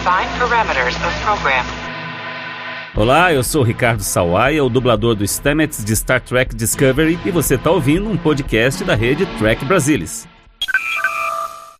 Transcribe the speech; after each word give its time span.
Define 0.00 0.30
parameters 0.38 0.96
of 0.96 1.20
program. 1.22 1.62
Olá, 2.96 3.34
eu 3.34 3.44
sou 3.44 3.60
o 3.60 3.64
Ricardo 3.64 4.00
Sawaia, 4.00 4.64
o 4.64 4.70
dublador 4.70 5.14
do 5.14 5.26
Stamets 5.26 5.84
de 5.84 5.94
Star 5.94 6.22
Trek 6.22 6.56
Discovery, 6.56 7.18
e 7.22 7.30
você 7.30 7.56
está 7.56 7.70
ouvindo 7.70 8.08
um 8.08 8.16
podcast 8.16 8.82
da 8.82 8.94
rede 8.94 9.26
Trek 9.36 9.62
Brasilis. 9.66 10.26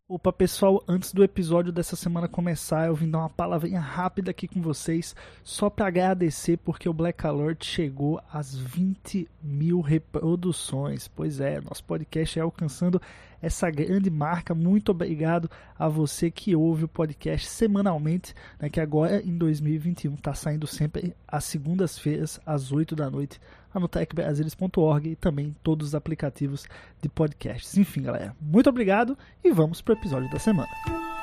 Opa, 0.06 0.30
pessoal, 0.32 0.84
antes 0.86 1.14
do 1.14 1.24
episódio 1.24 1.72
dessa 1.72 1.96
semana 1.96 2.28
começar, 2.28 2.88
eu 2.88 2.94
vim 2.94 3.10
dar 3.10 3.20
uma 3.20 3.30
palavrinha 3.30 3.80
rápida 3.80 4.32
aqui 4.32 4.46
com 4.46 4.60
vocês, 4.60 5.16
só 5.42 5.70
para 5.70 5.86
agradecer 5.86 6.58
porque 6.58 6.90
o 6.90 6.92
Black 6.92 7.26
Alert 7.26 7.64
chegou 7.64 8.20
às 8.30 8.54
20 8.54 9.26
mil 9.42 9.80
reproduções. 9.80 11.08
Pois 11.08 11.40
é, 11.40 11.58
nosso 11.62 11.84
podcast 11.84 12.38
é 12.38 12.42
alcançando 12.42 13.00
essa 13.40 13.70
grande 13.70 14.10
marca. 14.10 14.54
Muito 14.54 14.90
obrigado 14.90 15.50
a 15.78 15.88
você 15.88 16.30
que 16.30 16.54
ouve 16.54 16.84
o 16.84 16.88
podcast 16.88 17.46
semanalmente, 17.46 18.34
né, 18.58 18.68
que 18.68 18.80
agora 18.80 19.22
em 19.22 19.36
2021 19.36 20.14
está 20.14 20.34
saindo 20.34 20.66
sempre 20.66 21.14
às 21.26 21.44
segundas-feiras, 21.44 22.40
às 22.44 22.72
8 22.72 22.94
da 22.94 23.10
noite 23.10 23.40
lá 23.74 23.80
no 23.80 23.88
techbrasilis.org 23.88 25.10
e 25.10 25.16
também 25.16 25.54
todos 25.62 25.88
os 25.88 25.94
aplicativos 25.94 26.66
de 27.00 27.08
podcasts. 27.08 27.76
Enfim, 27.76 28.02
galera, 28.02 28.34
muito 28.40 28.68
obrigado 28.68 29.16
e 29.42 29.52
vamos 29.52 29.80
para 29.80 29.94
o 29.94 29.98
episódio 29.98 30.30
da 30.30 30.38
semana. 30.38 31.19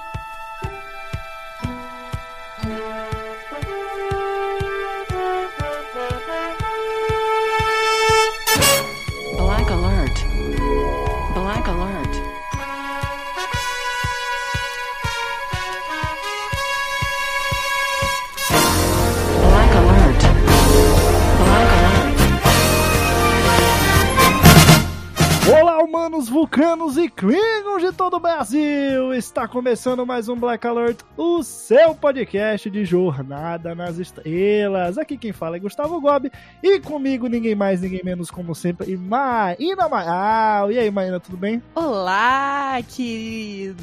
Humanos, 25.88 26.28
vulcanos 26.28 26.98
e 26.98 27.08
Klingons 27.08 27.82
de 27.82 27.94
todo 27.94 28.18
o 28.18 28.20
Brasil! 28.20 29.14
Está 29.14 29.48
começando 29.48 30.06
mais 30.06 30.28
um 30.28 30.36
Black 30.36 30.68
Alert, 30.68 31.00
o 31.16 31.42
seu 31.42 31.96
podcast 31.96 32.70
de 32.70 32.84
Jornada 32.84 33.74
nas 33.74 33.98
Estrelas. 33.98 34.98
Aqui 34.98 35.18
quem 35.18 35.32
fala 35.32 35.56
é 35.56 35.60
Gustavo 35.60 36.02
Gobi 36.02 36.30
e 36.62 36.78
comigo 36.82 37.28
ninguém 37.28 37.56
mais, 37.56 37.80
ninguém 37.80 38.02
menos, 38.04 38.30
como 38.30 38.54
sempre, 38.54 38.98
Maína 38.98 39.86
Amaral. 39.86 40.74
E 40.74 40.78
aí, 40.78 40.92
Maína, 40.92 41.22
tudo 41.22 41.38
bem? 41.38 41.64
Olá, 41.74 42.82
queridos! 42.90 43.78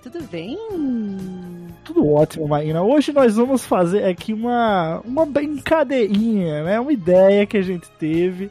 Tudo 0.00 0.22
bem? 0.30 0.56
Tudo 1.84 2.08
ótimo, 2.08 2.46
Maína. 2.46 2.84
Hoje 2.84 3.12
nós 3.12 3.34
vamos 3.34 3.64
fazer 3.64 4.04
aqui 4.04 4.32
uma, 4.32 5.00
uma 5.04 5.26
brincadeirinha, 5.26 6.62
né? 6.62 6.78
Uma 6.78 6.92
ideia 6.92 7.44
que 7.44 7.56
a 7.56 7.62
gente 7.62 7.90
teve. 7.98 8.48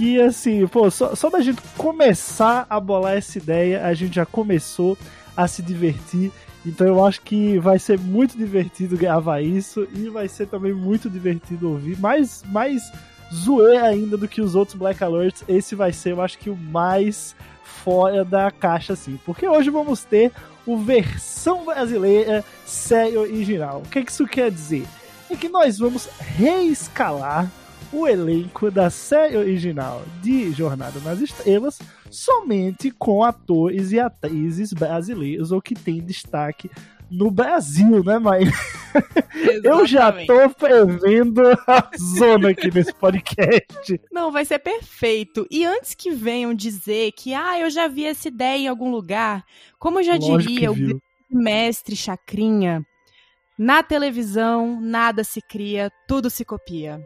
Que 0.00 0.18
assim, 0.18 0.66
pô, 0.66 0.90
só, 0.90 1.14
só 1.14 1.28
da 1.28 1.42
gente 1.42 1.60
começar 1.76 2.66
a 2.70 2.80
bolar 2.80 3.18
essa 3.18 3.36
ideia, 3.36 3.84
a 3.84 3.92
gente 3.92 4.14
já 4.14 4.24
começou 4.24 4.96
a 5.36 5.46
se 5.46 5.60
divertir. 5.60 6.32
Então 6.64 6.86
eu 6.86 7.04
acho 7.04 7.20
que 7.20 7.58
vai 7.58 7.78
ser 7.78 7.98
muito 7.98 8.34
divertido 8.34 8.96
gravar 8.96 9.42
isso 9.42 9.86
e 9.94 10.08
vai 10.08 10.26
ser 10.26 10.46
também 10.46 10.72
muito 10.72 11.10
divertido 11.10 11.72
ouvir. 11.72 11.98
Mais, 11.98 12.42
mais 12.46 12.90
zoeira 13.30 13.88
ainda 13.88 14.16
do 14.16 14.26
que 14.26 14.40
os 14.40 14.54
outros 14.54 14.74
Black 14.74 15.04
Alerts. 15.04 15.44
Esse 15.46 15.74
vai 15.74 15.92
ser, 15.92 16.12
eu 16.12 16.22
acho 16.22 16.38
que 16.38 16.48
o 16.48 16.56
mais 16.56 17.36
fora 17.62 18.24
da 18.24 18.50
caixa, 18.50 18.94
assim. 18.94 19.20
Porque 19.26 19.46
hoje 19.46 19.68
vamos 19.68 20.02
ter 20.02 20.32
o 20.64 20.78
versão 20.78 21.66
brasileira 21.66 22.42
série 22.64 23.18
original. 23.18 23.82
O 23.84 23.88
que 23.90 24.00
isso 24.00 24.26
quer 24.26 24.50
dizer? 24.50 24.86
É 25.28 25.36
que 25.36 25.50
nós 25.50 25.78
vamos 25.78 26.08
reescalar 26.20 27.50
o 27.92 28.06
elenco 28.06 28.70
da 28.70 28.88
série 28.88 29.36
original 29.36 30.02
de 30.22 30.52
Jornada 30.52 31.00
nas 31.00 31.20
Estrelas 31.20 31.78
somente 32.10 32.90
com 32.90 33.22
atores 33.22 33.92
e 33.92 33.98
atrizes 33.98 34.72
brasileiros 34.72 35.52
ou 35.52 35.60
que 35.60 35.74
tem 35.74 36.00
destaque 36.00 36.70
no 37.10 37.30
Brasil, 37.30 38.04
né, 38.04 38.18
mãe? 38.18 38.44
Eu 39.64 39.86
já 39.86 40.12
tô 40.12 40.48
prevendo 40.50 41.42
a 41.66 41.90
zona 41.98 42.50
aqui 42.50 42.72
nesse 42.72 42.94
podcast. 42.94 44.00
Não, 44.12 44.30
vai 44.30 44.44
ser 44.44 44.60
perfeito. 44.60 45.46
E 45.50 45.64
antes 45.64 45.94
que 45.94 46.10
venham 46.10 46.54
dizer 46.54 47.12
que, 47.12 47.34
ah, 47.34 47.58
eu 47.58 47.70
já 47.70 47.88
vi 47.88 48.04
essa 48.04 48.28
ideia 48.28 48.58
em 48.58 48.68
algum 48.68 48.90
lugar, 48.90 49.44
como 49.78 50.02
já 50.02 50.14
Lógico 50.14 50.38
diria 50.38 50.72
o 50.72 50.76
mestre 51.30 51.94
Chacrinha, 51.96 52.84
na 53.58 53.82
televisão 53.82 54.80
nada 54.80 55.22
se 55.22 55.40
cria, 55.40 55.90
tudo 56.08 56.30
se 56.30 56.44
copia. 56.44 57.00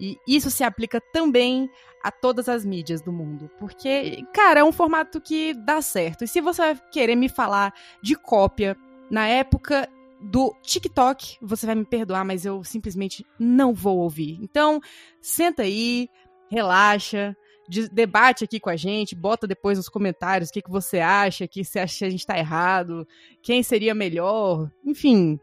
E 0.00 0.18
isso 0.26 0.50
se 0.50 0.64
aplica 0.64 1.00
também 1.12 1.70
a 2.02 2.10
todas 2.10 2.48
as 2.48 2.64
mídias 2.64 3.02
do 3.02 3.12
mundo. 3.12 3.50
Porque, 3.58 4.24
cara, 4.32 4.60
é 4.60 4.64
um 4.64 4.72
formato 4.72 5.20
que 5.20 5.52
dá 5.52 5.82
certo. 5.82 6.24
E 6.24 6.28
se 6.28 6.40
você 6.40 6.62
vai 6.62 6.80
querer 6.90 7.14
me 7.14 7.28
falar 7.28 7.74
de 8.02 8.16
cópia 8.16 8.76
na 9.10 9.26
época 9.28 9.86
do 10.22 10.54
TikTok, 10.62 11.36
você 11.42 11.66
vai 11.66 11.74
me 11.74 11.84
perdoar, 11.84 12.24
mas 12.24 12.46
eu 12.46 12.64
simplesmente 12.64 13.26
não 13.38 13.74
vou 13.74 13.98
ouvir. 13.98 14.38
Então, 14.40 14.80
senta 15.20 15.62
aí, 15.62 16.08
relaxa, 16.50 17.36
de- 17.68 17.88
debate 17.88 18.44
aqui 18.44 18.58
com 18.58 18.70
a 18.70 18.76
gente, 18.76 19.14
bota 19.14 19.46
depois 19.46 19.78
nos 19.78 19.88
comentários 19.88 20.50
o 20.50 20.52
que, 20.52 20.62
que 20.62 20.70
você 20.70 20.98
acha, 21.00 21.46
que 21.46 21.62
você 21.62 21.78
acha 21.78 21.98
que 21.98 22.04
a 22.04 22.10
gente 22.10 22.26
tá 22.26 22.38
errado, 22.38 23.06
quem 23.42 23.62
seria 23.62 23.94
melhor, 23.94 24.70
enfim. 24.84 25.38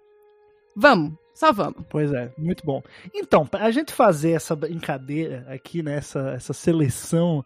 Vamos, 0.75 1.13
só 1.37 1.51
vamos. 1.53 1.83
Pois 1.89 2.11
é, 2.11 2.31
muito 2.37 2.65
bom. 2.65 2.81
Então, 3.13 3.45
pra 3.45 3.69
gente 3.71 3.93
fazer 3.93 4.31
essa 4.31 4.55
brincadeira 4.55 5.45
aqui, 5.49 5.83
né, 5.83 5.95
essa, 5.97 6.31
essa 6.31 6.53
seleção 6.53 7.43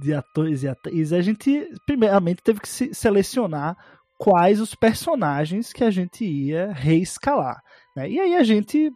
de 0.00 0.12
atores 0.14 0.62
e 0.62 0.68
atrizes, 0.68 1.12
a 1.12 1.20
gente 1.20 1.68
primeiramente 1.86 2.42
teve 2.42 2.60
que 2.60 2.68
se- 2.68 2.94
selecionar 2.94 3.76
quais 4.18 4.60
os 4.60 4.74
personagens 4.74 5.72
que 5.72 5.84
a 5.84 5.90
gente 5.90 6.24
ia 6.24 6.72
reescalar. 6.72 7.60
Né? 7.94 8.10
E 8.10 8.18
aí 8.20 8.34
a 8.34 8.42
gente, 8.42 8.90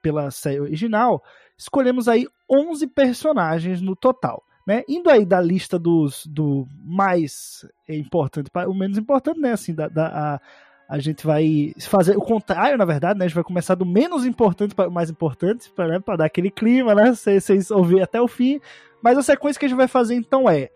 pela 0.00 0.30
série 0.30 0.60
original, 0.60 1.22
escolhemos 1.58 2.08
aí 2.08 2.26
11 2.50 2.86
personagens 2.88 3.80
no 3.80 3.94
total. 3.94 4.42
Né? 4.66 4.82
Indo 4.88 5.10
aí 5.10 5.24
da 5.26 5.40
lista 5.40 5.78
dos 5.78 6.24
do 6.26 6.66
mais 6.84 7.66
importante 7.88 8.48
para 8.50 8.70
o 8.70 8.74
menos 8.74 8.96
importante, 8.96 9.40
né? 9.40 9.52
Assim, 9.52 9.74
da, 9.74 9.88
da- 9.88 10.08
a, 10.34 10.40
a 10.88 10.98
gente 10.98 11.26
vai 11.26 11.72
fazer 11.80 12.16
o 12.16 12.20
contrário, 12.20 12.76
na 12.76 12.84
verdade, 12.84 13.18
né? 13.18 13.24
A 13.24 13.28
gente 13.28 13.34
vai 13.34 13.44
começar 13.44 13.74
do 13.74 13.86
menos 13.86 14.26
importante 14.26 14.74
para 14.74 14.88
o 14.88 14.92
mais 14.92 15.10
importante, 15.10 15.70
para 15.70 15.88
né? 15.88 16.00
Dar 16.16 16.24
aquele 16.24 16.50
clima, 16.50 16.94
né? 16.94 17.14
Vocês 17.14 17.70
ouvirem 17.70 18.02
até 18.02 18.20
o 18.20 18.28
fim. 18.28 18.60
Mas 19.02 19.18
a 19.18 19.22
sequência 19.22 19.58
que 19.58 19.66
a 19.66 19.68
gente 19.68 19.78
vai 19.78 19.88
fazer 19.88 20.14
então 20.14 20.48
é 20.48 20.70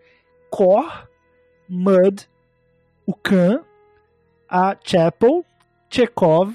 Kor, 0.49 1.07
Mud, 1.69 2.27
o 3.05 3.13
Khan, 3.13 3.61
a 4.49 4.75
Chapel, 4.83 5.45
Chekhov, 5.89 6.53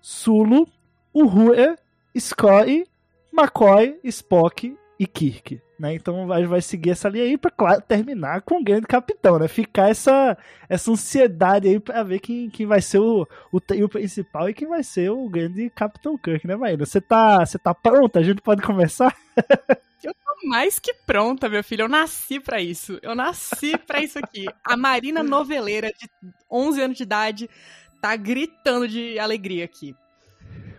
Sulu, 0.00 0.66
Uhura, 1.14 1.76
Scotty, 2.18 2.84
McCoy, 3.32 3.98
Spock 4.04 4.76
e 4.98 5.06
Kirk. 5.06 5.65
Né? 5.78 5.94
Então 5.94 6.32
a 6.32 6.38
gente 6.38 6.48
vai 6.48 6.62
seguir 6.62 6.90
essa 6.90 7.08
linha 7.08 7.24
aí 7.24 7.36
pra 7.36 7.50
claro, 7.50 7.82
terminar 7.82 8.40
com 8.40 8.60
o 8.60 8.64
grande 8.64 8.86
capitão, 8.86 9.38
né? 9.38 9.46
Ficar 9.46 9.90
essa, 9.90 10.36
essa 10.68 10.90
ansiedade 10.90 11.68
aí 11.68 11.78
pra 11.78 12.02
ver 12.02 12.18
quem, 12.18 12.48
quem 12.48 12.64
vai 12.64 12.80
ser 12.80 12.98
o, 12.98 13.28
o 13.52 13.60
trio 13.60 13.86
principal 13.88 14.48
e 14.48 14.54
quem 14.54 14.66
vai 14.66 14.82
ser 14.82 15.10
o 15.10 15.28
grande 15.28 15.68
Capitão 15.70 16.16
Kirk, 16.16 16.46
né, 16.46 16.56
Maíra? 16.56 16.86
Você 16.86 17.00
tá, 17.00 17.44
você 17.44 17.58
tá 17.58 17.74
pronta? 17.74 18.20
A 18.20 18.22
gente 18.22 18.40
pode 18.40 18.62
começar? 18.62 19.14
Mais 20.44 20.78
que 20.78 20.92
pronta, 20.94 21.48
meu 21.48 21.64
filho. 21.64 21.82
Eu 21.82 21.88
nasci 21.88 22.38
pra 22.38 22.60
isso. 22.60 22.98
Eu 23.02 23.14
nasci 23.14 23.76
pra 23.78 24.00
isso 24.00 24.18
aqui. 24.18 24.46
A 24.64 24.76
Marina 24.76 25.22
noveleira 25.22 25.88
de 25.88 26.08
11 26.50 26.82
anos 26.82 26.96
de 26.96 27.02
idade 27.02 27.50
tá 28.00 28.14
gritando 28.16 28.86
de 28.86 29.18
alegria 29.18 29.64
aqui. 29.64 29.94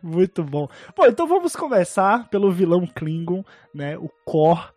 Muito 0.02 0.44
bom. 0.44 0.70
Bom, 0.96 1.06
então 1.06 1.28
vamos 1.28 1.56
começar 1.56 2.30
pelo 2.30 2.52
vilão 2.52 2.86
Klingon, 2.88 3.44
né? 3.74 3.98
O 3.98 4.10
Kor. 4.26 4.74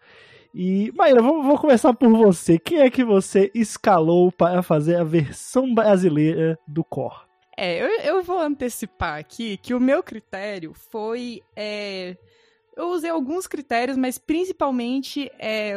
E, 0.54 0.92
Maíra, 0.96 1.22
vou, 1.22 1.42
vou 1.42 1.58
começar 1.58 1.92
por 1.92 2.10
você. 2.10 2.58
Quem 2.58 2.80
é 2.80 2.90
que 2.90 3.04
você 3.04 3.50
escalou 3.54 4.32
para 4.32 4.62
fazer 4.62 4.96
a 4.96 5.04
versão 5.04 5.72
brasileira 5.72 6.58
do 6.66 6.82
Kor? 6.82 7.26
É, 7.56 7.82
eu, 7.82 8.16
eu 8.16 8.22
vou 8.22 8.38
antecipar 8.38 9.18
aqui 9.18 9.56
que 9.58 9.74
o 9.74 9.80
meu 9.80 10.02
critério 10.02 10.72
foi. 10.74 11.42
é, 11.54 12.16
eu 12.76 12.88
usei 12.88 13.10
alguns 13.10 13.46
critérios, 13.46 13.96
mas 13.96 14.16
principalmente 14.16 15.30
é, 15.38 15.74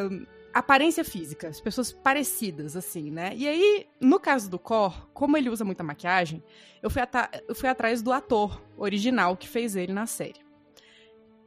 aparência 0.53 1.03
física, 1.03 1.49
as 1.49 1.59
pessoas 1.59 1.91
parecidas, 1.91 2.77
assim, 2.77 3.11
né? 3.11 3.31
E 3.35 3.47
aí, 3.47 3.87
no 3.99 4.19
caso 4.19 4.49
do 4.49 4.59
Cor, 4.59 5.09
como 5.13 5.35
ele 5.35 5.49
usa 5.49 5.65
muita 5.65 5.83
maquiagem, 5.83 6.43
eu 6.81 6.89
fui, 6.89 7.01
eu 7.47 7.55
fui 7.55 7.67
atrás 7.67 8.01
do 8.01 8.11
ator 8.11 8.61
original 8.77 9.35
que 9.35 9.47
fez 9.47 9.75
ele 9.75 9.91
na 9.91 10.05
série. 10.05 10.41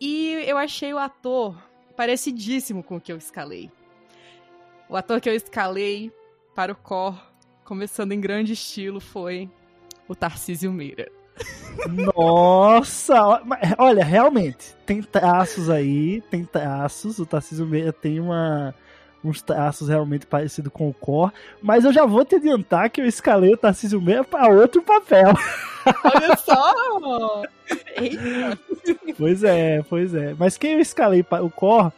E 0.01 0.33
eu 0.47 0.59
achei 0.59 0.93
o 0.93 0.99
ator 0.99 1.57
parecidíssimo 1.97 2.83
com 2.83 2.97
o 2.97 3.01
que 3.01 3.13
eu 3.13 3.17
escalei. 3.17 3.71
O 4.89 4.97
ator 4.97 5.21
que 5.21 5.29
eu 5.29 5.35
escalei 5.35 6.13
para 6.55 6.73
o 6.73 6.77
Cor, 6.77 7.21
começando 7.65 8.13
em 8.13 8.21
grande 8.21 8.53
estilo, 8.53 9.01
foi 9.01 9.51
o 10.07 10.15
Tarcísio 10.15 10.73
Meira. 10.73 11.11
Nossa, 12.17 13.43
mas, 13.45 13.75
olha, 13.77 14.05
realmente, 14.05 14.75
tem 14.87 15.03
traços 15.03 15.69
aí, 15.69 16.23
tem 16.31 16.45
traços, 16.45 17.19
o 17.19 17.27
Tarcísio 17.27 17.67
Meira 17.67 17.93
tem 17.93 18.19
uma, 18.21 18.75
uns 19.23 19.43
traços 19.43 19.89
realmente 19.89 20.27
parecidos 20.27 20.73
com 20.73 20.89
o 20.89 20.95
Cor, 20.95 21.33
mas 21.61 21.85
eu 21.85 21.93
já 21.93 22.07
vou 22.07 22.25
te 22.25 22.37
adiantar 22.37 22.89
que 22.89 23.01
eu 23.01 23.07
escalei 23.07 23.53
o 23.53 23.59
Tarcísio 23.59 24.01
Meira 24.01 24.25
para 24.25 24.49
outro 24.49 24.81
papel. 24.83 25.35
Olha 26.05 26.37
só! 26.37 27.43
Eita! 28.01 28.59
Pois 29.17 29.43
é, 29.45 29.83
pois 29.89 30.15
é. 30.15 30.35
Mas 30.39 30.57
quem 30.59 30.73
eu 30.73 30.81
escalei 30.81 31.23
para 31.23 31.45
o 31.45 31.51
Cor, 31.51 31.93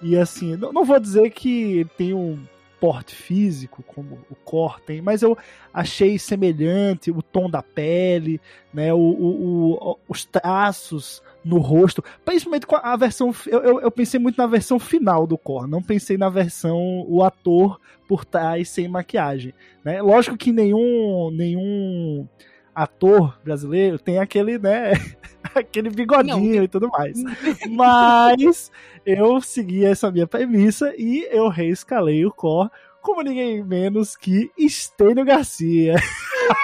e 0.00 0.16
assim, 0.16 0.56
não, 0.56 0.72
não 0.72 0.84
vou 0.84 0.98
dizer 0.98 1.30
que 1.30 1.86
tem 1.96 2.14
um 2.14 2.38
porte 2.80 3.14
físico 3.14 3.82
como 3.86 4.18
o 4.28 4.34
Cor 4.34 4.80
tem, 4.80 5.00
mas 5.00 5.22
eu 5.22 5.38
achei 5.72 6.18
semelhante 6.18 7.12
o 7.12 7.22
tom 7.22 7.48
da 7.48 7.62
pele, 7.62 8.40
né, 8.74 8.92
o, 8.92 8.98
o- 8.98 9.72
o- 9.92 9.98
os 10.08 10.24
traços 10.24 11.22
no 11.44 11.58
rosto, 11.58 12.02
principalmente 12.24 12.66
com 12.66 12.74
a 12.74 12.96
versão. 12.96 13.32
Eu, 13.46 13.60
eu, 13.62 13.80
eu 13.82 13.90
pensei 13.90 14.18
muito 14.18 14.36
na 14.36 14.48
versão 14.48 14.80
final 14.80 15.26
do 15.28 15.38
Cor, 15.38 15.68
não 15.68 15.80
pensei 15.82 16.16
na 16.18 16.28
versão 16.28 17.04
o 17.08 17.22
ator 17.22 17.80
por 18.08 18.24
trás 18.24 18.68
sem 18.68 18.88
maquiagem. 18.88 19.54
Né? 19.84 20.02
Lógico 20.02 20.36
que 20.36 20.50
nenhum, 20.52 21.30
nenhum 21.30 22.26
ator 22.74 23.38
brasileiro 23.44 23.98
tem 23.98 24.18
aquele, 24.18 24.58
né, 24.58 24.92
aquele 25.54 25.90
bigodinho 25.90 26.56
Não. 26.56 26.64
e 26.64 26.68
tudo 26.68 26.88
mais. 26.88 27.16
Mas 27.70 28.70
eu 29.04 29.40
segui 29.40 29.84
essa 29.84 30.10
minha 30.10 30.26
premissa 30.26 30.94
e 30.96 31.28
eu 31.30 31.48
reescalei 31.48 32.24
o 32.24 32.32
Cor 32.32 32.70
como 33.02 33.20
ninguém 33.22 33.62
menos 33.62 34.16
que 34.16 34.50
Estênio 34.56 35.24
Garcia. 35.24 35.94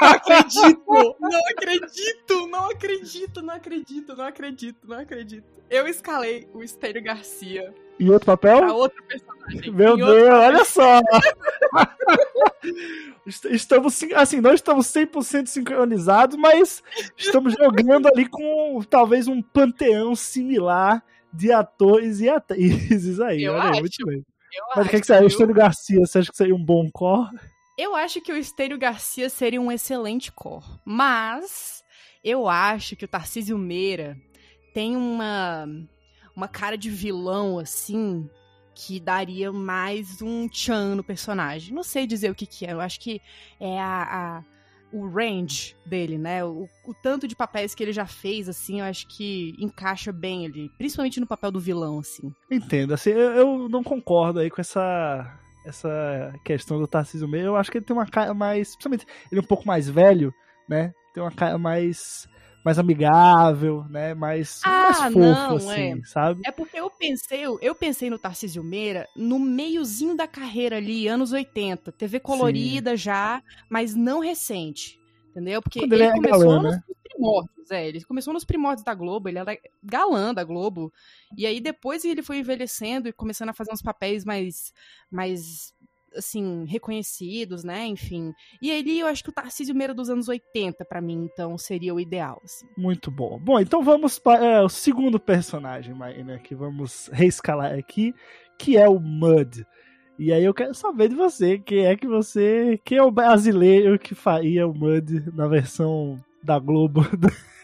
Não 0.01 0.09
acredito! 0.09 1.17
Não 1.21 1.41
acredito! 1.51 2.47
Não 2.49 2.65
acredito! 2.71 3.43
Não 3.43 3.55
acredito! 3.55 4.17
Não 4.17 4.25
acredito! 4.27 4.89
Não 4.89 4.99
acredito! 4.99 5.45
Eu 5.71 5.87
escalei 5.87 6.49
o 6.55 6.63
Estênio 6.63 7.03
Garcia 7.03 7.75
E 7.99 8.09
outro 8.11 8.27
papel? 8.27 8.59
pra 8.59 8.73
outro 8.73 9.03
personagem. 9.05 9.71
Meu 9.73 9.99
Em 9.99 10.03
outro- 10.03 10.15
Deus, 10.17 10.29
olha 10.35 10.65
só! 10.65 11.01
Est- 13.27 13.45
Estamos, 13.47 14.03
assim, 14.15 14.41
não 14.41 14.53
estamos 14.55 14.87
100% 14.87 15.47
sincronizados, 15.47 16.37
mas 16.37 16.83
estamos 17.17 17.55
jogando 17.55 18.09
ali 18.09 18.27
com 18.29 18.81
talvez 18.89 19.29
um 19.29 19.43
panteão 19.43 20.15
similar 20.17 21.05
de 21.33 21.53
atores 21.53 22.21
e 22.21 22.29
atrizes 22.29 23.21
aí. 23.21 23.45
Eu 23.45 23.53
olha 23.55 23.71
acho. 23.71 23.81
muito 23.81 24.07
bem. 24.07 24.25
Mas 24.77 24.87
o 24.87 24.91
que, 24.91 25.01
que 25.01 25.07
você 25.07 25.13
acha? 25.13 25.21
viu? 25.21 25.29
Estênio 25.29 25.55
Garcia, 25.55 26.01
você 26.01 26.19
acha 26.19 26.31
que 26.31 26.37
seria 26.37 26.55
um 26.55 26.65
bom 26.65 26.89
cor? 26.91 27.29
Eu 27.77 27.95
acho 27.95 28.21
que 28.21 28.33
o 28.33 28.37
Estênio 28.37 28.79
Garcia 28.79 29.31
seria 29.31 29.61
um 29.61 29.71
excelente 29.71 30.33
cor. 30.33 30.65
Mas 30.85 31.83
eu 32.25 32.49
acho 32.49 32.97
que 32.97 33.05
o 33.05 33.09
Tarcísio 33.09 33.57
Meira 33.57 34.17
tem 34.75 34.97
uma, 34.97 35.67
uma 36.35 36.49
cara 36.49 36.77
de 36.77 36.91
vilão, 36.91 37.59
assim, 37.59 38.29
que 38.75 38.99
daria 39.01 39.53
mais 39.53 40.21
um 40.21 40.49
tchan 40.49 40.95
no 40.97 41.05
personagem. 41.05 41.73
Não 41.75 41.83
sei 41.83 42.07
dizer 42.07 42.31
o 42.31 42.35
que, 42.35 42.47
que 42.47 42.67
é. 42.67 42.73
Eu 42.73 42.81
acho 42.81 42.99
que 43.01 43.21
é 43.61 43.81
a, 43.81 44.03
a- 44.39 44.45
o 44.93 45.07
range 45.07 45.77
dele, 45.85 46.19
né? 46.19 46.45
O, 46.45 46.69
o 46.87 46.95
tanto 47.03 47.29
de 47.29 47.37
papéis 47.37 47.75
que 47.75 47.83
ele 47.83 47.93
já 47.93 48.07
fez, 48.07 48.49
assim, 48.49 48.81
eu 48.81 48.87
acho 48.87 49.07
que 49.09 49.55
encaixa 49.59 50.13
bem 50.13 50.47
ali. 50.47 50.71
Principalmente 50.79 51.21
no 51.21 51.27
papel 51.27 51.51
do 51.51 51.61
vilão, 51.61 51.99
assim. 51.99 52.33
Entendo, 52.51 52.95
assim, 52.95 53.11
eu, 53.11 53.31
eu 53.33 53.69
não 53.69 53.83
concordo 53.83 54.41
aí 54.41 54.51
com 54.51 54.61
essa 54.61 55.39
essa 55.65 56.33
questão 56.45 56.79
do 56.79 56.87
Tarcísio 56.87 57.29
Meira. 57.29 57.49
Eu 57.49 57.57
acho 57.57 57.71
que 57.71 57.79
ele 57.79 57.85
tem 57.85 57.95
uma 57.95 58.07
cara 58.07 58.33
mais, 58.33 58.71
principalmente 58.71 59.07
ele 59.31 59.41
é 59.41 59.45
um 59.45 59.47
pouco 59.47 59.67
mais 59.67 59.89
velho, 59.89 60.33
né? 60.69 60.93
Tem 61.13 61.23
uma 61.23 61.33
cara 61.33 61.59
mais 61.59 62.27
mais 62.65 62.79
amigável, 62.79 63.85
né? 63.89 64.15
Mais, 64.15 64.61
mais 64.65 64.99
Ah, 64.99 65.05
fofo 65.05 65.19
não, 65.19 65.57
assim, 65.57 66.01
é. 66.01 66.05
sabe? 66.05 66.43
É 66.45 66.51
porque 66.51 66.79
eu 66.79 66.91
pensei, 66.91 67.45
eu 67.61 67.75
pensei 67.75 68.11
no 68.11 68.19
Tarcísio 68.19 68.63
Meira 68.63 69.09
no 69.17 69.39
meiozinho 69.39 70.17
da 70.17 70.27
carreira 70.27 70.77
ali, 70.77 71.09
anos 71.09 71.33
80. 71.33 71.93
TV 71.93 72.21
colorida 72.21 72.97
já, 72.97 73.43
mas 73.71 73.95
não 73.95 74.21
recente. 74.21 74.99
Entendeu? 75.31 75.63
Porque 75.63 75.81
Quando 75.81 75.93
ele 75.93 76.03
ele, 76.03 76.11
é 76.11 76.15
começou 76.15 76.41
galã, 76.41 76.63
nos 76.63 76.73
né? 76.77 76.83
primórdios, 77.05 77.71
é. 77.71 77.87
Ele 77.89 78.05
começou 78.05 78.33
nos 78.33 78.45
primórdios 78.45 78.85
da 78.85 78.95
Globo, 78.95 79.29
ele 79.29 79.39
era 79.39 79.57
galã 79.83 80.35
da 80.35 80.43
Globo. 80.43 80.93
E 81.37 81.47
aí 81.47 81.61
depois 81.61 82.05
ele 82.05 82.23
foi 82.23 82.39
envelhecendo 82.39 83.09
e 83.09 83.13
começando 83.13 83.51
a 83.51 83.55
fazer 83.55 83.73
uns 83.73 83.83
papéis 83.83 84.25
mais, 84.25 84.73
mais 85.11 85.73
assim, 86.19 86.65
reconhecidos, 86.67 87.65
né? 87.65 87.87
Enfim. 87.87 88.33
E 88.61 88.71
ali 88.71 89.01
eu 89.01 89.07
acho 89.07 89.23
que 89.23 89.31
o 89.31 89.33
Tarcísio 89.33 89.75
Meira 89.75 89.95
dos 89.95 90.11
anos 90.11 90.29
80, 90.29 90.85
pra 90.85 91.01
mim, 91.01 91.29
então, 91.33 91.57
seria 91.57 91.95
o 91.95 92.01
ideal, 92.01 92.41
assim. 92.45 92.67
Muito 92.77 93.11
bom. 93.11 93.39
Bom, 93.39 93.61
então 93.61 93.83
vamos 93.83 94.19
para 94.19 94.45
é, 94.45 94.61
o 94.63 94.69
segundo 94.69 95.19
personagem, 95.19 95.95
né, 95.95 96.39
que 96.43 96.55
vamos 96.55 97.09
reescalar 97.13 97.79
aqui, 97.79 98.15
que 98.59 98.77
é 98.77 98.89
o 98.89 98.99
Mud. 98.99 99.65
E 100.19 100.33
aí 100.33 100.45
eu 100.45 100.53
quero 100.53 100.75
saber 100.75 101.09
de 101.09 101.15
você, 101.15 101.59
quem 101.59 101.87
é 101.87 101.97
que 101.97 102.07
você, 102.07 102.81
quem 102.85 102.99
é 102.99 103.03
o 103.03 103.11
brasileiro 103.11 103.99
que 103.99 104.15
faria 104.15 104.67
o 104.67 104.75
Mud 104.75 105.25
na 105.33 105.47
versão 105.47 106.19
da 106.43 106.59
Globo 106.59 107.03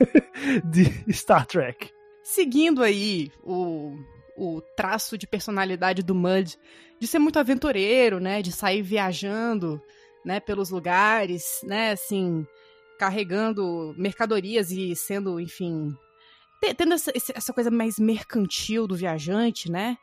de 0.64 1.12
Star 1.12 1.46
Trek? 1.46 1.94
seguindo 2.24 2.82
aí 2.82 3.30
o, 3.42 3.96
o 4.36 4.60
traço 4.76 5.16
de 5.16 5.26
personalidade 5.26 6.02
do 6.02 6.14
Mud, 6.14 6.56
de 6.98 7.06
ser 7.06 7.19
muito 7.19 7.38
aventureiro, 7.38 8.19
né, 8.20 8.42
de 8.42 8.50
sair 8.52 8.82
viajando, 8.82 9.81
né, 10.25 10.40
pelos 10.40 10.70
lugares, 10.70 11.60
né, 11.64 11.92
assim, 11.92 12.46
carregando 12.98 13.94
mercadorias 13.96 14.70
e 14.70 14.94
sendo, 14.96 15.38
enfim, 15.40 15.94
te- 16.60 16.75
tendo 16.75 16.94
essa, 16.94 17.12
essa 17.34 17.52
coisa 17.52 17.70
mais 17.70 17.98
mercantil 17.98 18.86
do 18.86 18.96
viajante, 18.96 19.70
né, 19.70 19.96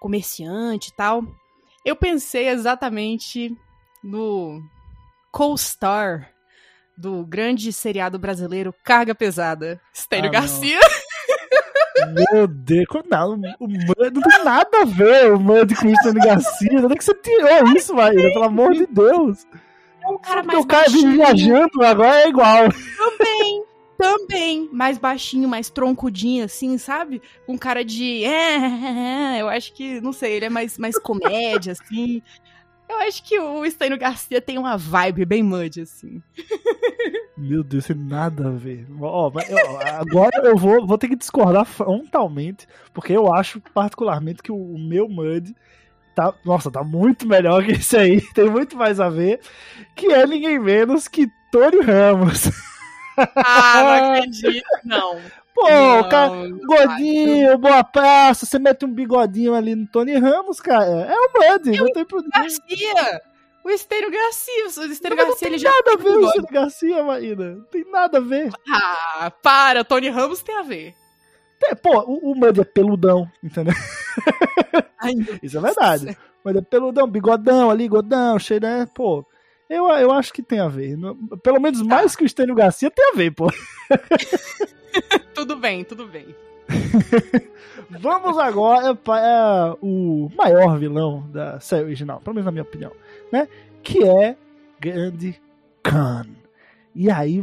comerciante 0.00 0.90
e 0.90 0.94
tal. 0.94 1.22
Eu 1.84 1.96
pensei 1.96 2.48
exatamente 2.48 3.50
no 4.02 4.60
co-star 5.32 6.30
do 6.96 7.24
grande 7.26 7.72
seriado 7.72 8.18
brasileiro 8.18 8.72
Carga 8.84 9.14
Pesada, 9.14 9.80
Stênio 9.94 10.30
Ah, 10.30 10.32
não. 10.32 10.40
Meu 12.32 12.46
Deus, 12.48 12.86
não, 13.08 13.34
o 13.60 13.68
Mud 13.68 14.10
não 14.12 14.22
tem 14.22 14.44
nada 14.44 14.82
a 14.82 14.84
ver 14.84 15.32
o 15.32 15.38
Mud 15.38 15.74
com 15.76 15.86
o 15.86 15.92
Stanley 15.92 16.24
Garcia. 16.24 16.80
Onde 16.84 16.92
é 16.94 16.96
que 16.96 17.04
você 17.04 17.14
tirou 17.14 17.76
isso, 17.76 17.94
Maíra? 17.94 18.32
Pelo 18.32 18.44
amor 18.44 18.72
de 18.74 18.86
Deus. 18.86 19.46
É 20.02 20.08
um 20.08 20.18
cara 20.18 20.42
mais 20.42 20.58
o 20.58 20.66
cara 20.66 20.82
baixinho. 20.90 21.12
viajando, 21.12 21.82
agora 21.84 22.20
é 22.22 22.28
igual. 22.28 22.64
Também, 22.98 23.64
também. 23.96 24.68
Mais 24.72 24.98
baixinho, 24.98 25.48
mais 25.48 25.70
troncudinho, 25.70 26.44
assim, 26.44 26.76
sabe? 26.78 27.22
Com 27.46 27.56
cara 27.56 27.84
de. 27.84 28.24
"É, 28.24 29.40
Eu 29.40 29.48
acho 29.48 29.72
que, 29.72 30.00
não 30.00 30.12
sei, 30.12 30.32
ele 30.34 30.46
é 30.46 30.50
mais, 30.50 30.76
mais 30.76 30.98
comédia, 30.98 31.72
assim. 31.72 32.20
Eu 32.88 32.98
acho 32.98 33.22
que 33.22 33.38
o 33.38 33.64
Estênio 33.64 33.98
Garcia 33.98 34.40
tem 34.40 34.58
uma 34.58 34.76
vibe 34.76 35.24
bem 35.24 35.42
mud, 35.42 35.80
assim. 35.80 36.22
Meu 37.36 37.64
Deus, 37.64 37.86
tem 37.86 37.96
nada 37.96 38.48
a 38.48 38.50
ver. 38.50 38.86
Ó, 39.00 39.30
eu- 39.48 39.80
agora 39.80 40.36
eu 40.48 40.56
vou, 40.56 40.86
vou 40.86 40.96
ter 40.98 41.08
que 41.08 41.16
discordar 41.16 41.64
frontalmente, 41.64 42.66
porque 42.92 43.12
eu 43.12 43.32
acho 43.34 43.60
particularmente 43.72 44.42
que 44.42 44.52
o, 44.52 44.56
o 44.56 44.78
meu 44.78 45.08
Mud 45.08 45.54
tá, 46.14 46.32
nossa, 46.44 46.70
tá 46.70 46.84
muito 46.84 47.26
melhor 47.26 47.64
que 47.64 47.72
esse 47.72 47.96
aí, 47.96 48.20
tem 48.34 48.48
muito 48.48 48.76
mais 48.76 49.00
a 49.00 49.08
ver, 49.08 49.40
que 49.96 50.06
é 50.12 50.26
ninguém 50.26 50.58
menos 50.58 51.08
que 51.08 51.28
Tony 51.50 51.80
Ramos. 51.80 52.50
Ah, 53.36 53.82
não 53.82 54.16
acredito, 54.18 54.64
não. 54.84 55.20
Pô, 55.54 55.70
não, 55.70 56.00
o 56.00 56.08
cara, 56.08 56.48
não 56.48 56.58
gordinho, 56.58 57.56
boa 57.58 57.84
praça, 57.84 58.44
você 58.44 58.58
mete 58.58 58.84
um 58.84 58.92
bigodinho 58.92 59.54
ali 59.54 59.76
no 59.76 59.86
Tony 59.86 60.16
Ramos, 60.18 60.60
cara, 60.60 60.84
é 60.84 61.14
o 61.14 61.52
Mud, 61.52 61.78
não 61.78 61.92
tem 61.92 62.04
problema. 62.04 62.32
Garcia! 62.34 63.22
O 63.64 63.70
Estênio 63.70 64.10
Garcia, 64.10 64.66
o 64.66 64.92
Estênio 64.92 65.16
não 65.16 65.24
Garcia, 65.24 65.38
tem 65.38 65.48
ele 65.48 65.58
já. 65.58 65.70
nada 65.70 65.92
a 65.92 65.96
tem 65.96 66.04
ver 66.04 66.18
o. 66.18 66.30
Cid 66.32 66.46
Garcia, 66.52 67.02
Maíra. 67.02 67.54
Não 67.54 67.64
tem 67.64 67.90
nada 67.90 68.18
a 68.18 68.20
ver. 68.20 68.50
Ah, 68.70 69.32
para, 69.42 69.82
Tony 69.82 70.10
Ramos 70.10 70.42
tem 70.42 70.54
a 70.56 70.62
ver. 70.62 70.94
É, 71.64 71.74
pô, 71.74 71.98
o, 72.00 72.32
o 72.32 72.34
Mud 72.34 72.60
é 72.60 72.64
peludão, 72.64 73.26
entendeu? 73.42 73.72
Ai, 75.00 75.12
Isso 75.42 75.56
é 75.56 75.60
verdade. 75.62 76.18
Mas 76.44 76.56
é 76.56 76.60
peludão, 76.60 77.08
bigodão 77.08 77.70
ali, 77.70 77.88
godão, 77.88 78.38
cheio, 78.38 78.60
né? 78.60 78.86
Pô, 78.94 79.24
eu, 79.68 79.88
eu 79.88 80.10
acho 80.12 80.32
que 80.32 80.42
tem 80.42 80.60
a 80.60 80.68
ver. 80.68 80.96
Pelo 81.42 81.60
menos 81.60 81.80
Tá. 81.80 81.84
mais 81.86 82.14
que 82.16 82.22
o 82.24 82.26
Estênio 82.26 82.54
Garcia 82.54 82.90
tem 82.90 83.10
a 83.12 83.16
ver, 83.16 83.30
pô. 83.32 83.46
Tudo 85.34 85.56
bem, 85.56 85.82
tudo 85.84 86.06
bem. 86.06 86.26
Vamos 87.90 88.38
agora 88.38 88.94
para 88.94 89.76
o 89.82 90.30
maior 90.36 90.78
vilão 90.78 91.24
da 91.32 91.58
série 91.60 91.84
original, 91.84 92.20
pelo 92.20 92.34
menos 92.34 92.46
na 92.46 92.52
minha 92.52 92.62
opinião, 92.62 92.92
né? 93.32 93.48
Que 93.82 94.04
é 94.04 94.36
Grande 94.80 95.40
Khan. 95.82 96.26
E 96.94 97.10
aí, 97.10 97.42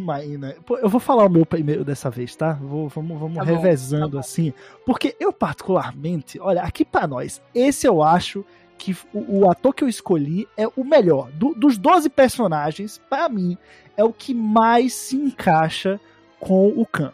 pô, 0.65 0.77
eu 0.77 0.87
vou 0.87 0.99
falar 1.01 1.25
o 1.25 1.29
meu 1.29 1.45
primeiro 1.45 1.83
dessa 1.83 2.09
vez, 2.09 2.33
tá? 2.37 2.53
Vou, 2.53 2.87
vamos 2.87 3.19
vamos 3.19 3.37
Tá 3.37 3.43
bom, 3.43 3.55
revezando 3.57 4.05
tá 4.05 4.11
bom. 4.13 4.19
assim. 4.19 4.53
Porque 4.85 5.13
eu, 5.19 5.33
particularmente, 5.33 6.39
olha, 6.39 6.61
aqui 6.61 6.85
pra 6.85 7.05
nós, 7.05 7.41
esse 7.53 7.85
eu 7.85 8.01
acho 8.01 8.45
que 8.81 8.97
o, 9.13 9.41
o 9.41 9.49
ator 9.51 9.75
que 9.75 9.83
eu 9.83 9.87
escolhi 9.87 10.47
é 10.57 10.67
o 10.75 10.83
melhor. 10.83 11.29
Do- 11.33 11.53
dos 11.53 11.77
12 11.77 12.09
personagens, 12.09 12.99
pra 13.09 13.29
mim, 13.29 13.55
é 13.95 14.03
o 14.03 14.11
que 14.11 14.33
mais 14.33 14.93
se 14.93 15.15
encaixa 15.15 15.99
com 16.39 16.69
o 16.69 16.83
Khan. 16.85 17.13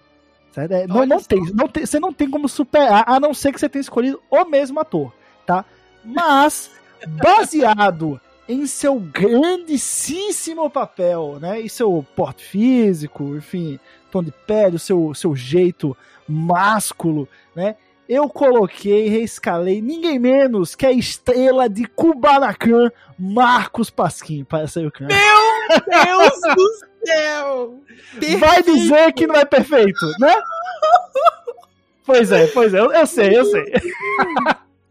É, 0.55 0.87
não, 0.87 1.05
não 1.05 1.21
tem, 1.21 1.39
não 1.53 1.67
tem, 1.67 1.85
você 1.85 1.99
não 1.99 2.11
tem 2.13 2.29
como 2.29 2.47
superar, 2.47 3.03
a 3.05 3.19
não 3.19 3.33
ser 3.33 3.51
que 3.51 3.59
você 3.59 3.67
tenha 3.69 3.81
escolhido 3.81 4.19
o 4.29 4.45
mesmo 4.45 4.79
ator, 4.79 5.13
tá? 5.45 5.65
Mas, 6.03 6.71
baseado 7.21 8.19
em 8.47 8.65
seu 8.65 8.97
grandíssimo 8.97 10.69
papel, 10.69 11.37
né? 11.39 11.59
E 11.59 11.69
seu 11.69 12.03
porte 12.15 12.43
físico, 12.45 13.35
enfim, 13.35 13.77
tom 14.09 14.23
de 14.23 14.31
pele, 14.31 14.77
o 14.77 14.79
seu, 14.79 15.13
seu 15.13 15.35
jeito 15.35 15.95
másculo, 16.27 17.27
né? 17.55 17.75
Eu 18.07 18.29
coloquei, 18.29 19.09
reescalei 19.09 19.81
ninguém 19.81 20.17
menos 20.17 20.75
que 20.75 20.85
a 20.85 20.91
estrela 20.91 21.67
de 21.67 21.85
Kubanacan, 21.85 22.89
Marcos 23.19 23.89
Pasquim, 23.89 24.43
para 24.43 24.67
ser 24.67 24.87
o 24.87 24.91
Khan. 24.91 25.07
Deus 25.07 26.55
do 26.55 27.05
céu! 27.05 27.79
Vai 28.39 28.63
dizer 28.63 29.11
que 29.13 29.27
não 29.27 29.35
é 29.35 29.43
perfeito, 29.43 30.05
né? 30.19 30.33
Pois 32.05 32.31
é, 32.31 32.47
pois 32.47 32.73
é, 32.73 32.79
eu, 32.79 32.91
eu 32.93 33.05
sei, 33.05 33.37
eu 33.37 33.43
sei. 33.43 33.65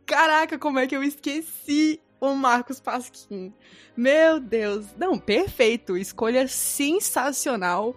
Caraca, 0.04 0.58
como 0.58 0.78
é 0.78 0.86
que 0.86 0.94
eu 0.94 1.02
esqueci 1.02 1.98
o 2.20 2.34
Marcos 2.34 2.78
Pasquim? 2.78 3.52
Meu 3.96 4.38
Deus. 4.38 4.84
Não, 4.98 5.18
perfeito. 5.18 5.96
Escolha 5.96 6.46
sensacional. 6.46 7.96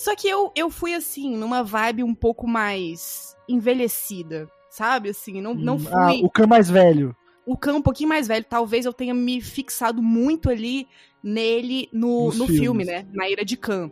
Só 0.00 0.16
que 0.16 0.26
eu, 0.26 0.50
eu 0.56 0.70
fui 0.70 0.94
assim, 0.94 1.36
numa 1.36 1.62
vibe 1.62 2.02
um 2.02 2.14
pouco 2.14 2.48
mais 2.48 3.36
envelhecida, 3.46 4.50
sabe? 4.70 5.10
Assim, 5.10 5.42
não, 5.42 5.52
não 5.52 5.78
fui. 5.78 5.92
Ah, 5.92 6.24
o 6.24 6.30
Khan 6.30 6.46
mais 6.46 6.70
velho. 6.70 7.14
O 7.44 7.54
Khan 7.54 7.74
um 7.74 7.82
pouquinho 7.82 8.08
mais 8.08 8.26
velho, 8.26 8.46
talvez 8.48 8.86
eu 8.86 8.94
tenha 8.94 9.12
me 9.12 9.42
fixado 9.42 10.00
muito 10.02 10.48
ali 10.48 10.88
nele 11.22 11.86
no, 11.92 12.28
Nos 12.28 12.38
no 12.38 12.46
filmes. 12.46 12.60
filme, 12.62 12.84
né? 12.86 13.06
Na 13.12 13.28
Ira 13.28 13.44
de 13.44 13.58
Khan. 13.58 13.90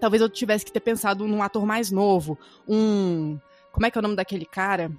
Talvez 0.00 0.22
eu 0.22 0.28
tivesse 0.30 0.64
que 0.64 0.72
ter 0.72 0.80
pensado 0.80 1.28
num 1.28 1.42
ator 1.42 1.66
mais 1.66 1.90
novo. 1.90 2.38
Um. 2.66 3.38
Como 3.70 3.84
é 3.84 3.90
que 3.90 3.98
é 3.98 4.00
o 4.00 4.02
nome 4.02 4.16
daquele 4.16 4.46
cara? 4.46 4.90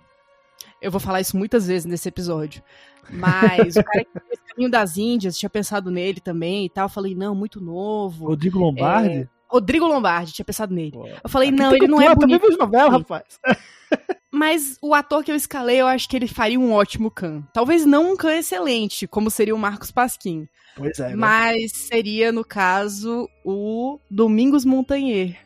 Eu 0.80 0.92
vou 0.92 1.00
falar 1.00 1.20
isso 1.20 1.36
muitas 1.36 1.66
vezes 1.66 1.86
nesse 1.86 2.10
episódio. 2.10 2.62
Mas 3.10 3.76
o 3.76 3.84
cara 3.84 4.06
que 4.06 4.20
fez 4.28 4.40
Caminho 4.50 4.70
das 4.70 4.98
Índias, 4.98 5.36
tinha 5.36 5.50
pensado 5.50 5.90
nele 5.90 6.20
também 6.20 6.66
e 6.66 6.70
tal. 6.70 6.86
Eu 6.86 6.90
falei, 6.90 7.16
não, 7.16 7.34
muito 7.34 7.60
novo. 7.60 8.28
Rodrigo 8.28 8.60
Lombardi. 8.60 9.28
Rodrigo 9.50 9.88
Lombardi, 9.88 10.34
tinha 10.34 10.46
pensado 10.46 10.74
nele. 10.74 10.92
Pô. 10.92 11.08
Eu 11.08 11.30
falei, 11.30 11.50
Aqui 11.50 11.58
não, 11.58 11.76
ele 11.76 11.88
não 11.88 12.02
é 12.02 12.14
bonito. 12.14 12.42
vejo 12.42 12.58
novela, 12.58 12.92
rapaz. 12.92 13.40
Mas 14.32 14.78
o 14.82 14.94
ator 14.94 15.24
que 15.24 15.32
eu 15.32 15.36
escalei, 15.36 15.82
eu 15.82 15.88
acho 15.88 16.08
que 16.08 16.16
ele 16.16 16.28
faria 16.28 16.60
um 16.60 16.72
ótimo 16.72 17.10
Khan. 17.10 17.44
Talvez 17.54 17.86
não 17.86 18.12
um 18.12 18.18
Khan 18.18 18.36
excelente, 18.36 19.08
como 19.08 19.30
seria 19.30 19.56
o 19.56 19.60
Marcos 19.60 19.92
Pasquim. 19.92 20.48
Pois 20.76 21.00
é, 21.00 21.10
né? 21.10 21.16
Mas 21.16 21.72
seria, 21.72 22.32
no 22.32 22.44
caso, 22.44 23.28
o 23.44 24.00
Domingos 24.10 24.66
Montanher, 24.66 25.38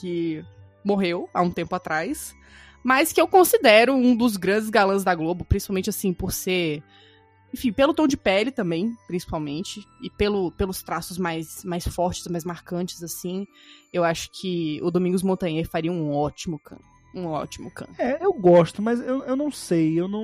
que 0.00 0.44
morreu 0.84 1.28
há 1.34 1.42
um 1.42 1.50
tempo 1.50 1.74
atrás, 1.74 2.34
mas 2.82 3.12
que 3.12 3.20
eu 3.20 3.28
considero 3.28 3.92
um 3.94 4.14
dos 4.14 4.36
grandes 4.36 4.70
galãs 4.70 5.04
da 5.04 5.14
Globo, 5.14 5.44
principalmente 5.44 5.90
assim, 5.90 6.12
por 6.12 6.32
ser. 6.32 6.82
Enfim, 7.52 7.72
pelo 7.72 7.94
tom 7.94 8.06
de 8.06 8.16
pele 8.16 8.50
também, 8.50 8.94
principalmente, 9.06 9.86
e 10.02 10.10
pelo, 10.10 10.50
pelos 10.52 10.82
traços 10.82 11.16
mais, 11.16 11.64
mais 11.64 11.86
fortes, 11.86 12.26
mais 12.28 12.44
marcantes, 12.44 13.02
assim. 13.02 13.46
Eu 13.92 14.04
acho 14.04 14.30
que 14.32 14.80
o 14.82 14.90
Domingos 14.90 15.22
Montanher 15.22 15.68
faria 15.68 15.92
um 15.92 16.12
ótimo 16.12 16.58
Khan. 16.58 16.78
Um 17.14 17.26
ótimo 17.26 17.70
Khan. 17.70 17.88
É, 17.98 18.22
eu 18.22 18.32
gosto, 18.32 18.82
mas 18.82 19.00
eu, 19.00 19.22
eu 19.24 19.36
não 19.36 19.50
sei, 19.50 19.98
eu 19.98 20.08
não. 20.08 20.22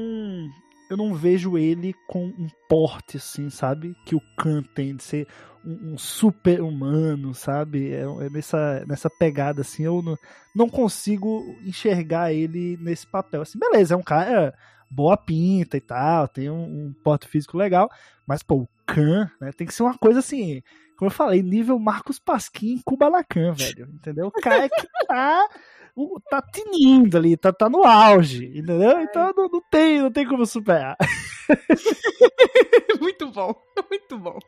Eu 0.90 0.96
não 0.96 1.14
vejo 1.14 1.56
ele 1.56 1.94
com 2.06 2.26
um 2.26 2.48
porte, 2.68 3.16
assim, 3.16 3.48
sabe? 3.48 3.94
Que 4.04 4.14
o 4.14 4.20
Khan 4.36 4.62
tem 4.74 4.94
de 4.94 5.02
ser 5.02 5.26
um, 5.64 5.92
um 5.92 5.98
super 5.98 6.60
humano, 6.60 7.32
sabe? 7.32 7.92
É, 7.92 8.02
é 8.02 8.28
nessa, 8.28 8.84
nessa 8.86 9.08
pegada, 9.08 9.62
assim, 9.62 9.84
eu 9.84 10.02
não, 10.02 10.18
não 10.54 10.68
consigo 10.68 11.56
enxergar 11.64 12.34
ele 12.34 12.76
nesse 12.78 13.06
papel. 13.06 13.40
Assim, 13.40 13.58
beleza, 13.58 13.94
é 13.94 13.96
um 13.96 14.02
cara 14.02 14.52
boa 14.92 15.16
pinta 15.16 15.76
e 15.76 15.80
tal, 15.80 16.28
tem 16.28 16.50
um, 16.50 16.62
um 16.64 16.94
porte 17.02 17.26
físico 17.26 17.56
legal, 17.56 17.88
mas, 18.26 18.42
pô, 18.42 18.56
o 18.56 18.68
Khan, 18.86 19.30
né? 19.40 19.50
Tem 19.52 19.66
que 19.66 19.74
ser 19.74 19.82
uma 19.82 19.96
coisa 19.96 20.18
assim, 20.20 20.62
como 20.98 21.10
eu 21.10 21.14
falei, 21.14 21.42
nível 21.42 21.78
Marcos 21.78 22.18
Pasquim 22.18 22.80
Kubanacan, 22.84 23.52
velho, 23.52 23.88
entendeu? 23.94 24.26
O 24.26 24.32
cara 24.32 24.68
que 24.68 24.86
tá 25.06 25.48
o- 25.96 26.20
tá 26.30 26.42
tinindo 26.42 27.16
ali, 27.16 27.36
tá, 27.36 27.52
tá 27.52 27.68
no 27.68 27.84
auge, 27.84 28.46
entendeu? 28.46 29.00
Então 29.00 29.32
não, 29.36 29.48
não 29.48 29.62
tem, 29.70 30.00
não 30.00 30.10
tem 30.12 30.26
como 30.26 30.44
superar. 30.46 30.96
muito 33.00 33.30
bom, 33.30 33.54
muito 33.90 34.18
bom. 34.18 34.38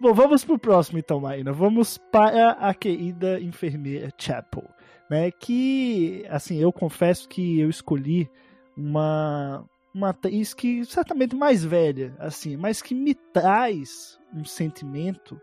Bom, 0.00 0.12
vamos 0.12 0.44
pro 0.44 0.58
próximo 0.58 0.98
então, 0.98 1.20
Maína. 1.20 1.52
Vamos 1.52 1.96
para 1.98 2.50
a 2.52 2.74
querida 2.74 3.40
enfermeira 3.40 4.12
Chapel, 4.18 4.64
né? 5.08 5.30
Que, 5.30 6.24
assim, 6.28 6.58
eu 6.58 6.72
confesso 6.72 7.28
que 7.28 7.60
eu 7.60 7.70
escolhi 7.70 8.28
uma 8.76 9.64
uma 9.94 10.10
atriz 10.10 10.52
que 10.52 10.84
certamente 10.84 11.36
mais 11.36 11.64
velha, 11.64 12.14
assim, 12.18 12.56
mas 12.56 12.82
que 12.82 12.94
me 12.94 13.14
traz 13.14 14.18
um 14.34 14.44
sentimento 14.44 15.40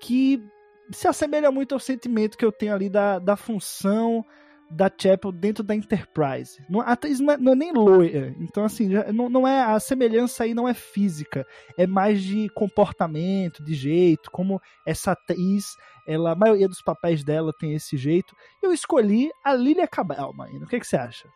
que 0.00 0.42
se 0.90 1.06
assemelha 1.06 1.50
muito 1.50 1.72
ao 1.72 1.80
sentimento 1.80 2.36
que 2.36 2.44
eu 2.44 2.52
tenho 2.52 2.74
ali 2.74 2.88
da, 2.88 3.18
da 3.18 3.36
função 3.36 4.24
da 4.68 4.90
Chapel 4.90 5.30
dentro 5.30 5.62
da 5.62 5.76
Enterprise. 5.76 6.60
Não, 6.68 6.80
a 6.80 6.92
atriz 6.92 7.20
não 7.20 7.32
é, 7.32 7.36
não 7.36 7.52
é 7.52 7.54
nem 7.54 7.72
loira, 7.72 8.34
então 8.40 8.64
assim, 8.64 8.88
não, 9.12 9.28
não 9.28 9.46
é 9.46 9.62
a 9.62 9.78
semelhança 9.78 10.42
aí 10.42 10.54
não 10.54 10.68
é 10.68 10.74
física, 10.74 11.46
é 11.78 11.86
mais 11.86 12.20
de 12.20 12.48
comportamento, 12.48 13.62
de 13.64 13.74
jeito, 13.74 14.28
como 14.32 14.60
essa 14.84 15.12
atriz, 15.12 15.76
ela, 16.06 16.32
a 16.32 16.36
maioria 16.36 16.66
dos 16.66 16.82
papéis 16.82 17.22
dela 17.22 17.52
tem 17.58 17.74
esse 17.74 17.96
jeito. 17.96 18.34
Eu 18.60 18.72
escolhi 18.72 19.30
a 19.44 19.54
Lilia 19.54 19.86
Cabral, 19.86 20.32
Marina. 20.34 20.64
O 20.64 20.68
que, 20.68 20.80
que 20.80 20.86
você 20.86 20.96
acha? 20.96 21.28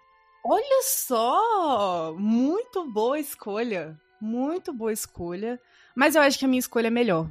Olha 0.45 0.83
só! 0.83 2.15
Muito 2.19 2.91
boa 2.91 3.19
escolha. 3.19 3.99
Muito 4.21 4.73
boa 4.73 4.93
escolha. 4.93 5.61
Mas 5.95 6.15
eu 6.15 6.23
acho 6.23 6.39
que 6.39 6.45
a 6.45 6.49
minha 6.49 6.61
escolha 6.61 6.87
é 6.87 6.91
melhor. 6.91 7.29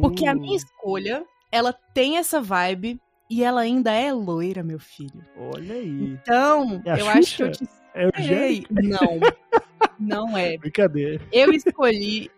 Porque 0.00 0.26
a 0.26 0.34
minha 0.34 0.56
escolha, 0.56 1.24
ela 1.50 1.72
tem 1.72 2.18
essa 2.18 2.40
vibe 2.40 3.00
e 3.30 3.42
ela 3.42 3.62
ainda 3.62 3.92
é 3.92 4.12
loira, 4.12 4.62
meu 4.62 4.78
filho. 4.78 5.24
Olha 5.36 5.74
aí. 5.74 5.88
Então, 6.22 6.82
É 6.84 7.00
eu 7.00 7.08
acho 7.08 7.36
que 7.36 7.42
eu 7.44 7.50
te 7.52 7.64
É 7.94 8.06
o 8.06 8.10
Ei, 8.16 8.66
Não. 8.70 9.20
Não 9.98 10.36
é. 10.36 10.58
Brincadeira. 10.58 11.20
Eu 11.32 11.50
escolhi 11.52 12.30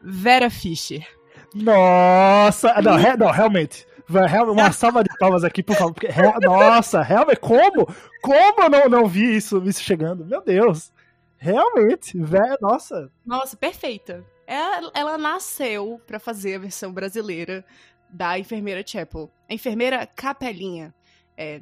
Vera 0.00 0.48
Fischer. 0.50 1.06
Nossa! 1.54 2.80
Não, 2.82 2.96
re- 2.96 3.16
não 3.16 3.30
realmente. 3.30 3.86
Uma 4.08 4.72
salva 4.72 5.02
de 5.02 5.10
palmas 5.18 5.42
aqui, 5.42 5.62
por 5.62 5.76
favor. 5.76 5.94
Porque, 5.94 6.08
nossa, 6.42 7.02
realmente, 7.02 7.40
como? 7.40 7.86
Como 8.22 8.62
eu 8.62 8.70
não, 8.70 8.88
não 8.88 9.06
vi 9.06 9.36
isso, 9.36 9.62
isso 9.64 9.82
chegando? 9.82 10.24
Meu 10.24 10.42
Deus. 10.42 10.92
Realmente, 11.36 12.18
velho, 12.18 12.56
nossa. 12.60 13.10
Nossa, 13.24 13.56
perfeita. 13.56 14.24
Ela, 14.46 14.90
ela 14.94 15.18
nasceu 15.18 16.00
pra 16.06 16.18
fazer 16.20 16.54
a 16.54 16.58
versão 16.60 16.92
brasileira 16.92 17.64
da 18.08 18.38
enfermeira 18.38 18.82
Chapel. 18.86 19.30
A 19.48 19.54
enfermeira 19.54 20.06
Capelinha. 20.06 20.94
É. 21.36 21.60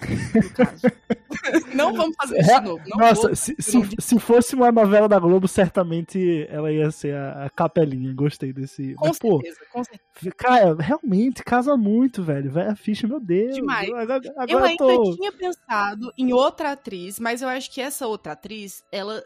Não 1.74 1.92
vamos 1.94 2.16
fazer 2.16 2.40
isso 2.40 2.48
de 2.60 2.60
novo. 2.66 2.82
Não 2.86 2.98
Nossa, 2.98 3.22
vou- 3.28 3.36
se, 3.36 3.54
se, 3.58 3.78
se 3.98 4.18
fosse 4.18 4.54
uma 4.54 4.70
novela 4.72 5.08
da 5.08 5.18
Globo, 5.18 5.46
certamente 5.46 6.46
ela 6.48 6.72
ia 6.72 6.90
ser 6.90 7.14
a, 7.14 7.44
a 7.46 7.50
capelinha. 7.50 8.12
Gostei 8.14 8.52
desse. 8.52 8.94
Com 8.94 9.08
Mas, 9.08 9.18
pô, 9.18 9.40
certeza, 9.40 9.60
com 9.72 9.84
certeza. 9.84 10.34
cara, 10.36 10.74
realmente 10.78 11.42
casa 11.42 11.76
muito, 11.76 12.22
velho. 12.22 12.50
Velho, 12.50 12.76
ficha, 12.76 13.06
meu 13.06 13.20
Deus. 13.20 13.54
Demais. 13.54 13.88
Eu, 13.88 13.96
agora, 13.96 14.20
agora 14.36 14.50
eu 14.50 14.58
ainda 14.64 14.76
tô. 14.84 15.16
tinha 15.16 15.32
pensado 15.32 16.12
em 16.16 16.32
outra 16.32 16.72
atriz, 16.72 17.18
mas 17.18 17.42
eu 17.42 17.48
acho 17.48 17.70
que 17.70 17.80
essa 17.80 18.06
outra 18.06 18.32
atriz, 18.32 18.82
ela 18.90 19.22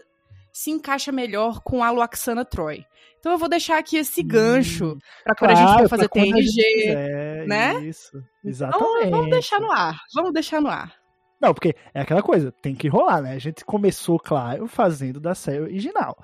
se 0.60 0.70
encaixa 0.70 1.12
melhor 1.12 1.60
com 1.60 1.84
a 1.84 1.90
Luaxana 1.90 2.44
Troy. 2.44 2.84
Então 3.20 3.32
eu 3.32 3.38
vou 3.38 3.48
deixar 3.48 3.78
aqui 3.78 3.96
esse 3.96 4.22
gancho 4.22 4.96
pra 5.24 5.34
quando 5.34 5.50
a 5.52 5.54
gente 5.54 5.64
Hum, 5.64 5.66
Claro, 5.72 5.82
for 5.82 5.88
fazer 5.88 6.08
TNG. 6.08 6.42
quiser, 6.42 7.46
né? 7.46 7.80
Isso. 7.84 8.16
Então, 8.16 8.50
Exatamente. 8.50 9.10
vamos 9.10 9.30
deixar 9.30 9.60
no 9.60 9.70
ar. 9.70 9.96
Vamos 10.14 10.32
deixar 10.32 10.60
no 10.60 10.68
ar. 10.68 10.94
Não, 11.40 11.54
porque 11.54 11.74
é 11.94 12.00
aquela 12.00 12.22
coisa, 12.22 12.50
tem 12.50 12.74
que 12.74 12.88
rolar, 12.88 13.20
né? 13.22 13.34
A 13.34 13.38
gente 13.38 13.64
começou, 13.64 14.18
claro, 14.18 14.66
fazendo 14.66 15.20
da 15.20 15.34
série 15.34 15.60
original. 15.60 16.16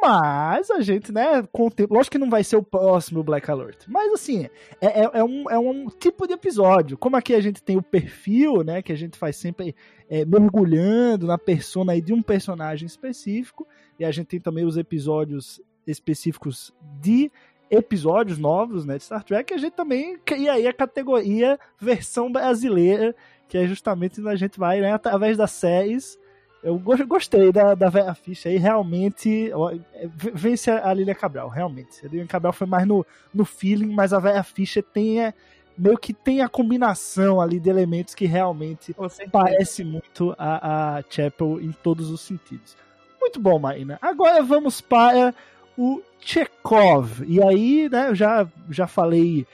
Mas 0.00 0.70
a 0.70 0.80
gente, 0.80 1.12
né. 1.12 1.42
Lógico 1.90 2.12
que 2.12 2.18
não 2.18 2.30
vai 2.30 2.42
ser 2.42 2.56
o 2.56 2.62
próximo 2.62 3.22
Black 3.22 3.50
Alert. 3.50 3.84
Mas 3.88 4.12
assim, 4.12 4.48
é, 4.80 5.02
é, 5.02 5.10
é 5.14 5.24
um, 5.24 5.50
é 5.50 5.58
um 5.58 5.88
tipo 5.88 6.26
de 6.26 6.34
episódio. 6.34 6.96
Como 6.96 7.16
aqui 7.16 7.34
a 7.34 7.40
gente 7.40 7.62
tem 7.62 7.76
o 7.76 7.82
perfil, 7.82 8.62
né? 8.64 8.82
Que 8.82 8.92
a 8.92 8.96
gente 8.96 9.18
faz 9.18 9.36
sempre 9.36 9.74
é, 10.08 10.24
mergulhando 10.24 11.26
na 11.26 11.38
persona 11.38 11.92
aí 11.92 12.00
de 12.00 12.12
um 12.12 12.22
personagem 12.22 12.86
específico. 12.86 13.66
E 13.98 14.04
a 14.04 14.10
gente 14.10 14.28
tem 14.28 14.40
também 14.40 14.64
os 14.64 14.76
episódios 14.76 15.60
específicos 15.86 16.72
de 17.00 17.30
episódios 17.70 18.38
novos, 18.38 18.84
né? 18.84 18.96
De 18.96 19.04
Star 19.04 19.22
Trek. 19.22 19.52
A 19.52 19.58
gente 19.58 19.74
também 19.74 20.18
cria 20.24 20.54
aí 20.54 20.66
a 20.66 20.72
categoria 20.72 21.58
versão 21.78 22.30
brasileira 22.30 23.14
que 23.50 23.58
é 23.58 23.66
justamente 23.66 24.20
onde 24.20 24.30
a 24.30 24.36
gente 24.36 24.58
vai, 24.58 24.80
né, 24.80 24.92
através 24.92 25.36
das 25.36 25.50
séries, 25.50 26.16
Eu 26.62 26.78
go- 26.78 27.06
gostei 27.06 27.50
da, 27.50 27.74
da 27.74 27.88
Vera 27.88 28.14
Fischer 28.14 28.52
aí, 28.52 28.58
realmente. 28.58 29.50
é, 29.94 30.08
Vence 30.14 30.70
a 30.70 30.92
Lilia 30.92 31.14
Cabral, 31.14 31.48
realmente. 31.48 32.04
A 32.04 32.08
Lilia 32.08 32.26
Cabral 32.26 32.52
foi 32.52 32.66
mais 32.66 32.86
no, 32.86 33.04
no 33.32 33.44
feeling, 33.44 33.92
mas 33.94 34.12
a 34.12 34.18
Vera 34.18 34.42
Fischer 34.42 34.82
tem. 34.82 35.22
É, 35.22 35.34
meio 35.78 35.96
que 35.96 36.12
tem 36.12 36.42
a 36.42 36.48
combinação 36.48 37.40
ali 37.40 37.58
de 37.58 37.70
elementos 37.70 38.14
que 38.14 38.26
realmente 38.26 38.94
parece 39.32 39.82
muito 39.82 40.34
a, 40.36 40.98
a 40.98 41.02
Chapel 41.08 41.58
em 41.58 41.72
todos 41.72 42.10
os 42.10 42.20
sentidos. 42.20 42.76
Muito 43.18 43.40
bom, 43.40 43.58
Marina. 43.58 43.98
Agora 44.02 44.42
vamos 44.42 44.82
para 44.82 45.34
o 45.78 46.02
Chekhov. 46.20 47.22
E 47.26 47.42
aí, 47.42 47.88
né, 47.90 48.08
eu 48.10 48.14
já, 48.14 48.46
já 48.68 48.86
falei, 48.86 49.46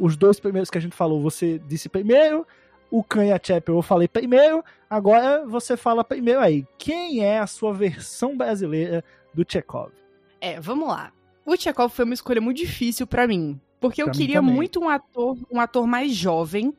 os 0.00 0.16
dois 0.16 0.40
primeiros 0.40 0.70
que 0.70 0.78
a 0.78 0.80
gente 0.80 0.96
falou, 0.96 1.20
você 1.20 1.58
disse 1.66 1.88
primeiro, 1.90 2.46
o 2.90 3.02
Khan 3.02 3.26
e 3.26 3.32
a 3.32 3.40
Chapel 3.42 3.76
eu 3.76 3.82
falei 3.82 4.08
primeiro, 4.08 4.64
agora 4.88 5.44
você 5.46 5.76
fala 5.76 6.04
primeiro 6.04 6.40
aí. 6.40 6.66
Quem 6.76 7.24
é 7.24 7.38
a 7.38 7.46
sua 7.46 7.72
versão 7.72 8.36
brasileira 8.36 9.04
do 9.34 9.44
Chekhov? 9.46 9.92
É, 10.40 10.60
vamos 10.60 10.88
lá. 10.88 11.12
O 11.44 11.56
Chekhov 11.56 11.90
foi 11.92 12.04
uma 12.04 12.14
escolha 12.14 12.40
muito 12.40 12.58
difícil 12.58 13.06
pra 13.06 13.26
mim, 13.26 13.60
porque 13.80 14.02
eu 14.02 14.06
Pra 14.06 14.14
mim 14.14 14.18
queria 14.18 14.42
muito 14.42 14.80
um 14.80 14.88
ator, 14.88 15.36
um 15.50 15.60
ator 15.60 15.86
mais 15.86 16.14
jovem, 16.14 16.74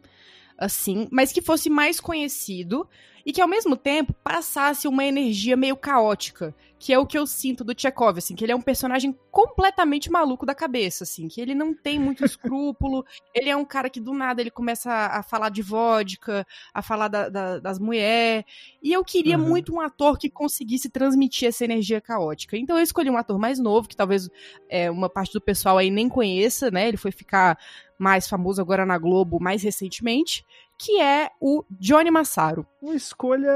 assim, 0.58 1.08
mas 1.12 1.32
que 1.32 1.42
fosse 1.42 1.70
mais 1.70 2.00
conhecido 2.00 2.88
e 3.26 3.32
que 3.32 3.42
ao 3.42 3.48
mesmo 3.48 3.76
tempo 3.76 4.14
passasse 4.24 4.88
uma 4.88 5.06
energia 5.06 5.56
meio 5.56 5.76
caótica, 5.76 6.56
que 6.80 6.94
é 6.94 6.98
o 6.98 7.06
que 7.06 7.18
eu 7.18 7.28
sinto 7.28 7.64
do 7.64 7.74
Chekhov, 7.78 8.18
assim, 8.18 8.36
que 8.36 8.46
ele 8.46 8.54
é 8.54 8.56
um 8.56 8.62
personagem 8.62 9.14
completamente 9.30 10.10
maluco 10.10 10.46
da 10.46 10.56
cabeça, 10.56 11.04
assim, 11.04 11.28
que 11.28 11.42
ele 11.42 11.54
não 11.54 11.74
tem 11.74 12.00
muito 12.00 12.24
escrúpulo, 12.26 13.04
ele 13.36 13.50
é 13.50 13.56
um 13.56 13.66
cara 13.66 13.90
que 13.90 14.00
do 14.00 14.14
nada 14.14 14.42
ele 14.42 14.50
começa 14.50 14.90
a, 14.92 15.20
a 15.20 15.24
falar 15.24 15.50
de 15.50 15.62
vodka, 15.62 16.46
a 16.74 16.82
falar 16.82 17.10
da- 17.10 17.28
da- 17.30 17.60
das 17.60 17.78
mulheres, 17.80 18.46
e 18.82 18.94
eu 18.94 19.04
queria 19.04 19.38
Uhum. 19.38 19.48
muito 19.50 19.74
um 19.76 19.82
ator 19.82 20.18
que 20.18 20.30
conseguisse 20.30 20.90
transmitir 20.90 21.50
essa 21.50 21.66
energia 21.66 22.00
caótica. 22.00 22.56
Então 22.58 22.78
eu 22.78 22.84
escolhi 22.84 23.10
um 23.10 23.18
ator 23.18 23.38
mais 23.38 23.60
novo, 23.60 23.88
que 23.90 23.96
talvez 23.96 24.30
é, 24.70 24.90
uma 24.90 25.10
parte 25.10 25.34
do 25.34 25.42
pessoal 25.42 25.78
aí 25.78 25.92
nem 25.92 26.08
conheça, 26.08 26.72
né? 26.72 26.88
Ele 26.88 26.98
foi 26.98 27.12
ficar 27.12 27.58
mais 27.98 28.28
famoso 28.30 28.62
agora 28.62 28.86
na 28.86 28.98
Globo 28.98 29.40
mais 29.42 29.62
recentemente, 29.62 30.46
que 30.80 31.00
é 31.02 31.30
o 31.42 31.64
Johnny 31.70 32.10
Massaro. 32.10 32.66
Uma 32.82 32.96
escolha, 32.96 33.52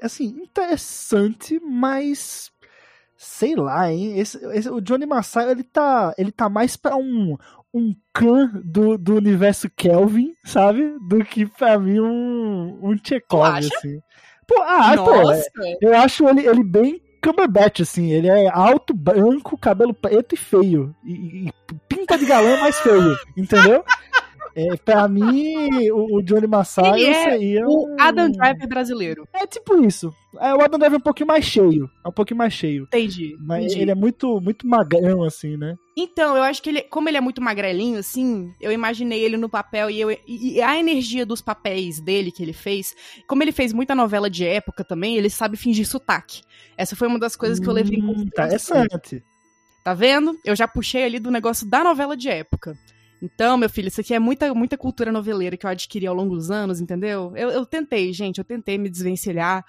assim, 0.00 0.26
interessante, 0.42 1.58
mas 1.64 2.52
sei 3.16 3.54
lá, 3.56 3.90
hein? 3.90 4.18
Esse, 4.18 4.36
esse- 4.54 4.68
o 4.70 4.80
Johnny 4.80 5.06
Massaro, 5.06 5.50
ele 5.50 5.62
tá, 5.64 6.12
ele 6.18 6.30
tá 6.30 6.48
mais 6.48 6.76
pra 6.76 6.94
um 6.96 7.36
um 7.74 7.96
Khan 8.12 8.60
do, 8.62 8.98
do 8.98 9.14
universo 9.16 9.66
Kelvin, 9.74 10.34
sabe? 10.44 10.94
Do 11.08 11.24
que 11.24 11.46
pra 11.46 11.78
mim 11.78 12.00
um, 12.00 12.78
um 12.82 12.94
Chekhov, 13.02 13.42
assim. 13.74 13.98
Pô, 14.46 14.56
ah, 14.60 14.94
pô, 15.04 15.10
é- 15.32 15.76
eu 15.80 15.96
acho 15.96 16.28
ele, 16.28 16.46
ele 16.46 16.62
bem 16.62 17.00
Cumberbatch, 17.24 17.80
assim. 17.80 18.10
Ele 18.10 18.28
é 18.28 18.46
alto, 18.50 18.92
branco, 18.92 19.56
cabelo 19.56 19.94
preto 19.94 20.34
e 20.34 20.36
feio. 20.36 20.94
E, 21.02 21.48
e 21.48 21.52
pinta 21.88 22.18
de 22.18 22.26
galã 22.26 22.58
mais 22.60 22.78
feio, 22.80 23.16
entendeu? 23.34 23.82
É, 24.54 24.76
pra 24.76 25.08
mim, 25.08 25.90
o, 25.90 26.16
o 26.18 26.22
Johnny 26.22 26.46
Massaro 26.46 26.96
Ele 26.96 27.06
é 27.06 27.30
seria 27.30 27.66
O 27.66 27.86
um- 27.86 27.96
Adam 28.00 28.30
Driver 28.30 28.68
brasileiro. 28.68 29.26
é 29.32 29.46
tipo 29.46 29.82
isso. 29.82 30.12
É, 30.40 30.54
o 30.54 30.60
Adam 30.62 30.78
Driver 30.78 30.96
é 30.96 30.98
um 30.98 31.02
pouquinho 31.02 31.26
mais 31.26 31.44
cheio. 31.44 31.88
É 32.04 32.08
um 32.08 32.12
pouquinho 32.12 32.38
mais 32.38 32.52
cheio. 32.52 32.84
Entendi. 32.84 33.36
Mas 33.40 33.64
entendi. 33.66 33.80
ele 33.80 33.90
é 33.90 33.94
muito, 33.94 34.40
muito 34.40 34.66
magrão, 34.66 35.24
assim, 35.24 35.56
né? 35.56 35.76
Então, 35.96 36.36
eu 36.36 36.42
acho 36.42 36.62
que 36.62 36.70
ele, 36.70 36.82
como 36.82 37.08
ele 37.08 37.16
é 37.18 37.20
muito 37.20 37.40
magrelinho, 37.42 37.98
assim, 37.98 38.52
eu 38.60 38.72
imaginei 38.72 39.20
ele 39.22 39.36
no 39.36 39.48
papel 39.48 39.90
e, 39.90 40.00
eu, 40.00 40.10
e, 40.10 40.18
e 40.56 40.62
a 40.62 40.78
energia 40.78 41.24
dos 41.26 41.40
papéis 41.42 42.00
dele 42.00 42.30
que 42.32 42.42
ele 42.42 42.52
fez, 42.54 42.94
como 43.26 43.42
ele 43.42 43.52
fez 43.52 43.72
muita 43.72 43.94
novela 43.94 44.28
de 44.30 44.44
época 44.46 44.82
também, 44.84 45.16
ele 45.16 45.28
sabe 45.28 45.56
fingir 45.56 45.86
sotaque. 45.86 46.42
Essa 46.76 46.96
foi 46.96 47.08
uma 47.08 47.18
das 47.18 47.36
coisas 47.36 47.58
que 47.60 47.68
eu 47.68 47.72
levei 47.72 47.98
em 47.98 48.02
Hum, 48.02 48.14
consideração. 48.14 48.84
Interessante. 48.84 49.22
Tá 49.84 49.92
vendo? 49.94 50.38
Eu 50.44 50.54
já 50.54 50.66
puxei 50.68 51.02
ali 51.04 51.18
do 51.18 51.30
negócio 51.30 51.68
da 51.68 51.82
novela 51.84 52.16
de 52.16 52.28
época. 52.28 52.74
Então, 53.22 53.56
meu 53.56 53.70
filho, 53.70 53.86
isso 53.86 54.00
aqui 54.00 54.12
é 54.12 54.18
muita, 54.18 54.52
muita 54.52 54.76
cultura 54.76 55.12
noveleira 55.12 55.56
que 55.56 55.64
eu 55.64 55.70
adquiri 55.70 56.08
ao 56.08 56.14
longo 56.14 56.34
dos 56.34 56.50
anos, 56.50 56.80
entendeu? 56.80 57.32
Eu, 57.36 57.50
eu 57.50 57.64
tentei, 57.64 58.12
gente, 58.12 58.38
eu 58.38 58.44
tentei 58.44 58.76
me 58.76 58.90
desvencilhar. 58.90 59.64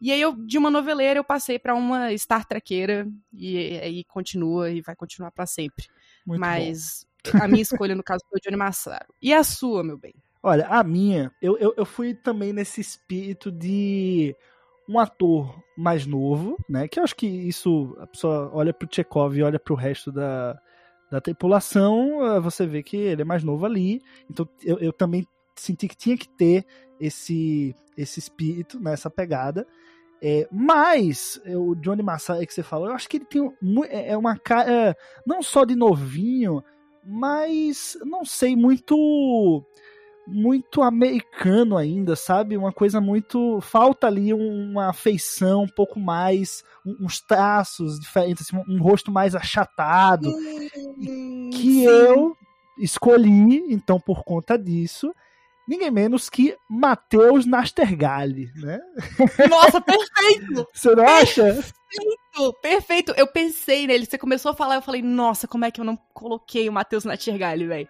E 0.00 0.10
aí, 0.10 0.20
eu, 0.20 0.34
de 0.34 0.56
uma 0.56 0.70
noveleira, 0.70 1.20
eu 1.20 1.24
passei 1.24 1.58
pra 1.58 1.74
uma 1.74 2.16
Star 2.16 2.46
Trequeira 2.46 3.06
e 3.30 3.78
aí 3.78 4.04
continua 4.04 4.70
e 4.70 4.80
vai 4.80 4.96
continuar 4.96 5.30
pra 5.30 5.44
sempre. 5.44 5.86
Muito 6.26 6.40
bom. 6.40 6.46
Mas 6.46 7.06
a 7.34 7.46
minha 7.46 7.62
escolha, 7.62 7.94
no 7.94 8.02
caso, 8.02 8.24
foi 8.30 8.38
o 8.38 8.42
Johnny 8.42 8.56
Massaro. 8.56 9.12
E 9.20 9.34
a 9.34 9.44
sua, 9.44 9.84
meu 9.84 9.98
bem? 9.98 10.14
Olha, 10.42 10.66
a 10.66 10.82
minha, 10.82 11.30
eu, 11.40 11.58
eu, 11.58 11.74
eu 11.76 11.84
fui 11.84 12.14
também 12.14 12.54
nesse 12.54 12.80
espírito 12.80 13.52
de 13.52 14.34
um 14.88 14.98
ator 14.98 15.62
mais 15.76 16.06
novo, 16.06 16.56
né? 16.68 16.88
Que 16.88 17.00
eu 17.00 17.04
acho 17.04 17.16
que 17.16 17.26
isso, 17.26 17.96
a 18.00 18.06
pessoa 18.06 18.50
olha 18.52 18.72
pro 18.72 18.88
Chekhov 18.90 19.36
e 19.36 19.42
olha 19.42 19.58
pro 19.58 19.74
resto 19.74 20.12
da, 20.12 20.58
da 21.14 21.20
tripulação, 21.20 22.26
eh, 22.26 22.40
você 22.40 22.66
vê 22.66 22.82
que 22.82 22.96
ele 22.96 23.22
é 23.22 23.24
mais 23.24 23.44
novo 23.44 23.64
ali. 23.64 24.02
Então 24.28 24.48
eu, 24.62 24.78
eu 24.80 24.92
também 24.92 25.24
senti 25.56 25.86
que 25.86 25.96
tinha 25.96 26.18
que 26.18 26.28
ter 26.28 26.66
esse, 26.98 27.72
esse 27.96 28.18
espírito, 28.18 28.80
né, 28.80 28.92
essa 28.92 29.08
pegada. 29.08 29.64
É, 30.20 30.48
mas 30.50 31.40
é, 31.44 31.56
o 31.56 31.74
Johnny 31.76 32.02
Massaro 32.02 32.44
que 32.46 32.52
você 32.52 32.62
falou, 32.62 32.88
eu 32.88 32.94
acho 32.94 33.08
que 33.08 33.18
ele 33.18 33.26
tem 33.26 33.42
mu- 33.62 33.84
é 33.84 34.10
é 34.10 34.16
uma 34.16 34.36
cara 34.38 34.96
não 35.26 35.42
só 35.42 35.64
de 35.64 35.76
novinho, 35.76 36.62
mas 37.04 37.96
não 38.04 38.24
sei 38.24 38.56
muito 38.56 39.62
muito 40.26 40.82
americano 40.82 41.76
ainda, 41.76 42.16
sabe? 42.16 42.56
Uma 42.56 42.72
coisa 42.72 43.00
muito 43.00 43.60
falta 43.60 44.06
ali 44.06 44.32
uma 44.32 44.92
feição 44.92 45.62
um 45.62 45.68
pouco 45.68 46.00
mais 46.00 46.62
uns 46.84 47.20
traços 47.20 47.98
diferentes, 47.98 48.46
assim, 48.46 48.62
um, 48.68 48.82
rosto 48.82 49.10
mais 49.10 49.34
achatado 49.34 50.32
que 51.52 51.84
eu 51.84 52.36
escolhi, 52.78 53.72
então 53.72 54.00
por 54.00 54.24
conta 54.24 54.58
disso, 54.58 55.14
ninguém 55.68 55.90
menos 55.90 56.28
que 56.28 56.56
Matheus 56.68 57.46
Nastergalli, 57.46 58.50
né? 58.56 58.80
Nossa, 59.48 59.80
perfeito! 59.80 60.66
Você 60.72 60.94
não 60.94 61.06
acha? 61.06 61.44
Perfeito, 61.44 62.23
perfeito. 62.60 63.12
Eu 63.16 63.26
pensei 63.26 63.86
nele, 63.86 64.06
você 64.06 64.18
começou 64.18 64.50
a 64.52 64.54
falar, 64.54 64.76
eu 64.76 64.82
falei, 64.82 65.02
nossa, 65.02 65.46
como 65.46 65.64
é 65.64 65.70
que 65.70 65.80
eu 65.80 65.84
não 65.84 65.96
coloquei 66.12 66.68
o 66.68 66.72
Matheus 66.72 67.04
Natirgali, 67.04 67.66
velho? 67.66 67.88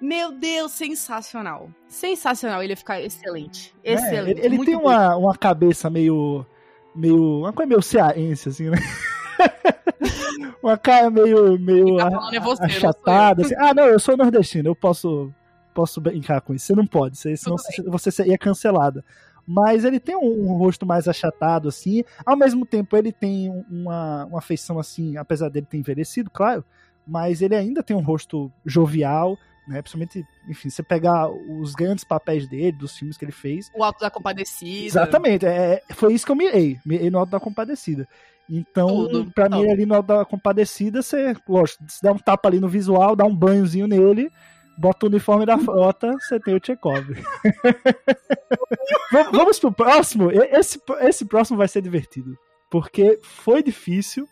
Meu 0.00 0.32
Deus, 0.32 0.72
sensacional. 0.72 1.70
Sensacional, 1.86 2.62
ele 2.62 2.72
ia 2.72 2.76
ficar 2.76 3.00
excelente. 3.00 3.74
É, 3.84 3.92
Excelente. 3.94 4.38
ele 4.38 4.46
ele 4.46 4.56
muito 4.56 4.68
tem 4.70 4.76
bom. 4.78 4.88
uma, 4.88 5.16
uma 5.16 5.36
cabeça 5.36 5.88
meio. 5.88 6.44
meio. 6.94 7.40
uma 7.40 7.52
coisa 7.52 7.68
meio 7.68 7.82
cearense, 7.82 8.48
assim, 8.48 8.68
né? 8.70 8.78
uma 10.62 10.76
cara 10.76 11.10
meio. 11.10 11.58
meio 11.58 11.96
tá 11.98 12.08
a- 12.08 12.34
é 12.34 12.40
você, 12.40 12.60
não 12.62 12.66
achatada. 12.66 13.42
Assim. 13.42 13.54
Ah, 13.58 13.72
não, 13.74 13.84
eu 13.86 13.98
sou 14.00 14.16
nordestino, 14.16 14.68
eu 14.70 14.74
posso. 14.76 15.32
Posso 15.74 16.02
brincar 16.02 16.42
com 16.42 16.52
isso. 16.52 16.66
Você 16.66 16.74
não 16.74 16.86
pode, 16.86 17.16
você, 17.16 17.34
senão 17.34 17.56
Tudo 17.56 17.90
você 17.90 18.10
seria 18.10 18.36
cancelada. 18.36 19.02
Mas 19.46 19.84
ele 19.84 19.98
tem 19.98 20.16
um, 20.16 20.50
um 20.50 20.56
rosto 20.56 20.86
mais 20.86 21.08
achatado, 21.08 21.68
assim. 21.68 22.04
Ao 22.24 22.36
mesmo 22.36 22.64
tempo, 22.64 22.96
ele 22.96 23.12
tem 23.12 23.50
um- 23.50 23.64
uma, 23.70 24.24
uma 24.26 24.40
feição, 24.40 24.78
assim, 24.78 25.16
apesar 25.16 25.48
dele 25.48 25.66
ter 25.68 25.78
envelhecido, 25.78 26.30
claro. 26.30 26.64
Mas 27.06 27.42
ele 27.42 27.54
ainda 27.56 27.82
tem 27.82 27.96
um 27.96 28.00
rosto 28.02 28.50
jovial, 28.64 29.36
né? 29.66 29.82
Principalmente, 29.82 30.24
enfim, 30.48 30.70
você 30.70 30.82
pegar 30.82 31.28
os 31.30 31.74
grandes 31.74 32.04
papéis 32.04 32.46
dele, 32.48 32.72
dos 32.72 32.96
filmes 32.96 33.16
que 33.16 33.24
ele 33.24 33.32
fez. 33.32 33.70
O 33.74 33.82
Alto 33.82 34.00
da 34.00 34.10
Compadecida. 34.10 34.86
Exatamente, 34.86 35.44
é, 35.46 35.82
foi 35.90 36.14
isso 36.14 36.24
que 36.24 36.30
eu 36.32 36.36
mirei. 36.36 36.78
Mirei 36.86 37.10
no 37.10 37.18
Alto 37.18 37.30
da 37.30 37.40
Compadecida. 37.40 38.06
Então, 38.48 39.24
pra 39.34 39.48
mim, 39.48 39.62
top. 39.62 39.70
ali 39.72 39.86
no 39.86 39.94
Alto 39.94 40.06
da 40.06 40.24
Compadecida, 40.24 41.00
você, 41.02 41.34
lógico, 41.48 41.82
se 41.88 42.02
der 42.02 42.12
um 42.12 42.18
tapa 42.18 42.48
ali 42.48 42.60
no 42.60 42.68
visual, 42.68 43.16
dá 43.16 43.24
um 43.24 43.34
banhozinho 43.34 43.86
nele, 43.86 44.30
bota 44.78 45.06
o 45.06 45.08
uniforme 45.08 45.46
da 45.46 45.58
frota, 45.58 46.10
você 46.18 46.40
tem 46.40 46.56
o 46.56 46.60
Chekhov. 46.64 47.04
Vam- 49.12 49.30
Vamos 49.32 49.58
pro 49.58 49.72
próximo? 49.72 50.30
Esse, 50.30 50.80
esse 51.00 51.24
próximo 51.24 51.58
vai 51.58 51.68
ser 51.68 51.82
divertido. 51.82 52.36
Porque 52.70 53.18
foi 53.22 53.62
difícil 53.62 54.26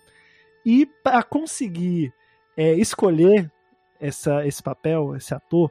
e 0.65 0.87
para 1.03 1.23
conseguir 1.23 2.13
é, 2.57 2.75
escolher 2.75 3.51
essa, 4.01 4.47
esse 4.47 4.63
papel, 4.63 5.15
esse 5.15 5.35
ator, 5.35 5.71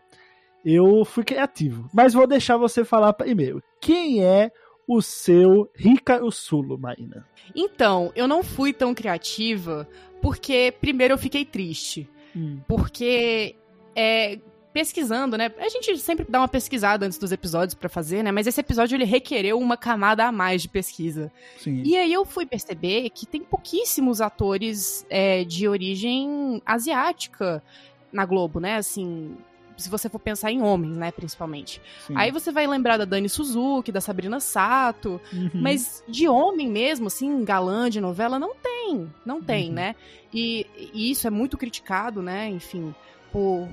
eu 0.64 1.04
fui 1.04 1.24
criativo. 1.24 1.90
Mas 1.94 2.14
vou 2.14 2.28
deixar 2.28 2.58
você 2.58 2.86
falar 2.86 3.14
primeiro. 3.14 3.62
Quem 3.82 4.24
é 4.24 4.52
o 4.88 5.02
seu 5.02 5.70
Rica 5.76 6.20
Sulo, 6.32 6.78
Marina? 6.78 7.26
Então, 7.56 8.12
eu 8.16 8.28
não 8.28 8.44
fui 8.44 8.72
tão 8.74 8.94
criativa 8.94 9.88
porque, 10.22 10.74
primeiro, 10.80 11.14
eu 11.14 11.18
fiquei 11.18 11.46
triste. 11.46 12.08
Hum, 12.36 12.60
Porque, 12.68 13.56
é, 13.96 14.38
pesquisando, 14.74 15.38
né? 15.38 15.52
A 15.58 15.68
gente 15.70 15.98
sempre 15.98 16.26
dá 16.30 16.40
uma 16.40 16.48
pesquisada 16.48 17.06
antes 17.06 17.18
dos 17.18 17.32
episódios 17.32 17.74
pra 17.74 17.90
fazer, 17.90 18.24
né? 18.24 18.32
Mas 18.32 18.46
esse 18.48 18.60
episódio 18.60 18.96
ele 18.96 19.06
requereu 19.06 19.58
uma 19.60 19.76
camada 19.76 20.26
a 20.26 20.32
mais 20.32 20.62
de 20.62 20.70
pesquisa. 20.70 21.32
sim. 21.58 21.82
E 21.84 21.98
aí 21.98 22.12
eu 22.14 22.24
fui 22.26 22.46
perceber 22.46 23.10
que 23.10 23.26
tem 23.26 23.42
pouquíssimos 23.42 24.22
atores 24.22 25.06
é, 25.10 25.44
de 25.44 25.68
origem 25.68 26.62
asiática 26.66 27.64
na 28.12 28.26
Globo, 28.26 28.60
né? 28.60 28.76
Assim, 28.78 29.36
se 29.78 29.90
você 29.90 30.10
for 30.10 30.20
pensar 30.20 30.52
em 30.52 30.62
homens, 30.62 30.96
né, 30.98 31.12
principalmente. 31.12 31.82
Sim. 32.06 32.14
Aí 32.18 32.32
você 32.32 32.52
vai 32.52 32.68
lembrar 32.68 32.98
da 32.98 33.06
Dani 33.06 33.30
Suzuki, 33.30 33.92
da 33.92 34.02
Sabrina 34.02 34.40
Sato, 34.40 35.20
Uhum. 35.32 35.50
mas 35.54 36.04
de 36.08 36.28
homem 36.28 36.68
mesmo, 36.70 37.08
assim, 37.08 37.44
galã 37.44 37.90
de 37.90 38.02
novela, 38.02 38.38
não 38.38 38.54
tem. 38.56 39.10
Não 39.26 39.42
tem, 39.42 39.70
Uhum. 39.70 39.76
né? 39.76 39.96
E, 40.34 40.66
e 40.94 41.10
isso 41.12 41.26
é 41.26 41.30
muito 41.30 41.58
criticado, 41.58 42.22
né? 42.22 42.50
Enfim, 42.50 42.94
por, 43.32 43.68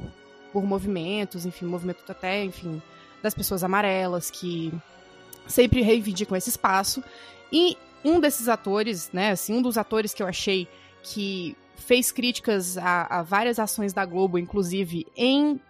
por 0.56 0.64
movimentos, 0.64 1.44
enfim, 1.44 1.66
movimento 1.66 2.02
até, 2.08 2.42
enfim, 2.42 2.80
das 3.22 3.34
pessoas 3.34 3.62
amarelas 3.62 4.30
que 4.30 4.72
sempre 5.46 5.82
reivindicam 5.82 6.34
esse 6.34 6.48
espaço. 6.48 7.04
E 7.52 7.76
um 8.02 8.18
desses 8.18 8.48
atores, 8.48 9.10
né, 9.12 9.32
assim, 9.32 9.52
um 9.52 9.60
dos 9.60 9.76
atores 9.76 10.14
que 10.14 10.22
eu 10.22 10.26
achei 10.26 10.66
que 11.02 11.54
fez 11.76 12.10
críticas 12.10 12.78
a, 12.78 13.18
a 13.18 13.22
várias 13.22 13.58
ações 13.58 13.92
da 13.92 14.06
Globo, 14.06 14.38
inclusive 14.38 15.06
em 15.14 15.60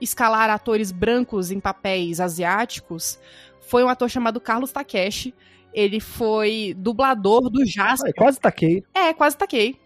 escalar 0.00 0.48
atores 0.48 0.90
brancos 0.90 1.50
em 1.50 1.60
papéis 1.60 2.18
asiáticos, 2.18 3.18
foi 3.60 3.84
um 3.84 3.90
ator 3.90 4.08
chamado 4.08 4.40
Carlos 4.40 4.72
Takeshi. 4.72 5.34
Ele 5.70 6.00
foi 6.00 6.74
dublador 6.78 7.50
do 7.50 7.66
Jaspion. 7.66 8.06
Ai, 8.06 8.12
quase 8.14 8.40
taquei. 8.40 8.82
É, 8.94 9.12
quase 9.12 9.36
taquei. 9.36 9.78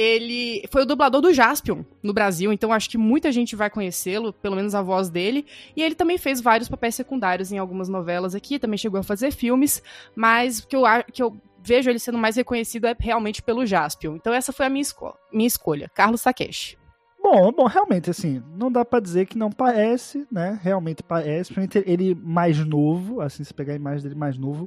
Ele 0.00 0.66
foi 0.70 0.82
o 0.82 0.86
dublador 0.86 1.20
do 1.20 1.30
Jaspion 1.30 1.84
no 2.02 2.14
Brasil, 2.14 2.50
então 2.54 2.72
acho 2.72 2.88
que 2.88 2.96
muita 2.96 3.30
gente 3.30 3.54
vai 3.54 3.68
conhecê-lo, 3.68 4.32
pelo 4.32 4.56
menos 4.56 4.74
a 4.74 4.80
voz 4.80 5.10
dele. 5.10 5.44
E 5.76 5.82
ele 5.82 5.94
também 5.94 6.16
fez 6.16 6.40
vários 6.40 6.70
papéis 6.70 6.94
secundários 6.94 7.52
em 7.52 7.58
algumas 7.58 7.86
novelas 7.86 8.34
aqui, 8.34 8.58
também 8.58 8.78
chegou 8.78 8.98
a 8.98 9.02
fazer 9.02 9.30
filmes, 9.30 9.82
mas 10.16 10.64
que 10.64 10.74
eu, 10.74 10.84
que 11.12 11.22
eu 11.22 11.36
vejo 11.62 11.90
ele 11.90 11.98
sendo 11.98 12.16
mais 12.16 12.36
reconhecido 12.36 12.86
é 12.86 12.96
realmente 12.98 13.42
pelo 13.42 13.66
Jaspion. 13.66 14.16
Então 14.16 14.32
essa 14.32 14.54
foi 14.54 14.64
a 14.64 14.70
minha, 14.70 14.80
esco- 14.80 15.14
minha 15.30 15.46
escolha, 15.46 15.90
Carlos 15.94 16.22
Takeshi. 16.22 16.78
Bom, 17.22 17.52
bom, 17.52 17.66
realmente, 17.66 18.08
assim, 18.08 18.42
não 18.56 18.72
dá 18.72 18.82
pra 18.82 19.00
dizer 19.00 19.26
que 19.26 19.36
não 19.36 19.52
parece, 19.52 20.26
né? 20.32 20.58
Realmente 20.62 21.02
parece. 21.02 21.52
Ele 21.84 22.14
mais 22.14 22.58
novo, 22.64 23.20
assim, 23.20 23.44
se 23.44 23.52
pegar 23.52 23.74
a 23.74 23.76
imagem 23.76 24.02
dele 24.04 24.14
mais 24.18 24.38
novo, 24.38 24.66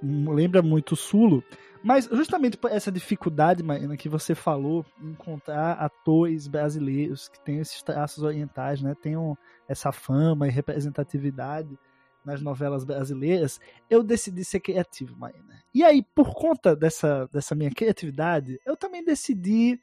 hum, 0.00 0.30
lembra 0.30 0.62
muito 0.62 0.92
o 0.92 0.96
Sulo. 0.96 1.42
Mas 1.84 2.08
justamente 2.10 2.56
por 2.56 2.72
essa 2.72 2.90
dificuldade, 2.90 3.62
Marina, 3.62 3.94
que 3.94 4.08
você 4.08 4.34
falou, 4.34 4.86
encontrar 5.02 5.72
atores 5.72 6.48
brasileiros 6.48 7.28
que 7.28 7.38
têm 7.40 7.58
esses 7.58 7.82
traços 7.82 8.24
orientais, 8.24 8.80
né? 8.80 8.96
Tenham 9.02 9.36
essa 9.68 9.92
fama 9.92 10.48
e 10.48 10.50
representatividade 10.50 11.78
nas 12.24 12.40
novelas 12.40 12.84
brasileiras, 12.84 13.60
eu 13.90 14.02
decidi 14.02 14.42
ser 14.46 14.60
criativo, 14.60 15.14
Marina. 15.14 15.62
E 15.74 15.84
aí, 15.84 16.02
por 16.14 16.32
conta 16.32 16.74
dessa, 16.74 17.28
dessa 17.30 17.54
minha 17.54 17.70
criatividade, 17.70 18.58
eu 18.64 18.78
também 18.78 19.04
decidi 19.04 19.78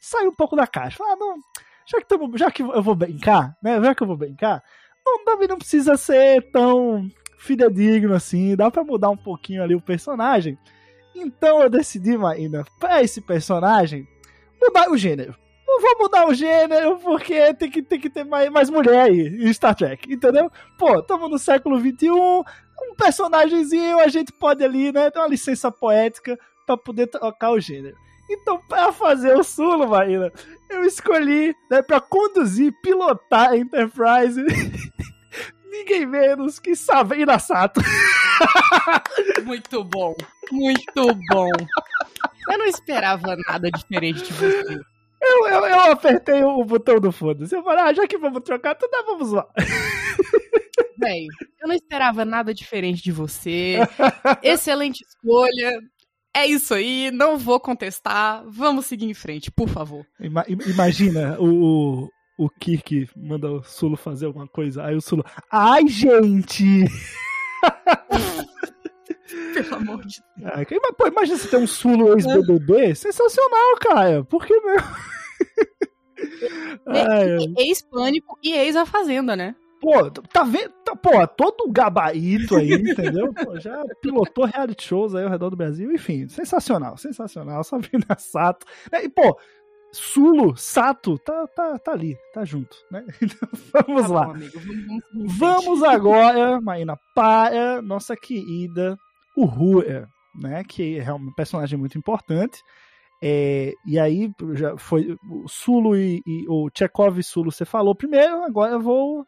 sair 0.00 0.26
um 0.26 0.34
pouco 0.34 0.56
da 0.56 0.66
caixa. 0.66 1.00
Ah, 1.00 1.14
não, 1.14 1.36
já 1.86 1.98
que, 2.00 2.08
tamo, 2.08 2.36
já 2.36 2.50
que 2.50 2.60
eu 2.60 2.82
vou 2.82 2.96
brincar, 2.96 3.56
né? 3.62 3.80
Já 3.80 3.94
que 3.94 4.02
eu 4.02 4.06
vou 4.08 4.16
brincar, 4.16 4.64
não, 5.04 5.24
também 5.24 5.46
não 5.46 5.58
precisa 5.58 5.96
ser 5.96 6.50
tão 6.50 7.08
fidedigno 7.38 8.14
assim, 8.14 8.56
dá 8.56 8.68
pra 8.68 8.82
mudar 8.82 9.10
um 9.10 9.16
pouquinho 9.16 9.62
ali 9.62 9.76
o 9.76 9.80
personagem. 9.80 10.58
Então 11.16 11.62
eu 11.62 11.70
decidi, 11.70 12.16
Marina, 12.16 12.64
pra 12.78 13.02
esse 13.02 13.20
personagem, 13.20 14.06
mudar 14.60 14.90
o 14.90 14.98
gênero. 14.98 15.34
Eu 15.66 15.80
vou 15.80 15.98
mudar 15.98 16.28
o 16.28 16.34
gênero 16.34 16.98
porque 16.98 17.52
tem 17.54 17.70
que, 17.70 17.82
tem 17.82 18.00
que 18.00 18.10
ter 18.10 18.24
mais, 18.24 18.50
mais 18.50 18.70
mulher 18.70 19.00
aí 19.00 19.26
em 19.26 19.52
Star 19.52 19.74
Trek, 19.74 20.12
entendeu? 20.12 20.50
Pô, 20.78 21.00
estamos 21.00 21.30
no 21.30 21.38
século 21.38 21.78
XXI, 21.80 22.10
um 22.10 22.94
personagemzinho, 22.96 23.98
a 23.98 24.08
gente 24.08 24.32
pode 24.32 24.62
ali, 24.62 24.92
né, 24.92 25.10
ter 25.10 25.18
uma 25.18 25.28
licença 25.28 25.70
poética 25.70 26.38
pra 26.66 26.76
poder 26.76 27.06
trocar 27.08 27.50
o 27.50 27.60
gênero. 27.60 27.96
Então, 28.28 28.58
pra 28.68 28.92
fazer 28.92 29.36
o 29.36 29.44
Sulo, 29.44 29.88
Marina, 29.88 30.32
eu 30.68 30.84
escolhi, 30.84 31.54
né, 31.70 31.82
pra 31.82 32.00
conduzir, 32.00 32.72
pilotar 32.82 33.50
a 33.50 33.56
Enterprise, 33.56 34.42
ninguém 35.70 36.06
menos 36.06 36.58
que 36.58 36.74
Sabrina 36.74 37.38
Sato. 37.38 37.80
Muito 39.44 39.84
bom, 39.84 40.14
muito 40.50 41.14
bom. 41.30 41.50
Eu 42.50 42.58
não 42.58 42.66
esperava 42.66 43.36
nada 43.48 43.70
diferente 43.70 44.22
de 44.24 44.32
você. 44.32 44.80
Eu, 45.22 45.46
eu, 45.48 45.64
eu 45.66 45.80
apertei 45.92 46.42
o 46.42 46.64
botão 46.64 47.00
do 47.00 47.10
foda-se. 47.12 47.54
Eu 47.54 47.62
falei, 47.62 47.84
ah, 47.84 47.92
já 47.94 48.06
que 48.06 48.18
vamos 48.18 48.42
trocar, 48.42 48.74
então 48.76 48.88
dá, 48.90 49.02
vamos 49.02 49.32
lá. 49.32 49.46
Véi, 50.98 51.26
eu 51.60 51.68
não 51.68 51.74
esperava 51.74 52.24
nada 52.24 52.52
diferente 52.54 53.02
de 53.02 53.12
você. 53.12 53.78
Excelente 54.42 55.04
escolha. 55.04 55.78
É 56.34 56.46
isso 56.46 56.74
aí, 56.74 57.10
não 57.12 57.38
vou 57.38 57.58
contestar. 57.60 58.44
Vamos 58.48 58.86
seguir 58.86 59.06
em 59.06 59.14
frente, 59.14 59.50
por 59.50 59.68
favor. 59.68 60.04
Ima- 60.20 60.44
im- 60.48 60.70
imagina 60.70 61.36
o, 61.40 62.04
o, 62.38 62.44
o 62.46 62.50
Kirk 62.50 63.08
manda 63.16 63.50
o 63.50 63.62
Sulo 63.62 63.96
fazer 63.96 64.26
alguma 64.26 64.46
coisa, 64.46 64.84
aí 64.84 64.94
o 64.94 65.00
Sulo, 65.00 65.24
ai 65.50 65.86
gente! 65.88 66.84
Pelo 69.54 69.74
amor 69.74 70.04
de 70.06 70.22
Deus. 70.36 70.66
Que- 70.66 70.80
mas, 70.80 70.92
pô, 70.96 71.06
imagina 71.08 71.36
você 71.36 71.48
ter 71.48 71.56
um 71.56 71.66
Sulo 71.66 72.12
ex-BBB, 72.14 72.94
sensacional, 72.94 73.76
cara, 73.80 74.24
por 74.24 74.46
que 74.46 74.54
ai. 76.86 77.38
Ex-pânico 77.58 78.38
e 78.42 78.52
ex-a 78.52 78.86
fazenda, 78.86 79.34
né? 79.36 79.54
Pô, 79.80 80.10
tá 80.10 80.42
vendo? 80.42 80.70
Tá, 80.84 80.96
pô, 80.96 81.26
todo 81.26 81.70
gabarito 81.70 82.56
aí, 82.56 82.72
entendeu? 82.72 83.32
Pô, 83.32 83.58
já 83.60 83.82
pilotou 84.00 84.44
reality 84.46 84.84
shows 84.84 85.14
aí 85.14 85.24
ao 85.24 85.30
redor 85.30 85.50
do 85.50 85.56
Brasil. 85.56 85.92
Enfim, 85.92 86.26
sensacional, 86.28 86.96
sensacional. 86.96 87.62
Sabrina 87.62 88.06
Sato. 88.18 88.66
E, 88.92 89.08
pô, 89.08 89.36
Sulo, 89.96 90.56
Sato, 90.56 91.18
tá, 91.18 91.46
tá, 91.48 91.78
tá 91.78 91.92
ali, 91.92 92.16
tá 92.32 92.44
junto, 92.44 92.76
né? 92.90 93.04
Então, 93.22 93.48
vamos 93.86 94.02
Tá 94.02 94.08
lá. 94.14 94.24
bom, 94.26 94.30
amigo, 94.32 94.60
vamos, 94.60 95.38
vamos 95.38 95.82
agora, 95.82 96.60
Maína, 96.60 96.96
para 97.14 97.80
nossa 97.82 98.16
querida 98.16 98.96
Uhura, 99.36 100.08
né? 100.34 100.62
Que 100.64 100.98
é 100.98 101.12
um 101.12 101.32
personagem 101.32 101.78
muito 101.78 101.96
importante. 101.98 102.62
É, 103.22 103.72
e 103.86 103.98
aí, 103.98 104.30
já 104.54 104.76
foi 104.76 105.16
o 105.30 105.48
Sulo 105.48 105.96
e, 105.96 106.22
e 106.26 106.46
o 106.48 106.68
Chekhov 106.76 107.18
e 107.18 107.22
Sulo 107.22 107.50
você 107.50 107.64
falou 107.64 107.94
primeiro, 107.94 108.42
agora 108.44 108.72
eu 108.72 108.80
vou, 108.80 109.26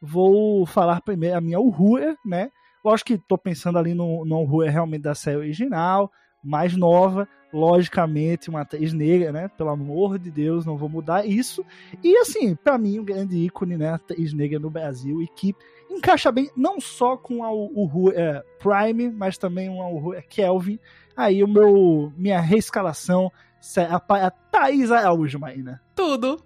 vou 0.00 0.66
falar 0.66 1.00
primeiro 1.02 1.36
a 1.36 1.40
minha 1.40 1.60
Uhura, 1.60 2.16
né? 2.26 2.50
Lógico 2.84 3.08
que 3.08 3.18
tô 3.28 3.36
pensando 3.38 3.78
ali 3.78 3.94
no, 3.94 4.24
no 4.24 4.40
Uhura 4.42 4.70
realmente 4.70 5.02
da 5.02 5.14
série 5.14 5.36
original, 5.36 6.10
mais 6.42 6.76
nova, 6.76 7.28
logicamente 7.52 8.50
uma 8.50 8.60
atriz 8.60 8.92
negra, 8.92 9.32
né? 9.32 9.48
Pelo 9.56 9.70
amor 9.70 10.18
de 10.18 10.30
Deus, 10.30 10.64
não 10.66 10.76
vou 10.76 10.88
mudar 10.88 11.26
isso. 11.26 11.64
E 12.02 12.16
assim, 12.18 12.54
pra 12.54 12.78
mim, 12.78 12.98
um 12.98 13.04
grande 13.04 13.36
ícone, 13.36 13.76
né? 13.76 13.90
Atriz 13.90 14.32
negra 14.32 14.58
no 14.58 14.70
Brasil 14.70 15.22
e 15.22 15.28
que 15.28 15.54
encaixa 15.90 16.30
bem 16.30 16.50
não 16.56 16.80
só 16.80 17.16
com 17.16 17.42
a 17.42 17.50
Uhura 17.50 18.44
Prime, 18.58 19.10
mas 19.10 19.38
também 19.38 19.68
uma 19.68 19.88
Uhura 19.88 20.22
Kelvin. 20.22 20.78
Aí 21.16 21.42
o 21.42 21.48
meu 21.48 22.12
minha 22.16 22.40
reescalação 22.40 23.32
será 23.60 23.98
para 23.98 24.30
Thaís 24.30 24.92
Araújo, 24.92 25.38
Maína. 25.38 25.80
Tudo. 25.94 26.40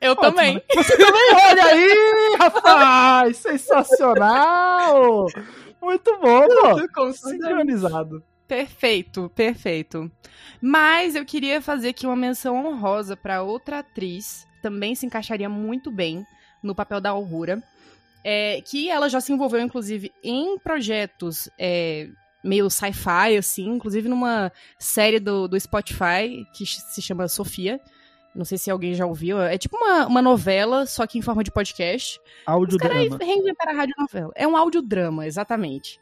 Eu 0.00 0.12
Ótimo, 0.12 0.26
também. 0.30 0.54
né? 0.56 0.62
Você 0.74 0.96
também? 0.96 1.34
Olha 1.48 1.64
aí, 1.64 2.36
rapaz! 2.38 3.36
Sensacional! 3.36 5.26
Muito 5.80 6.18
bom, 6.20 6.46
pô. 6.48 7.12
Sincronizado. 7.12 8.22
Perfeito, 8.52 9.32
perfeito. 9.34 10.12
Mas 10.60 11.14
eu 11.14 11.24
queria 11.24 11.62
fazer 11.62 11.88
aqui 11.88 12.06
uma 12.06 12.14
menção 12.14 12.66
honrosa 12.66 13.16
para 13.16 13.42
outra 13.42 13.78
atriz, 13.78 14.46
também 14.60 14.94
se 14.94 15.06
encaixaria 15.06 15.48
muito 15.48 15.90
bem 15.90 16.22
no 16.62 16.74
papel 16.74 17.00
da 17.00 17.08
Aurora, 17.08 17.62
é, 18.22 18.60
que 18.60 18.90
ela 18.90 19.08
já 19.08 19.22
se 19.22 19.32
envolveu, 19.32 19.58
inclusive, 19.58 20.12
em 20.22 20.58
projetos 20.58 21.48
é, 21.58 22.10
meio 22.44 22.68
sci-fi, 22.68 23.38
assim, 23.38 23.70
inclusive 23.70 24.06
numa 24.06 24.52
série 24.78 25.18
do, 25.18 25.48
do 25.48 25.58
Spotify 25.58 26.44
que 26.52 26.66
se 26.66 27.00
chama 27.00 27.28
Sofia. 27.28 27.80
Não 28.34 28.44
sei 28.44 28.58
se 28.58 28.70
alguém 28.70 28.92
já 28.92 29.06
ouviu. 29.06 29.40
É 29.40 29.56
tipo 29.56 29.78
uma, 29.78 30.06
uma 30.06 30.20
novela, 30.20 30.84
só 30.84 31.06
que 31.06 31.18
em 31.18 31.22
forma 31.22 31.42
de 31.42 31.50
podcast. 31.50 32.20
Os 32.20 32.76
caras 32.76 32.98
Audiodrama. 32.98 33.18
rendem 33.18 33.54
para 33.54 33.72
a 33.72 33.74
radionovela. 33.74 34.32
É 34.34 34.46
um 34.46 34.58
audiodrama, 34.58 35.26
exatamente. 35.26 35.98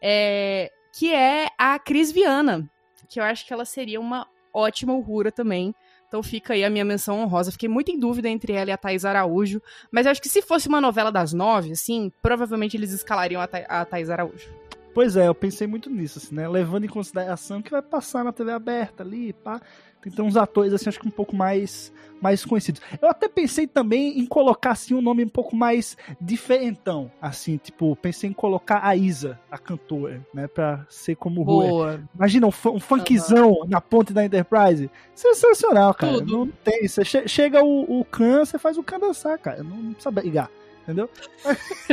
É, 0.00 0.72
que 0.92 1.12
é 1.12 1.48
a 1.58 1.78
Cris 1.78 2.10
Viana, 2.12 2.68
que 3.08 3.20
eu 3.20 3.24
acho 3.24 3.46
que 3.46 3.52
ela 3.52 3.64
seria 3.64 4.00
uma 4.00 4.26
ótima 4.52 4.92
Uhura 4.94 5.30
também. 5.30 5.74
Então 6.08 6.22
fica 6.24 6.54
aí 6.54 6.64
a 6.64 6.70
minha 6.70 6.84
menção 6.84 7.20
honrosa. 7.20 7.52
Fiquei 7.52 7.68
muito 7.68 7.90
em 7.92 7.98
dúvida 7.98 8.28
entre 8.28 8.52
ela 8.52 8.70
e 8.70 8.72
a 8.72 8.76
Thais 8.76 9.04
Araújo. 9.04 9.62
Mas 9.92 10.06
eu 10.06 10.12
acho 10.12 10.20
que 10.20 10.28
se 10.28 10.42
fosse 10.42 10.66
uma 10.66 10.80
novela 10.80 11.12
das 11.12 11.32
nove, 11.32 11.70
assim, 11.70 12.10
provavelmente 12.20 12.76
eles 12.76 12.92
escalariam 12.92 13.40
a, 13.40 13.46
Tha 13.46 13.58
a 13.68 13.84
Thais 13.84 14.10
Araújo. 14.10 14.50
Pois 14.92 15.16
é, 15.16 15.28
eu 15.28 15.34
pensei 15.34 15.68
muito 15.68 15.88
nisso, 15.88 16.18
assim, 16.18 16.34
né? 16.34 16.48
Levando 16.48 16.84
em 16.84 16.88
consideração 16.88 17.62
que 17.62 17.70
vai 17.70 17.80
passar 17.80 18.24
na 18.24 18.32
TV 18.32 18.50
aberta 18.50 19.04
ali, 19.04 19.32
pá. 19.32 19.60
Tem 20.02 20.10
que 20.10 20.16
ter 20.16 20.22
uns 20.22 20.36
atores, 20.36 20.72
assim, 20.72 20.88
acho 20.88 20.98
que 20.98 21.06
um 21.06 21.10
pouco 21.10 21.36
mais, 21.36 21.92
mais 22.22 22.42
conhecidos. 22.44 22.80
Eu 23.02 23.08
até 23.10 23.28
pensei 23.28 23.66
também 23.66 24.18
em 24.18 24.24
colocar, 24.24 24.70
assim, 24.70 24.94
um 24.94 25.02
nome 25.02 25.22
um 25.24 25.28
pouco 25.28 25.54
mais 25.54 25.96
diferentão, 26.20 27.10
assim, 27.20 27.58
tipo, 27.58 27.94
pensei 27.96 28.30
em 28.30 28.32
colocar 28.32 28.80
a 28.82 28.96
Isa, 28.96 29.38
a 29.50 29.58
cantora, 29.58 30.24
né, 30.32 30.46
pra 30.48 30.86
ser 30.88 31.16
como 31.16 31.42
Rua. 31.42 32.00
Imagina 32.14 32.46
um, 32.46 32.52
um 32.74 32.80
funkzão 32.80 33.58
na 33.68 33.80
ponte 33.80 34.12
da 34.14 34.24
Enterprise. 34.24 34.90
Sensacional, 35.14 35.92
cara. 35.92 36.14
Tudo. 36.14 36.38
Não 36.38 36.46
tem. 36.64 36.88
Você 36.88 37.04
che- 37.04 37.28
chega 37.28 37.62
o, 37.62 38.00
o 38.00 38.04
Khan, 38.06 38.44
você 38.44 38.58
faz 38.58 38.78
o 38.78 38.82
Khan 38.82 38.98
dançar, 39.00 39.38
cara. 39.38 39.62
Não, 39.62 39.76
não 39.76 39.92
precisa 39.92 40.10
brigar. 40.10 40.50
Entendeu? 40.90 41.08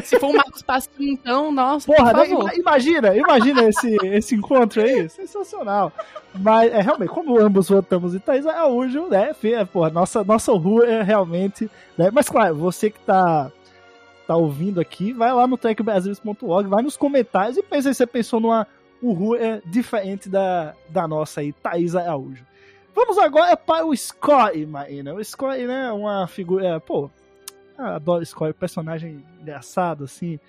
Se 0.03 0.19
for 0.19 0.31
o 0.31 0.35
Marcos 0.35 0.63
Pasquim, 0.63 1.11
então, 1.11 1.51
nossa, 1.51 1.85
Porra, 1.85 2.11
por 2.11 2.17
né? 2.17 2.25
favor. 2.25 2.43
Ima- 2.43 2.55
imagina, 2.55 3.15
imagina 3.15 3.63
esse, 3.69 3.95
esse 4.05 4.35
encontro 4.35 4.81
aí. 4.81 5.07
Sensacional. 5.07 5.91
Mas, 6.33 6.71
é, 6.73 6.81
realmente, 6.81 7.09
como 7.09 7.39
ambos 7.39 7.69
votamos 7.69 8.15
em 8.15 8.19
Thaís 8.19 8.45
Araújo, 8.47 9.07
né? 9.07 9.35
é, 9.43 9.65
Porra, 9.65 9.91
nossa, 9.91 10.23
nossa 10.23 10.51
rua 10.51 10.85
é 10.87 11.03
realmente. 11.03 11.69
Né? 11.97 12.09
Mas, 12.11 12.27
claro, 12.27 12.55
você 12.55 12.89
que 12.89 12.99
tá, 13.01 13.51
tá 14.25 14.35
ouvindo 14.35 14.81
aqui, 14.81 15.13
vai 15.13 15.31
lá 15.31 15.45
no 15.45 15.57
trackbrasilis.org, 15.57 16.67
vai 16.67 16.81
nos 16.81 16.97
comentários 16.97 17.57
e 17.57 17.61
pensa 17.63 17.93
se 17.93 17.97
você 17.97 18.07
pensou 18.07 18.39
numa 18.39 18.65
rua 19.03 19.37
é 19.37 19.61
diferente 19.63 20.27
da, 20.27 20.73
da 20.89 21.07
nossa 21.07 21.41
aí, 21.41 21.53
Thaís 21.53 21.95
Araújo. 21.95 22.43
Vamos 22.95 23.19
agora 23.19 23.55
para 23.55 23.85
o 23.85 23.95
Scotty, 23.95 24.65
Marina. 24.65 25.13
O 25.13 25.23
Scotty, 25.23 25.67
né, 25.67 25.89
é 25.89 25.91
uma 25.91 26.25
figura. 26.25 26.65
é, 26.65 26.79
pô, 26.79 27.11
adoro 27.77 28.25
Scotty, 28.25 28.53
personagem 28.53 29.23
engraçado, 29.41 30.03
assim. 30.03 30.39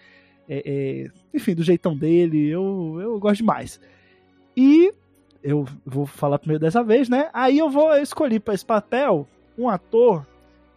é, 0.48 0.62
é, 0.64 1.10
enfim, 1.34 1.54
do 1.54 1.62
jeitão 1.62 1.96
dele, 1.96 2.48
eu, 2.48 2.98
eu 3.00 3.18
gosto 3.18 3.38
demais. 3.38 3.80
E 4.56 4.92
eu 5.42 5.64
vou 5.84 6.06
falar 6.06 6.38
primeiro 6.38 6.60
dessa 6.60 6.82
vez, 6.82 7.08
né? 7.08 7.30
Aí 7.32 7.58
eu 7.58 7.70
vou 7.70 7.94
escolher 7.96 8.40
para 8.40 8.54
esse 8.54 8.64
papel 8.64 9.28
um 9.56 9.68
ator. 9.68 10.26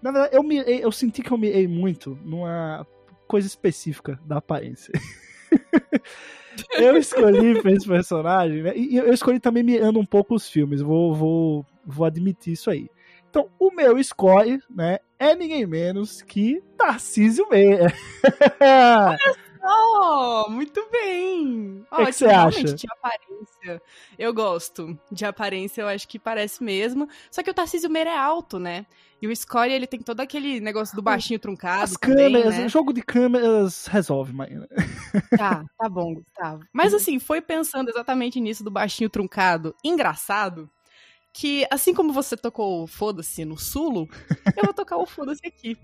Na 0.02 0.12
verdade, 0.12 0.36
eu, 0.36 0.44
mirei, 0.44 0.84
eu 0.84 0.92
senti 0.92 1.22
que 1.22 1.32
eu 1.32 1.38
mirei 1.38 1.68
muito 1.68 2.18
numa 2.24 2.86
coisa 3.28 3.48
específica 3.48 4.20
da 4.26 4.38
aparência. 4.38 4.92
eu 6.74 6.98
escolhi 6.98 7.62
pra 7.62 7.72
esse 7.72 7.88
personagem, 7.88 8.64
né? 8.64 8.74
E 8.76 8.98
eu 8.98 9.14
escolhi 9.14 9.40
também 9.40 9.64
mirando 9.64 10.00
um 10.00 10.06
pouco 10.06 10.36
os 10.36 10.50
filmes, 10.50 10.82
vou, 10.82 11.14
vou, 11.16 11.66
vou 11.86 12.06
admitir 12.06 12.54
isso 12.54 12.70
aí. 12.70 12.90
Então, 13.30 13.48
o 13.58 13.72
meu 13.72 14.04
score, 14.04 14.62
né, 14.70 15.00
é 15.22 15.36
ninguém 15.36 15.68
menos 15.68 16.24
que 16.24 16.64
Tarcísio 16.76 17.48
Meia. 17.50 17.94
Oh, 19.64 20.50
muito 20.50 20.90
bem. 20.92 21.86
que 21.88 21.94
Ótimo, 21.94 22.14
você 22.14 22.26
acha? 22.26 22.64
de 22.64 22.88
aparência. 22.90 23.82
Eu 24.18 24.34
gosto. 24.34 25.00
De 25.12 25.24
aparência, 25.24 25.84
eu 25.84 25.88
acho 25.88 26.08
que 26.08 26.18
parece 26.18 26.64
mesmo. 26.64 27.08
Só 27.30 27.44
que 27.44 27.52
o 27.52 27.54
Tarcísio 27.54 27.88
Meira 27.88 28.10
é 28.10 28.18
alto, 28.18 28.58
né? 28.58 28.88
E 29.22 29.28
o 29.28 29.36
Score, 29.36 29.72
ele 29.72 29.86
tem 29.86 30.00
todo 30.00 30.20
aquele 30.20 30.60
negócio 30.60 30.96
do 30.96 31.02
baixinho 31.04 31.40
truncado 31.40 31.84
As 31.84 31.92
também, 31.92 32.34
câmeras, 32.34 32.58
né? 32.58 32.66
o 32.66 32.70
jogo 32.70 32.92
de 32.92 33.04
câmeras 33.04 33.86
resolve, 33.86 34.34
Marina. 34.34 34.68
Tá, 35.38 35.64
tá 35.78 35.88
bom, 35.88 36.16
Gustavo. 36.16 36.66
Mas 36.74 36.92
assim, 36.92 37.20
foi 37.20 37.40
pensando 37.40 37.90
exatamente 37.90 38.42
nisso 38.42 38.64
do 38.64 38.72
baixinho 38.72 39.12
truncado, 39.12 39.76
engraçado, 39.84 40.68
que 41.34 41.66
assim 41.72 41.94
como 41.94 42.14
você 42.14 42.36
tocou 42.36 42.84
o 42.84 42.88
foda-se 42.88 43.46
no 43.46 43.58
Sulo, 43.58 44.08
eu 44.58 44.64
vou 44.64 44.74
tocar 44.74 44.98
o 44.98 45.06
foda-se 45.06 45.46
aqui. 45.46 45.78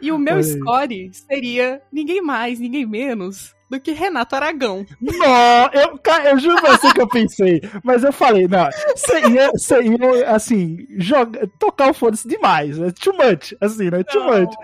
E 0.00 0.12
o 0.12 0.18
meu 0.18 0.36
aí. 0.36 0.44
score 0.44 1.10
seria 1.14 1.80
ninguém 1.92 2.20
mais, 2.20 2.58
ninguém 2.58 2.84
menos 2.86 3.54
do 3.70 3.80
que 3.80 3.92
Renato 3.92 4.36
Aragão. 4.36 4.84
Não, 5.00 5.70
eu, 5.72 5.98
eu 6.30 6.38
juro 6.38 6.60
pra 6.60 6.76
você 6.76 6.92
que 6.92 7.00
eu 7.00 7.08
pensei, 7.08 7.62
mas 7.82 8.04
eu 8.04 8.12
falei, 8.12 8.46
não, 8.46 8.68
você 8.94 9.20
ia, 9.30 9.50
você 9.50 9.82
ia, 9.82 10.30
assim, 10.30 10.86
joga, 10.98 11.48
tocar 11.58 11.90
o 11.90 11.94
foda-se 11.94 12.28
demais, 12.28 12.78
é 12.78 12.90
too 12.90 13.14
much, 13.14 13.54
assim, 13.62 13.90
né, 13.90 14.04
too 14.04 14.24
much. 14.24 14.54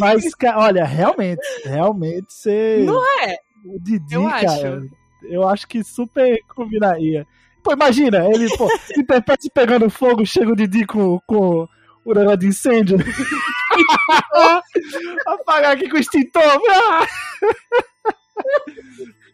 Mas, 0.00 0.24
olha, 0.56 0.84
realmente, 0.84 1.40
realmente 1.64 2.26
você... 2.32 2.82
Não 2.84 3.00
é? 3.22 3.36
O 3.64 3.78
Didi, 3.78 4.14
Eu 4.14 4.24
cara, 4.24 4.44
acho. 4.44 4.88
eu 5.22 5.48
acho 5.48 5.68
que 5.68 5.84
super 5.84 6.40
combinaria. 6.48 7.24
Pô, 7.62 7.72
imagina, 7.72 8.26
ele, 8.28 8.48
pô, 8.56 8.68
Interprete 8.96 9.50
pegando 9.52 9.90
fogo, 9.90 10.24
chega 10.24 10.52
o 10.52 10.56
Didi 10.56 10.86
com, 10.86 11.20
com 11.26 11.68
o 12.04 12.14
negócio 12.14 12.38
de 12.38 12.46
incêndio. 12.46 12.98
Apagar 15.26 15.72
aqui 15.72 15.88
com 15.88 15.96
o 15.96 16.00
extintor. 16.00 16.60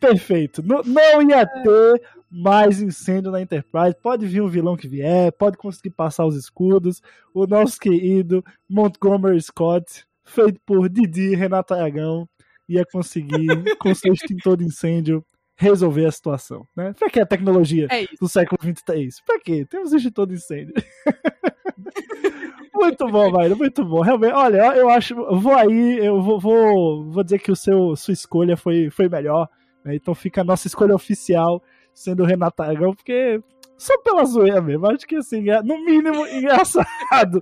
Perfeito. 0.01 0.63
Não, 0.63 0.83
não 0.83 1.23
ia 1.23 1.47
ter 1.47 2.03
mais 2.31 2.83
incêndio 2.83 3.31
na 3.31 3.41
Enterprise. 3.41 3.97
Pode 4.03 4.27
vir 4.27 4.43
um 4.43 4.49
vilão 4.49 4.77
que 4.77 4.89
vier, 4.89 5.33
pode 5.33 5.57
conseguir 5.57 5.91
passar 5.91 6.27
os 6.27 6.37
escudos. 6.37 7.01
O 7.33 7.47
nosso 7.47 7.79
querido 7.79 8.45
Montgomery 8.69 9.41
Scott, 9.41 10.05
feito 10.25 10.61
por 10.67 10.89
Didi 10.89 11.33
e 11.33 11.37
Renato 11.37 11.75
Aragão, 11.75 12.29
ia 12.69 12.85
conseguir, 12.85 13.77
com 13.79 13.95
seu 13.95 14.13
extintor 14.13 14.57
de 14.57 14.65
incêndio, 14.65 15.25
resolver 15.57 16.07
a 16.07 16.13
situação. 16.13 16.67
Né? 16.77 16.93
Pra 16.99 17.09
que 17.11 17.21
a 17.21 17.27
tecnologia 17.27 17.87
É 17.91 18.03
isso. 18.03 18.17
do 18.21 18.29
século 18.29 18.59
XXIII? 18.63 19.09
Pra 19.25 19.41
quê? 19.41 19.67
Temos 19.69 19.93
extintor 19.93 20.27
de 20.27 20.35
incêndio. 20.35 20.75
muito 22.75 23.07
bom, 23.09 23.31
Maíra, 23.31 23.55
muito 23.55 23.85
bom. 23.85 24.01
Realmente, 24.01 24.33
olha, 24.35 24.77
eu 24.77 24.89
acho. 24.89 25.15
Vou 25.15 25.55
aí, 25.55 25.99
eu 26.05 26.21
vou, 26.21 26.41
vou, 26.41 27.11
vou 27.11 27.25
dizer 27.25 27.39
que 27.39 27.53
o 27.53 27.57
seu, 27.57 27.95
sua 27.97 28.13
escolha 28.13 28.57
foi, 28.57 28.91
foi 28.91 29.09
melhor. 29.09 29.49
né? 29.85 29.95
Então 29.95 30.15
fica 30.15 30.41
a 30.41 30.45
nossa 30.45 30.67
escolha 30.67 30.95
oficial 30.95 31.63
sendo 31.93 32.25
o 32.25 32.27
Renato 32.27 32.61
Aragão, 32.63 32.93
porque 32.95 33.41
só 33.77 33.97
pela 34.03 34.25
zoeira 34.25 34.61
mesmo. 34.61 34.87
Acho 34.87 35.07
que 35.07 35.17
assim, 35.17 35.49
é, 35.51 35.63
no 35.63 35.85
mínimo 35.85 36.27
engraçado 36.35 37.41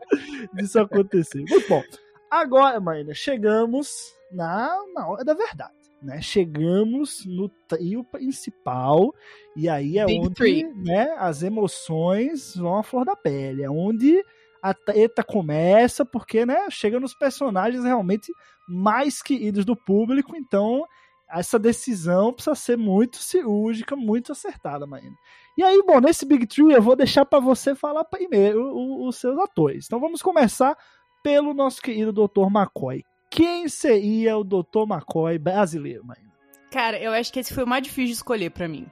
disso 0.54 0.78
acontecer. 0.80 1.42
Muito 1.48 1.68
bom. 1.68 1.82
Agora, 2.30 2.80
Maíra, 2.80 3.14
chegamos 3.14 4.14
na, 4.30 4.74
na 4.94 5.08
hora 5.08 5.24
da 5.24 5.34
verdade. 5.34 5.72
Né? 6.02 6.20
Chegamos 6.20 7.24
no 7.24 7.48
trio 7.68 8.02
principal 8.02 9.14
e 9.56 9.68
aí 9.68 9.98
é 9.98 10.04
Big 10.04 10.20
onde 10.20 10.34
three. 10.34 10.64
né, 10.74 11.14
as 11.16 11.42
emoções 11.42 12.56
vão 12.56 12.76
à 12.76 12.82
flor 12.82 13.04
da 13.04 13.14
pele. 13.14 13.62
É 13.62 13.70
onde 13.70 14.22
a 14.62 14.74
treta 14.74 15.22
começa, 15.24 16.04
porque 16.04 16.44
né, 16.46 16.68
chega 16.70 16.98
nos 17.00 17.14
personagens 17.14 17.84
realmente 17.84 18.32
mais 18.68 19.22
queridos 19.22 19.64
do 19.64 19.76
público, 19.76 20.36
então 20.36 20.84
essa 21.32 21.58
decisão 21.58 22.32
precisa 22.32 22.54
ser 22.54 22.76
muito 22.76 23.16
cirúrgica, 23.16 23.96
muito 23.96 24.32
acertada, 24.32 24.86
Maíra. 24.86 25.14
E 25.56 25.62
aí, 25.62 25.82
bom, 25.86 25.98
nesse 26.00 26.26
Big 26.26 26.46
Tree 26.46 26.72
eu 26.72 26.82
vou 26.82 26.94
deixar 26.94 27.24
para 27.24 27.40
você 27.40 27.74
falar 27.74 28.04
primeiro 28.04 28.62
os 29.06 29.16
seus 29.16 29.38
atores. 29.38 29.86
Então 29.86 29.98
vamos 29.98 30.22
começar 30.22 30.76
pelo 31.22 31.54
nosso 31.54 31.80
querido 31.80 32.12
Dr. 32.12 32.48
McCoy. 32.54 33.02
Quem 33.34 33.66
seria 33.66 34.36
o 34.36 34.44
Dr. 34.44 34.82
McCoy 34.86 35.38
brasileiro, 35.38 36.04
Maíra? 36.04 36.22
Cara, 36.70 36.98
eu 37.00 37.12
acho 37.12 37.32
que 37.32 37.40
esse 37.40 37.54
foi 37.54 37.64
o 37.64 37.66
mais 37.66 37.82
difícil 37.82 38.06
de 38.08 38.12
escolher 38.12 38.50
pra 38.50 38.68
mim. 38.68 38.86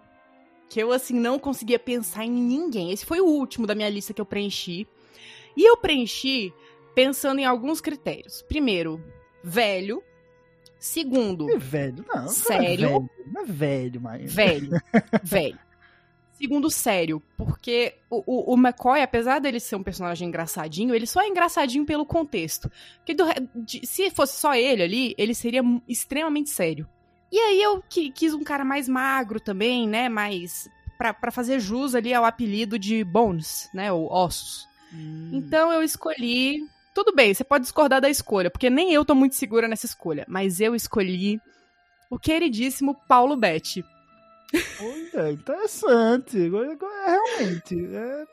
Que 0.70 0.80
eu, 0.82 0.92
assim, 0.92 1.12
não 1.14 1.38
conseguia 1.38 1.78
pensar 1.78 2.24
em 2.24 2.30
ninguém. 2.30 2.90
Esse 2.90 3.04
foi 3.04 3.20
o 3.20 3.26
último 3.26 3.66
da 3.66 3.74
minha 3.74 3.88
lista 3.90 4.14
que 4.14 4.20
eu 4.20 4.24
preenchi. 4.24 4.88
E 5.54 5.68
eu 5.68 5.76
preenchi 5.76 6.54
pensando 6.94 7.38
em 7.38 7.44
alguns 7.44 7.82
critérios. 7.82 8.40
Primeiro, 8.42 8.98
velho. 9.44 10.02
Segundo, 10.78 11.50
É 11.50 11.58
velho, 11.58 12.02
não. 12.08 12.16
não 12.16 12.24
é 12.24 12.28
Sério? 12.28 12.88
velho, 12.88 13.10
Não 13.30 13.42
é 13.42 13.44
velho, 13.44 14.00
Maíra. 14.00 14.26
velho. 14.28 14.70
velho. 15.22 15.58
Segundo, 16.40 16.70
sério. 16.70 17.22
Porque 17.36 17.94
o, 18.08 18.22
o, 18.26 18.54
o 18.54 18.56
McCoy, 18.56 19.02
apesar 19.02 19.40
dele 19.40 19.60
ser 19.60 19.76
um 19.76 19.82
personagem 19.82 20.28
engraçadinho, 20.28 20.94
ele 20.94 21.06
só 21.06 21.20
é 21.20 21.28
engraçadinho 21.28 21.84
pelo 21.84 22.06
contexto. 22.06 22.70
Porque 22.96 23.12
do 23.14 23.24
de- 23.54 23.86
se 23.86 24.10
fosse 24.10 24.38
só 24.40 24.54
ele 24.54 24.82
ali, 24.82 25.14
ele 25.18 25.34
seria 25.34 25.62
extremamente 25.86 26.48
sério. 26.50 26.88
E 27.30 27.38
aí 27.38 27.62
eu 27.62 27.82
qui- 27.88 28.10
quis 28.10 28.32
um 28.32 28.42
cara 28.42 28.64
mais 28.64 28.88
magro 28.88 29.38
também, 29.38 29.86
né? 29.86 30.08
Mais. 30.08 30.68
Pra, 30.96 31.12
pra 31.14 31.30
fazer 31.30 31.60
jus 31.60 31.94
ali 31.94 32.12
ao 32.12 32.24
apelido 32.24 32.78
de 32.78 33.04
Bones, 33.04 33.68
né? 33.74 33.92
Ou 33.92 34.10
Ossos. 34.10 34.66
Hum. 34.92 35.30
Então 35.32 35.70
eu 35.72 35.82
escolhi. 35.82 36.66
Tudo 36.94 37.14
bem, 37.14 37.32
você 37.32 37.44
pode 37.44 37.62
discordar 37.64 38.00
da 38.00 38.10
escolha, 38.10 38.50
porque 38.50 38.68
nem 38.68 38.92
eu 38.92 39.04
tô 39.04 39.14
muito 39.14 39.34
segura 39.36 39.68
nessa 39.68 39.86
escolha. 39.86 40.24
Mas 40.28 40.60
eu 40.60 40.74
escolhi 40.74 41.40
o 42.10 42.18
queridíssimo 42.18 42.94
Paulo 43.08 43.36
Betti. 43.36 43.84
Olha, 44.80 45.30
interessante. 45.32 46.38
É, 46.38 46.48
realmente. 46.48 47.74
é, 47.94 48.24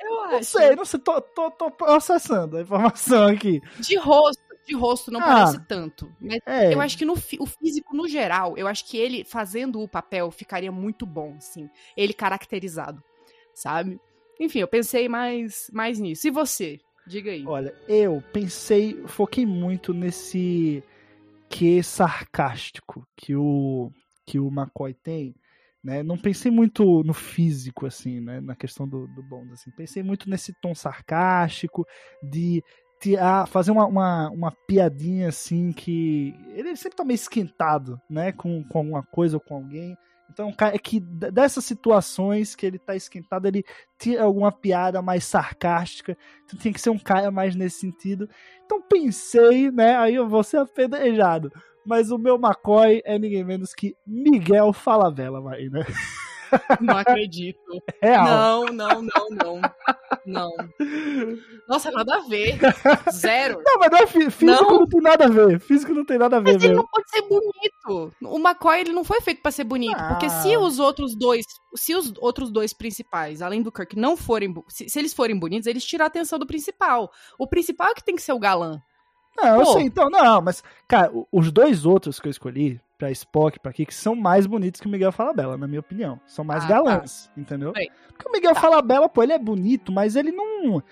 Eu 0.00 0.28
não 0.30 0.42
sei, 0.42 0.76
não 0.76 0.84
sei. 0.84 1.00
Tô, 1.00 1.20
tô, 1.20 1.50
tô 1.50 1.70
processando 1.70 2.56
a 2.56 2.62
informação 2.62 3.26
aqui. 3.26 3.60
De 3.78 3.96
rosto, 3.96 4.42
de 4.66 4.74
rosto 4.74 5.10
não 5.10 5.20
Ah. 5.20 5.24
parece 5.24 5.58
tanto. 5.66 6.12
Mas 6.20 6.40
É, 6.46 6.74
eu 6.74 6.80
acho 6.80 6.98
que 6.98 7.04
no 7.04 7.14
o 7.14 7.46
físico, 7.46 7.96
no 7.96 8.06
geral, 8.06 8.56
eu 8.58 8.66
acho 8.68 8.84
que 8.84 8.96
ele 8.98 9.24
fazendo 9.24 9.80
o 9.80 9.88
papel 9.88 10.30
ficaria 10.30 10.70
muito 10.72 11.06
bom, 11.06 11.34
assim. 11.38 11.68
Ele 11.96 12.12
caracterizado, 12.12 13.02
sabe? 13.54 13.98
Enfim, 14.40 14.60
eu 14.60 14.68
pensei 14.68 15.08
mais, 15.08 15.70
mais 15.72 15.98
nisso. 15.98 16.28
E 16.28 16.30
você? 16.30 16.78
Diga 17.06 17.30
aí. 17.30 17.44
Olha, 17.46 17.74
eu 17.88 18.22
pensei, 18.32 19.02
foquei 19.06 19.46
muito 19.46 19.94
nesse 19.94 20.84
que 21.48 21.82
sarcástico 21.82 23.06
que 23.16 23.34
o 23.34 23.90
que 24.28 24.38
o 24.38 24.48
McCoy 24.48 24.92
tem, 24.92 25.34
Né? 25.82 26.02
Não 26.02 26.18
pensei 26.18 26.50
muito 26.50 27.02
no 27.04 27.14
físico, 27.14 27.86
assim, 27.86 28.20
né? 28.20 28.40
Na 28.40 28.54
questão 28.54 28.86
do, 28.86 29.06
do 29.06 29.22
Bond, 29.22 29.52
assim. 29.52 29.70
Pensei 29.70 30.02
muito 30.02 30.28
nesse 30.28 30.52
tom 30.60 30.74
sarcástico, 30.74 31.86
de 32.22 32.62
tirar, 33.00 33.46
fazer 33.46 33.70
uma, 33.70 33.86
uma, 33.86 34.28
uma, 34.30 34.52
piadinha, 34.66 35.28
assim, 35.28 35.72
que... 35.72 36.34
Ele 36.48 36.76
sempre 36.76 36.96
tá 36.96 37.04
meio 37.04 37.14
esquentado, 37.14 37.98
né? 38.10 38.32
Com, 38.32 38.62
com 38.64 38.78
alguma 38.78 39.02
coisa 39.04 39.36
ou 39.36 39.40
com 39.40 39.54
alguém. 39.54 39.96
Então, 40.30 40.52
é 40.60 40.78
que 40.78 41.00
dessas 41.00 41.64
situações 41.64 42.54
que 42.54 42.66
ele 42.66 42.78
tá 42.78 42.94
esquentado, 42.94 43.46
ele 43.46 43.64
tira 43.98 44.24
alguma 44.24 44.52
piada 44.52 45.00
mais 45.00 45.24
sarcástica. 45.24 46.18
Então, 46.44 46.58
tem 46.58 46.72
que 46.72 46.80
ser 46.80 46.90
um 46.90 46.98
cara 46.98 47.30
mais 47.30 47.54
nesse 47.54 47.80
sentido. 47.80 48.28
Então, 48.66 48.82
pensei, 48.82 49.70
né? 49.70 49.96
Aí 49.96 50.16
eu 50.16 50.28
vou 50.28 50.42
ser 50.42 50.58
apedrejado. 50.58 51.50
Mas 51.88 52.10
o 52.10 52.18
meu 52.18 52.34
McCoy 52.36 53.00
é 53.02 53.18
ninguém 53.18 53.42
menos 53.42 53.72
que 53.72 53.96
Miguel 54.06 54.74
Falabella, 54.74 55.40
vai, 55.40 55.70
né? 55.70 55.86
Não 56.80 56.96
acredito. 56.96 57.60
Real. 58.02 58.24
Não, 58.24 58.64
não, 58.66 59.02
não, 59.02 59.28
não. 59.30 59.60
Não. 60.24 60.50
Nossa, 61.68 61.90
nada 61.90 62.16
a 62.16 62.20
ver. 62.20 62.58
Zero. 63.12 63.60
Não, 63.64 63.78
mas 63.78 63.90
não 63.90 63.98
é 63.98 64.06
fí- 64.06 64.30
físico 64.30 64.62
não. 64.64 64.78
não. 64.80 64.86
tem 64.86 65.00
nada 65.02 65.24
a 65.26 65.28
ver. 65.28 65.60
Físico 65.60 65.92
não 65.92 66.04
tem 66.06 66.18
nada 66.18 66.36
a 66.38 66.40
ver, 66.40 66.54
Mas 66.54 66.64
ele 66.64 66.74
não 66.74 66.86
pode 66.86 67.10
ser 67.10 67.20
bonito. 67.22 68.12
O 68.22 68.38
McCoy, 68.38 68.80
ele 68.80 68.92
não 68.92 69.04
foi 69.04 69.20
feito 69.20 69.42
pra 69.42 69.50
ser 69.50 69.64
bonito. 69.64 69.96
Ah. 69.98 70.08
Porque 70.08 70.28
se 70.30 70.56
os 70.56 70.78
outros 70.78 71.14
dois, 71.18 71.44
se 71.74 71.94
os 71.94 72.12
outros 72.18 72.50
dois 72.50 72.72
principais, 72.72 73.42
além 73.42 73.60
do 73.62 73.70
Kirk, 73.72 73.94
não 73.94 74.16
forem, 74.16 74.54
se, 74.68 74.88
se 74.88 74.98
eles 74.98 75.12
forem 75.12 75.38
bonitos, 75.38 75.66
eles 75.66 75.84
tiram 75.84 76.04
a 76.04 76.08
atenção 76.08 76.38
do 76.38 76.46
principal. 76.46 77.10
O 77.38 77.46
principal 77.46 77.88
é 77.90 77.94
que 77.94 78.04
tem 78.04 78.16
que 78.16 78.22
ser 78.22 78.32
o 78.32 78.38
galã. 78.38 78.80
Não, 79.40 79.56
eu 79.60 79.64
Pô. 79.64 79.72
sei, 79.74 79.82
então, 79.84 80.10
não, 80.10 80.42
mas, 80.42 80.62
cara, 80.86 81.10
os 81.30 81.52
dois 81.52 81.86
outros 81.86 82.18
que 82.18 82.26
eu 82.26 82.30
escolhi, 82.30 82.80
pra 82.98 83.10
Spock, 83.12 83.60
pra 83.60 83.72
Kik, 83.72 83.94
são 83.94 84.16
mais 84.16 84.44
bonitos 84.46 84.80
que 84.80 84.88
o 84.88 84.90
Miguel 84.90 85.12
Falabella, 85.12 85.56
na 85.56 85.68
minha 85.68 85.78
opinião. 85.80 86.20
São 86.26 86.44
mais 86.44 86.64
Ah, 86.64 86.68
galãs, 86.68 87.30
entendeu? 87.36 87.72
Sei. 87.76 87.88
Porque 88.08 88.28
o 88.28 88.32
Miguel 88.32 88.54
Tá. 88.54 88.60
Falabella, 88.60 89.08
pô, 89.08 89.22
ele 89.22 89.32
é 89.32 89.38
bonito, 89.38 89.92
mas 89.92 90.16
ele 90.16 90.32
não. 90.32 90.82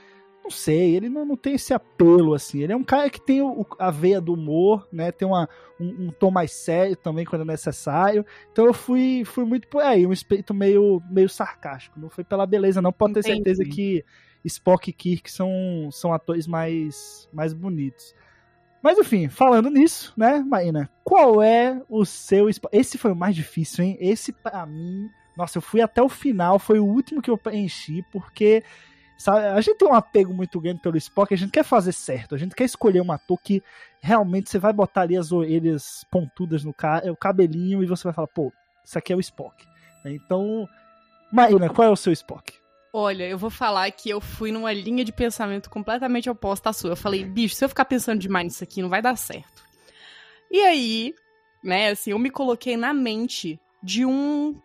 Não 0.45 0.51
sei, 0.53 0.95
ele 0.95 1.09
não, 1.09 1.25
não 1.25 1.37
tem 1.37 1.55
esse 1.55 1.75
apelo, 1.75 2.33
assim. 2.33 2.63
Ele 2.63 2.73
é 2.73 2.77
um 2.77 2.85
cara 2.85 3.11
que 3.11 3.21
tem 3.21 3.43
o- 3.43 3.67
a 3.81 3.91
veia 3.91 4.21
do 4.21 4.35
humor, 4.35 4.87
né? 4.93 5.11
Tem 5.11 5.27
uma, 5.27 5.49
um, 5.81 6.07
um 6.07 6.11
tom 6.13 6.31
mais 6.31 6.53
sério 6.53 6.95
também 6.95 7.25
quando 7.25 7.43
é 7.43 7.45
necessário. 7.47 8.25
Então 8.53 8.65
eu 8.65 8.73
fui, 8.73 9.25
fui 9.25 9.45
muito 9.45 9.67
por 9.67 9.83
aí, 9.83 10.07
um 10.07 10.13
espírito 10.13 10.55
meio, 10.55 11.03
meio 11.11 11.29
sarcástico. 11.29 11.99
Não 11.99 12.09
foi 12.09 12.23
pela 12.23 12.47
beleza, 12.47 12.81
não. 12.81 12.93
Pode 12.93 13.15
ter 13.15 13.21
Entendi. 13.21 13.35
certeza 13.39 13.65
que 13.65 14.05
Spock 14.45 14.89
e 14.89 14.93
Kirk 14.93 15.29
são, 15.29 15.51
são 15.91 16.13
atores 16.15 16.47
mais, 16.47 17.29
mais 17.33 17.53
bonitos. 17.53 18.15
Mas 18.87 18.99
enfim, 18.99 19.29
falando 19.29 19.69
nisso, 19.69 20.15
né, 20.17 20.39
Marina? 20.39 20.89
Qual 21.03 21.43
é 21.43 21.83
o 21.89 22.05
seu. 22.05 22.47
Esse 22.71 22.97
foi 22.97 23.11
o 23.11 23.17
mais 23.17 23.35
difícil, 23.35 23.85
hein? 23.85 23.97
Esse 23.99 24.31
pra 24.31 24.65
mim. 24.65 25.11
Nossa, 25.37 25.59
eu 25.59 25.63
fui 25.63 25.81
até 25.81 26.01
o 26.01 26.09
final, 26.09 26.57
foi 26.61 26.79
o 26.79 26.85
último 26.85 27.21
que 27.21 27.29
eu 27.29 27.37
preenchi, 27.37 28.05
porque. 28.13 28.63
Sabe, 29.19 29.45
a 29.45 29.61
gente 29.61 29.79
tem 29.79 29.89
um 29.89 29.95
apego 29.95 30.33
muito 30.33 30.61
grande 30.61 30.81
pelo 30.81 30.97
Spock, 30.99 31.35
a 31.35 31.37
gente 31.37 31.51
quer 31.51 31.65
fazer 31.65 31.91
certo, 31.91 32.37
a 32.37 32.39
gente 32.39 32.55
quer 32.55 32.63
escolher 32.63 33.01
um 33.01 33.11
ator 33.11 33.41
que 33.43 33.61
realmente 34.01 34.49
você 34.49 34.59
vai 34.59 34.73
botar 34.73 35.01
ali 35.01 35.17
as 35.17 35.33
orelhas 35.33 36.05
pontudas 36.09 36.63
no 36.63 36.73
cara, 36.73 37.11
o 37.11 37.17
cabelinho, 37.17 37.83
e 37.83 37.87
você 37.87 38.05
vai 38.05 38.13
falar, 38.13 38.29
pô, 38.29 38.53
isso 38.85 38.97
aqui 38.97 39.13
é 39.13 39.17
o 39.17 39.21
Spock. 39.21 39.67
Então, 40.05 40.69
Marina, 41.33 41.69
qual 41.69 41.89
é 41.89 41.91
o 41.91 41.97
seu 41.97 42.13
Spock? 42.13 42.55
Olha, 42.93 43.25
eu 43.25 43.37
vou 43.37 43.51
falar 43.51 43.91
que 43.91 44.09
eu 44.09 44.21
fui 44.21 44.51
numa 44.51 44.73
linha 44.73 45.05
de 45.05 45.13
pensamento 45.13 45.69
completamente 45.69 46.31
oposta 46.31 46.71
à 46.71 46.73
sua. 46.73 46.91
Eu 46.91 46.97
falei, 46.97 47.25
bicho, 47.25 47.55
se 47.55 47.65
eu 47.65 47.69
ficar 47.69 47.85
pensando 47.85 48.21
demais 48.21 48.47
nisso 48.47 48.65
aqui, 48.65 48.81
não 48.81 48.89
vai 48.89 49.03
dar 49.03 49.17
certo. 49.17 49.63
E 50.51 50.61
aí, 50.63 51.15
né, 51.63 51.91
assim, 51.91 52.11
eu 52.11 52.19
me 52.19 52.31
coloquei 52.31 52.77
na 52.77 52.95
mente 52.95 53.61
de 53.83 54.07
um 54.07 54.59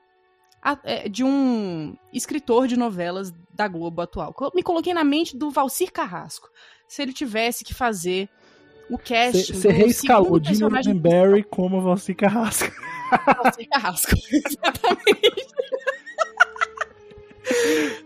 é, 0.84 1.10
de 1.10 1.24
um 1.24 1.96
escritor 2.14 2.68
de 2.68 2.78
novelas 2.78 3.34
da 3.54 3.68
Globo 3.68 4.02
atual. 4.02 4.36
Eu 4.40 4.52
me 4.54 4.64
coloquei 4.64 4.94
na 4.94 5.04
mente 5.04 5.36
do 5.36 5.50
Valcir 5.50 5.92
Carrasco. 5.92 6.50
Se 6.88 7.02
ele 7.02 7.14
tivesse 7.14 7.64
que 7.64 7.74
fazer 7.74 8.30
o 8.90 8.98
casting 8.98 9.54
Você 9.54 9.72
reescalou 9.72 10.40
personagem 10.40 10.94
Roddenberry 10.94 11.44
como 11.44 11.82
você 11.82 12.14
Carrasco. 12.14 12.70
Valcir 13.44 13.68
Carrasco. 13.70 14.12
Exatamente. 14.32 15.51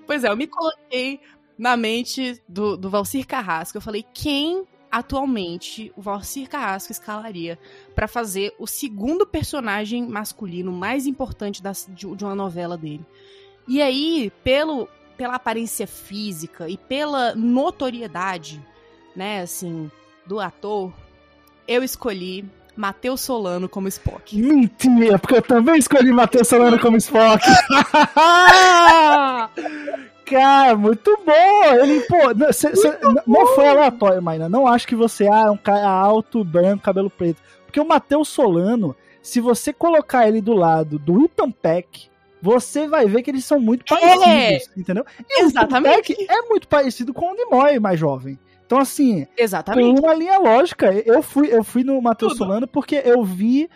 Pois 0.05 0.23
é, 0.23 0.29
eu 0.29 0.37
me 0.37 0.47
coloquei 0.47 1.19
na 1.57 1.77
mente 1.77 2.41
do, 2.47 2.75
do 2.75 2.89
Valcir 2.89 3.25
Carrasco. 3.25 3.77
Eu 3.77 3.81
falei, 3.81 4.05
quem 4.13 4.65
atualmente 4.91 5.91
o 5.95 6.01
Valcir 6.01 6.47
Carrasco 6.49 6.91
escalaria 6.91 7.59
pra 7.93 8.07
fazer 8.07 8.53
o 8.59 8.65
segundo 8.67 9.25
personagem 9.25 10.07
masculino 10.07 10.71
mais 10.71 11.05
importante 11.07 11.61
das- 11.61 11.87
de, 11.89 12.13
de 12.15 12.23
uma 12.23 12.35
novela 12.35 12.77
dele? 12.77 13.05
E 13.67 13.81
aí, 13.81 14.31
pelo, 14.43 14.87
pela 15.17 15.35
aparência 15.35 15.87
física 15.87 16.69
e 16.69 16.77
pela 16.77 17.33
notoriedade, 17.35 18.61
né, 19.15 19.41
assim, 19.41 19.89
do 20.25 20.39
ator, 20.39 20.93
eu 21.67 21.83
escolhi 21.83 22.45
Matheus 22.75 23.21
Solano 23.21 23.69
como 23.69 23.87
Spock. 23.87 24.35
Mentira, 24.37 25.17
porque 25.17 25.35
eu 25.35 25.41
também 25.41 25.77
escolhi 25.77 26.11
Matheus 26.11 26.47
Solano 26.47 26.77
como 26.79 26.97
Spock. 26.97 27.41
Cara, 30.25 30.75
muito 30.75 31.17
bom! 31.23 31.63
Ele, 31.83 32.01
pô, 32.01 32.33
não, 32.35 32.51
cê- 32.51 32.75
cê- 32.75 32.97
n- 33.03 33.21
não 33.27 33.45
foi 33.53 33.67
aleatório, 33.67 34.21
Maina. 34.21 34.49
Não 34.49 34.67
acho 34.67 34.87
que 34.87 34.95
você 34.95 35.27
ah, 35.27 35.45
é 35.47 35.51
um 35.51 35.57
cara 35.57 35.87
alto, 35.87 36.43
branco, 36.43 36.83
cabelo 36.83 37.11
preto. 37.11 37.39
Porque 37.65 37.79
o 37.79 37.87
Matheus 37.87 38.27
Solano, 38.29 38.95
se 39.21 39.39
você 39.39 39.71
colocar 39.71 40.27
ele 40.27 40.41
do 40.41 40.53
lado 40.53 40.97
do 40.97 41.23
Ethan 41.23 41.51
Peck, 41.51 42.07
você 42.41 42.87
vai 42.87 43.05
ver 43.05 43.21
que 43.21 43.29
eles 43.29 43.45
são 43.45 43.59
muito 43.59 43.85
parecidos, 43.85 44.69
entendeu? 44.75 45.05
E 45.19 45.21
o 45.21 45.25
Ethan 45.37 45.45
Exatamente. 45.45 46.15
Peck 46.15 46.25
é 46.27 46.41
muito 46.49 46.67
parecido 46.67 47.13
com 47.13 47.31
o 47.31 47.35
Nimoy 47.35 47.79
mais 47.79 47.99
jovem. 47.99 48.39
Então, 48.65 48.79
assim, 48.79 49.25
por 49.25 49.41
Exatamente. 49.43 49.99
uma 49.99 50.13
linha 50.13 50.39
lógica. 50.39 50.91
Eu 51.05 51.21
fui, 51.21 51.53
eu 51.53 51.63
fui 51.63 51.83
no 51.83 52.01
Matheus. 52.01 52.37
Solano 52.37 52.67
porque 52.67 53.01
eu 53.05 53.23
vi 53.23 53.69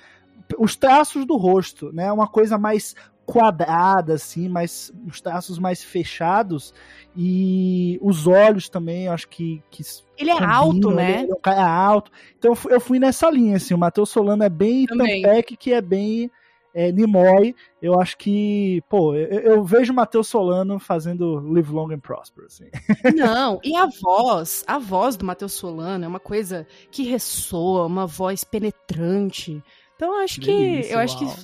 os 0.57 0.75
traços 0.75 1.25
do 1.25 1.37
rosto, 1.37 1.91
né? 1.93 2.11
Uma 2.11 2.27
coisa 2.27 2.57
mais 2.57 2.95
quadrada, 3.25 4.15
assim, 4.15 4.49
mais, 4.49 4.91
os 5.07 5.21
traços 5.21 5.59
mais 5.59 5.83
fechados. 5.83 6.73
E 7.15 7.99
os 8.01 8.25
olhos 8.25 8.69
também, 8.69 9.05
eu 9.05 9.11
acho 9.11 9.27
que. 9.27 9.61
que 9.69 9.83
Ele 10.17 10.31
é 10.31 10.33
combinam, 10.33 10.55
alto, 10.55 10.89
ele 10.89 10.95
né? 10.95 11.27
é 11.29 11.33
um 11.33 11.39
cara 11.39 11.69
alto. 11.69 12.11
Então 12.37 12.51
eu 12.51 12.55
fui, 12.55 12.73
eu 12.73 12.81
fui 12.81 12.99
nessa 12.99 13.29
linha, 13.29 13.57
assim. 13.57 13.75
O 13.75 13.77
Matheus 13.77 14.09
Solano 14.09 14.43
é 14.43 14.49
bem. 14.49 14.87
Tampec, 14.87 15.55
que 15.55 15.71
é 15.71 15.81
bem. 15.81 16.31
É, 16.73 16.91
Nimoy, 16.91 17.55
eu 17.81 17.99
acho 17.99 18.17
que, 18.17 18.81
pô, 18.87 19.15
eu, 19.15 19.39
eu 19.39 19.63
vejo 19.63 19.91
o 19.91 19.95
Matheus 19.95 20.27
Solano 20.27 20.79
fazendo 20.79 21.39
Live 21.51 21.71
Long 21.71 21.91
and 21.91 21.99
Prosper, 21.99 22.45
assim. 22.45 22.69
Não, 23.15 23.59
e 23.63 23.75
a 23.75 23.87
voz, 24.01 24.63
a 24.67 24.77
voz 24.77 25.17
do 25.17 25.25
Matheus 25.25 25.53
Solano 25.53 26.05
é 26.05 26.07
uma 26.07 26.19
coisa 26.19 26.67
que 26.91 27.03
ressoa, 27.03 27.85
uma 27.85 28.05
voz 28.05 28.43
penetrante. 28.43 29.63
Então 29.95 30.15
eu 30.15 30.23
acho 30.23 30.39
que 30.39 30.47
Delícia, 30.47 30.93
eu 30.93 30.99
acho 30.99 31.25
uau. 31.25 31.35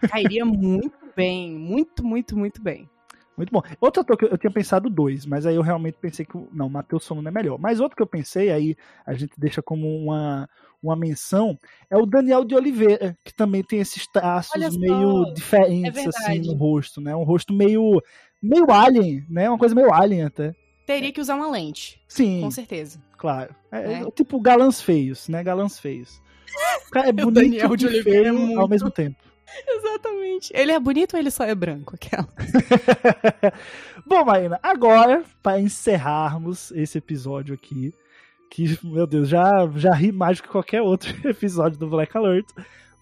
que 0.00 0.08
cairia 0.08 0.44
muito 0.44 0.96
bem, 1.16 1.52
muito, 1.52 2.04
muito, 2.04 2.36
muito 2.36 2.62
bem. 2.62 2.88
Muito 3.38 3.50
bom. 3.52 3.62
Outro 3.80 4.02
ator 4.02 4.16
que 4.18 4.24
eu, 4.24 4.30
eu 4.30 4.36
tinha 4.38 4.50
pensado 4.50 4.90
dois, 4.90 5.24
mas 5.24 5.46
aí 5.46 5.54
eu 5.54 5.62
realmente 5.62 5.96
pensei 6.00 6.26
que. 6.26 6.36
o- 6.36 6.48
Não, 6.52 6.66
o 6.66 6.70
Matheus 6.70 7.04
Solano 7.04 7.28
é 7.28 7.30
melhor. 7.30 7.56
Mas 7.58 7.78
outro 7.80 7.96
que 7.96 8.02
eu 8.02 8.06
pensei, 8.06 8.50
aí 8.50 8.76
a 9.06 9.14
gente 9.14 9.32
deixa 9.38 9.62
como 9.62 9.86
uma, 9.96 10.46
uma 10.82 10.96
menção, 10.96 11.56
é 11.88 11.96
o 11.96 12.04
Daniel 12.04 12.44
de 12.44 12.54
Oliveira, 12.54 13.16
que 13.24 13.32
também 13.32 13.62
tem 13.62 13.78
esses 13.78 14.06
traços 14.08 14.76
meio 14.76 15.32
diferentes, 15.32 16.04
é 16.04 16.08
assim, 16.08 16.40
no 16.40 16.54
rosto, 16.54 17.00
né? 17.00 17.14
Um 17.14 17.22
rosto 17.22 17.52
meio. 17.54 18.02
meio 18.42 18.70
alien, 18.70 19.24
né? 19.30 19.48
Uma 19.48 19.58
coisa 19.58 19.74
meio 19.74 19.94
alien 19.94 20.24
até. 20.24 20.52
Teria 20.84 21.12
que 21.12 21.20
usar 21.20 21.34
uma 21.36 21.50
lente, 21.50 22.00
Sim, 22.08 22.40
com 22.40 22.50
certeza. 22.50 22.98
claro. 23.16 23.54
É, 23.70 23.86
Né? 23.86 24.02
é 24.06 24.10
tipo 24.10 24.40
galãs 24.40 24.80
feios, 24.80 25.28
né? 25.28 25.44
Galãs 25.44 25.78
feios. 25.78 26.20
O 26.88 26.90
cara 26.90 27.08
é 27.10 27.12
bonito 27.12 27.34
Daniel 27.34 27.76
de 27.76 27.86
e 27.86 27.98
é 27.98 28.02
feio 28.02 28.28
ao 28.28 28.34
muito. 28.34 28.68
mesmo 28.68 28.90
tempo. 28.90 29.16
Exatamente. 29.66 30.52
Ele 30.54 30.72
é 30.72 30.78
bonito 30.78 31.14
ou 31.14 31.20
ele 31.20 31.30
só 31.30 31.44
é 31.44 31.54
branco? 31.54 31.94
Aquela. 31.94 32.28
Bom, 34.06 34.24
Marina, 34.24 34.58
agora, 34.62 35.24
para 35.42 35.60
encerrarmos 35.60 36.70
esse 36.72 36.98
episódio 36.98 37.54
aqui, 37.54 37.92
que, 38.50 38.78
meu 38.84 39.06
Deus, 39.06 39.28
já, 39.28 39.68
já 39.76 39.92
ri 39.92 40.12
mais 40.12 40.38
do 40.38 40.44
que 40.44 40.48
qualquer 40.48 40.82
outro 40.82 41.14
episódio 41.28 41.78
do 41.78 41.88
Black 41.88 42.16
Alert, 42.16 42.46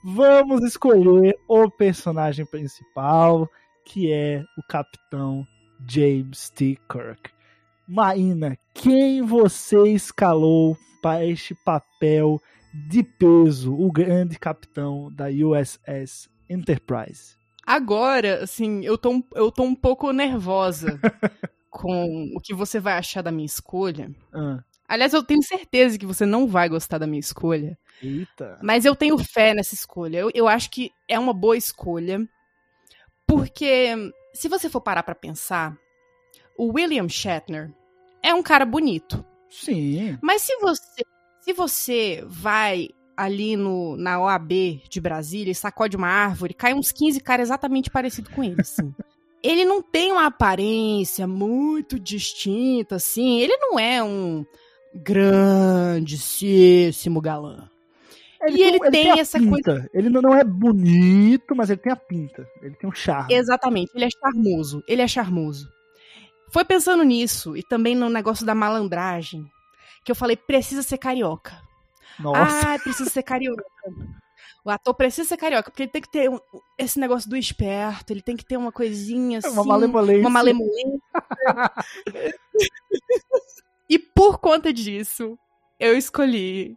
vamos 0.02 0.64
escolher 0.64 1.36
o 1.48 1.70
personagem 1.70 2.44
principal, 2.46 3.48
que 3.84 4.12
é 4.12 4.42
o 4.58 4.62
Capitão 4.68 5.46
James 5.88 6.50
T. 6.50 6.78
Kirk. 6.90 7.30
Marina, 7.86 8.58
quem 8.74 9.22
você 9.22 9.90
escalou 9.90 10.76
para 11.00 11.24
este 11.24 11.54
papel 11.64 12.40
de 12.88 13.02
peso, 13.02 13.72
o 13.72 13.90
grande 13.92 14.38
capitão 14.38 15.10
da 15.12 15.26
USS 15.28 16.28
Enterprise? 16.48 17.36
Agora, 17.66 18.44
assim, 18.44 18.84
eu 18.84 18.96
tô, 18.96 19.10
um- 19.10 19.22
eu 19.34 19.50
tô 19.50 19.62
um 19.64 19.74
pouco 19.74 20.12
nervosa 20.12 21.00
com 21.70 22.30
o 22.34 22.40
que 22.40 22.54
você 22.54 22.78
vai 22.80 22.94
achar 22.94 23.22
da 23.22 23.32
minha 23.32 23.46
escolha. 23.46 24.10
Ah, 24.32 24.62
Aliás, 24.88 25.12
eu 25.12 25.22
tenho 25.24 25.42
certeza 25.42 25.98
que 25.98 26.06
você 26.06 26.24
não 26.24 26.46
vai 26.46 26.68
gostar 26.68 26.98
da 26.98 27.06
minha 27.08 27.18
escolha. 27.18 27.76
eita. 28.00 28.56
Mas 28.62 28.84
eu 28.84 28.94
tenho 28.94 29.18
fé 29.18 29.52
nessa 29.52 29.74
escolha. 29.74 30.18
Eu, 30.18 30.30
eu 30.32 30.46
acho 30.46 30.70
que 30.70 30.92
é 31.08 31.18
uma 31.18 31.32
boa 31.34 31.56
escolha. 31.56 32.24
Porque 33.26 34.12
se 34.32 34.48
você 34.48 34.68
for 34.68 34.80
parar 34.80 35.02
pra 35.02 35.14
pensar, 35.14 35.76
o 36.56 36.72
William 36.72 37.08
Shatner 37.08 37.72
é 38.22 38.32
um 38.32 38.42
cara 38.42 38.64
bonito. 38.64 39.24
Sim. 39.50 40.16
Mas 40.22 40.42
se 40.42 40.56
você, 40.58 41.02
se 41.40 41.52
você 41.52 42.22
vai 42.26 42.90
ali 43.16 43.56
no, 43.56 43.96
na 43.96 44.20
OAB 44.20 44.82
de 44.88 45.00
Brasília 45.00 45.50
e 45.50 45.54
sacode 45.54 45.96
uma 45.96 46.08
árvore, 46.08 46.52
cai 46.54 46.74
uns 46.74 46.92
15 46.92 47.20
caras 47.20 47.48
exatamente 47.48 47.90
parecidos 47.90 48.32
com 48.32 48.44
ele, 48.44 48.60
assim. 48.60 48.94
ele 49.42 49.64
não 49.64 49.80
tem 49.82 50.12
uma 50.12 50.26
aparência 50.26 51.26
muito 51.26 51.98
distinta, 51.98 52.96
assim. 52.96 53.40
Ele 53.40 53.56
não 53.56 53.78
é 53.78 54.02
um 54.02 54.44
grandíssimo 54.94 56.02
galã. 57.20 57.70
E 58.48 58.62
ele 58.62 58.78
tem 58.90 59.10
a 59.10 59.18
essa 59.18 59.38
pinta. 59.38 59.88
Ele 59.92 60.08
não 60.10 60.20
não 60.20 60.34
é 60.34 60.44
bonito, 60.44 61.56
mas 61.56 61.70
ele 61.70 61.80
tem 61.80 61.92
a 61.92 61.96
pinta. 61.96 62.46
Ele 62.62 62.76
tem 62.76 62.88
um 62.88 62.92
charme. 62.92 63.34
Exatamente, 63.34 63.90
ele 63.94 64.04
é 64.04 64.08
charmoso. 64.10 64.84
Ele 64.86 65.02
é 65.02 65.08
charmoso. 65.08 65.68
Foi 66.52 66.64
pensando 66.64 67.02
nisso 67.02 67.56
e 67.56 67.62
também 67.62 67.94
no 67.94 68.08
negócio 68.08 68.46
da 68.46 68.54
malandragem 68.54 69.50
que 70.04 70.12
eu 70.12 70.16
falei, 70.16 70.36
precisa 70.36 70.84
ser 70.84 70.98
carioca. 70.98 71.60
Nossa. 72.18 72.74
Ah, 72.74 72.78
precisa 72.78 73.10
ser 73.10 73.22
carioca. 73.22 73.64
O 74.64 74.70
ator 74.70 74.94
precisa 74.94 75.28
ser 75.28 75.36
carioca, 75.36 75.70
porque 75.70 75.84
ele 75.84 75.90
tem 75.92 76.02
que 76.02 76.10
ter 76.10 76.28
um- 76.28 76.40
esse 76.76 76.98
negócio 76.98 77.30
do 77.30 77.36
esperto, 77.36 78.12
ele 78.12 78.22
tem 78.22 78.36
que 78.36 78.44
ter 78.44 78.56
uma 78.56 78.72
coisinha 78.72 79.38
assim. 79.38 79.48
Uma 79.50 79.64
malemolência. 79.64 80.20
Uma 80.20 80.30
malemolência. 80.30 81.00
e 83.88 83.98
por 83.98 84.38
conta 84.38 84.72
disso, 84.72 85.38
eu 85.78 85.96
escolhi 85.96 86.76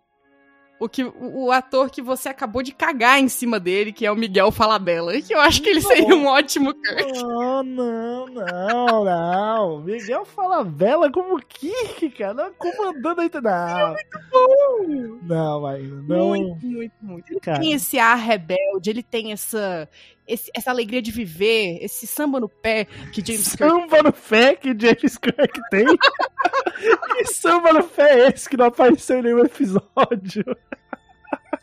o, 0.80 0.88
que, 0.88 1.04
o, 1.04 1.52
ator 1.52 1.90
que 1.90 2.02
você 2.02 2.30
acabou 2.30 2.64
de 2.64 2.72
cagar 2.72 3.20
em 3.20 3.28
cima 3.28 3.60
dele, 3.60 3.92
que 3.92 4.06
é 4.06 4.12
o 4.12 4.16
Miguel 4.16 4.52
Falabella. 4.52 5.20
Que 5.22 5.36
eu 5.36 5.40
acho 5.40 5.62
que 5.62 5.70
ele 5.70 5.82
seria 5.82 6.16
um 6.16 6.26
ótimo 6.26 6.74
Kirk. 6.74 7.22
Não, 7.22 7.64
não, 7.64 8.26
não, 8.28 9.04
não. 9.04 9.80
Miguel 9.82 10.26
fala 10.26 10.64
bela 10.64 11.12
como 11.12 11.38
Kirk, 11.40 12.10
cara. 12.12 12.34
Não, 12.34 12.54
comandando 12.54 13.22
aí. 13.22 13.30
Não. 13.42 13.96
Não, 15.24 15.66
ainda. 15.66 15.96
Não. 16.16 16.28
Muito, 16.30 16.66
muito, 16.66 16.94
muito. 17.02 17.32
Ele 17.32 17.40
Cara. 17.40 17.60
tem 17.60 17.74
esse 17.74 18.00
ar 18.00 18.18
rebelde, 18.18 18.90
ele 18.90 19.04
tem 19.04 19.32
essa, 19.32 19.90
esse- 20.30 20.52
essa 20.56 20.70
alegria 20.72 21.02
de 21.02 21.12
viver, 21.12 21.80
esse 21.82 22.06
samba 22.08 22.40
no 22.40 22.48
pé 22.50 22.86
que 23.12 23.26
James 23.26 23.56
Kirk 23.56 23.70
Samba 23.70 24.04
no 24.04 24.14
fé 24.14 24.56
que 24.56 24.70
James 24.80 25.18
Craig 25.18 25.52
tem. 25.72 25.86
que 27.18 27.26
samba 27.34 27.74
no 27.74 27.84
fé 27.84 28.22
é 28.22 28.28
esse 28.30 28.48
que 28.50 28.56
não 28.58 28.66
apareceu 28.66 29.20
em 29.20 29.24
nenhum 29.24 29.40
episódio? 29.44 30.44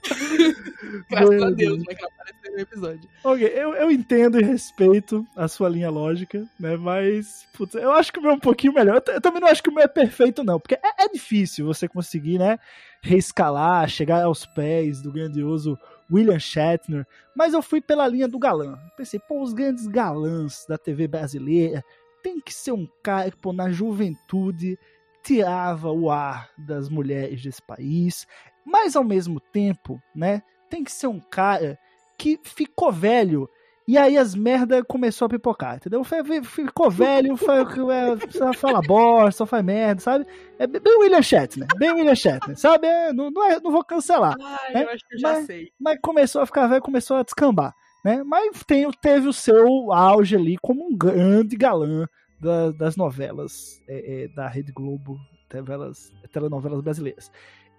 Graças 1.11 1.31
Meu 1.31 1.45
a 1.45 1.51
Deus, 1.51 1.57
Deus. 1.57 1.79
né, 1.79 1.95
que 1.95 2.05
apareceu 2.05 2.53
no 2.53 2.59
episódio. 2.61 3.11
Ok, 3.25 3.45
eu, 3.55 3.75
eu 3.75 3.91
entendo 3.91 4.41
e 4.41 4.45
respeito 4.45 5.27
a 5.37 5.49
sua 5.49 5.69
linha 5.69 5.91
lógica, 5.91 6.45
né? 6.59 6.77
Mas, 6.77 7.47
putz, 7.53 7.75
eu 7.75 7.91
acho 7.93 8.13
que 8.13 8.19
o 8.19 8.23
meu 8.23 8.31
é 8.33 8.35
um 8.35 8.39
pouquinho 8.41 8.73
melhor. 8.73 9.03
Eu, 9.07 9.15
eu 9.15 9.21
também 9.21 9.41
não 9.41 9.49
acho 9.49 9.63
que 9.63 9.69
o 9.71 9.75
meu 9.75 9.83
é 9.83 9.89
perfeito, 9.89 10.45
não. 10.45 10.61
Porque 10.61 10.75
é, 10.77 11.05
é 11.05 11.09
difícil 11.09 11.67
você 11.67 11.89
conseguir, 11.89 12.39
né? 12.39 12.59
Reescalar, 13.03 13.89
chegar 13.89 14.23
aos 14.25 14.47
pés 14.47 15.01
do 15.03 15.11
grandioso 15.13 15.79
William 16.11 16.39
Shatner. 16.39 17.07
Mas 17.35 17.55
eu 17.55 17.63
fui 17.63 17.81
pela 17.81 18.07
linha 18.07 18.29
do 18.29 18.39
galã. 18.39 18.79
Pensei, 18.97 19.21
pô, 19.21 19.43
os 19.43 19.53
grandes 19.53 19.87
galãs 19.87 20.65
da 20.69 20.79
TV 20.79 21.09
brasileira 21.09 21.83
tem 22.23 22.41
que 22.41 22.53
ser 22.53 22.73
um 22.73 22.89
cara 23.03 23.31
que, 23.31 23.37
pô, 23.37 23.53
na 23.53 23.71
juventude 23.71 24.79
tirava 25.23 25.91
o 25.91 26.11
ar 26.11 26.51
das 26.57 26.89
mulheres 26.89 27.43
desse 27.43 27.63
país. 27.63 28.27
Mas 28.65 28.97
ao 28.97 29.05
mesmo 29.05 29.41
tempo, 29.41 30.01
né? 30.15 30.43
Tem 30.69 30.83
que 30.83 30.91
ser 30.91 31.07
um 31.07 31.21
cara 31.21 31.79
que 32.19 32.41
ficou 32.43 32.93
velho 32.93 33.49
e 33.89 33.97
aí 33.97 34.17
as 34.19 34.35
merda 34.35 34.85
começou 34.85 35.27
a 35.27 35.29
pipocar, 35.29 35.77
entendeu? 35.77 36.03
Ficou 36.45 36.91
velho, 36.91 37.37
foi, 37.37 37.61
é, 37.61 38.31
só 38.31 38.53
fala 38.53 38.81
bosta, 38.83 39.31
só 39.39 39.47
faz 39.47 39.65
merda, 39.65 40.01
sabe? 40.01 40.27
É 40.59 40.67
bem 40.67 40.81
William 40.99 41.23
Shatner, 41.23 41.69
bem 41.77 41.93
William 41.93 42.15
Shatner, 42.15 42.59
sabe? 42.59 42.87
É, 42.87 43.13
não, 43.13 43.31
não, 43.31 43.45
é- 43.51 43.61
não 43.61 43.71
vou 43.71 43.85
cancelar. 43.85 44.35
Ai, 44.41 44.75
É, 44.75 44.83
eu 44.85 44.91
acho 44.91 45.07
que 45.09 45.15
eu 45.15 45.19
já 45.21 45.33
mas- 45.35 45.47
sei. 45.47 45.71
Mas 45.79 45.99
começou 46.03 46.43
a 46.43 46.47
ficar 46.47 46.67
velho, 46.67 46.83
começou 46.83 47.17
a 47.19 47.23
descambar, 47.23 47.73
né? 48.05 48.23
Mas 48.25 48.63
tem, 48.65 48.91
teve 49.01 49.29
o 49.29 49.33
seu 49.33 49.93
auge 49.93 50.35
ali 50.37 50.57
como 50.61 50.85
um 50.87 50.97
grande 50.97 51.57
galã 51.57 52.07
da- 52.41 52.73
das 52.73 52.97
novelas 52.97 53.81
é, 53.89 54.25
é, 54.25 54.29
da 54.29 54.49
Rede 54.49 54.73
Globo, 54.73 55.17
novelas, 55.55 56.13
telenovelas 56.33 56.81
brasileiras. 56.81 57.31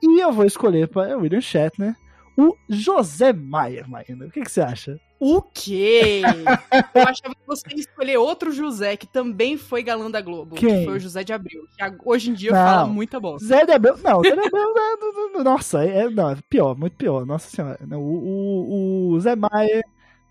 E 0.02 0.20
eu 0.24 0.32
vou 0.32 0.46
escolher 0.46 0.88
para 0.88 1.18
William 1.18 1.42
Shatner 1.42 1.96
o 2.38 2.56
José 2.70 3.34
Maier, 3.34 3.90
Maína. 3.90 4.26
O 4.28 4.32
que, 4.32 4.42
que 4.42 4.52
você 4.52 4.62
acha? 4.62 5.00
O 5.20 5.42
quê? 5.42 6.22
eu 6.94 7.02
achava 7.04 7.34
que 7.34 7.48
você 7.48 7.64
ia 7.72 7.80
escolher 7.80 8.18
outro 8.18 8.52
José, 8.52 8.96
que 8.96 9.08
também 9.08 9.58
foi 9.58 9.82
galã 9.82 10.12
da 10.12 10.22
Globo. 10.22 10.56
Quem? 10.56 10.80
Que 10.80 10.86
foi 10.86 10.98
o 10.98 11.00
José 11.00 11.24
de 11.24 11.34
Abril. 11.34 11.64
Que 11.76 11.84
hoje 12.06 12.30
em 12.30 12.34
dia 12.34 12.52
Não. 12.52 12.58
fala 12.58 12.88
muita 12.88 13.20
bosta. 13.20 13.48
Zé 13.48 13.66
de 13.66 13.72
Abreu. 13.72 13.98
Não, 13.98 14.22
Zé 14.22 14.36
de 14.36 14.40
Abreu. 14.40 14.74
é- 15.40 15.44
Nossa, 15.44 15.84
é, 15.84 16.10
não, 16.10 16.30
é 16.30 16.38
pior, 16.50 16.78
muito 16.78 16.96
pior. 16.96 17.26
Nossa 17.26 17.50
senhora. 17.50 17.80
Não, 17.88 18.00
o, 18.00 19.10
o, 19.10 19.10
o 19.14 19.20
Zé 19.20 19.36
Maier 19.36 19.84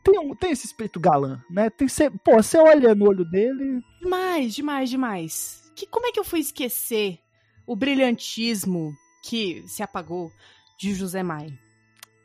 tem, 0.04 0.18
um, 0.20 0.34
tem 0.36 0.52
esse 0.52 0.66
espírito 0.66 1.00
galã, 1.00 1.42
né? 1.50 1.68
Tem 1.68 1.88
ser, 1.88 2.12
pô, 2.24 2.34
você 2.40 2.56
olha 2.58 2.94
no 2.94 3.08
olho 3.08 3.24
dele. 3.24 3.80
Demais, 4.00 4.54
demais, 4.54 4.88
demais. 4.88 5.72
Que, 5.74 5.86
como 5.86 6.06
é 6.06 6.12
que 6.12 6.20
eu 6.20 6.24
fui 6.24 6.38
esquecer 6.38 7.18
o 7.66 7.74
brilhantismo 7.74 8.94
que 9.24 9.64
se 9.66 9.82
apagou 9.82 10.30
de 10.78 10.94
José 10.94 11.22
Maia? 11.24 11.65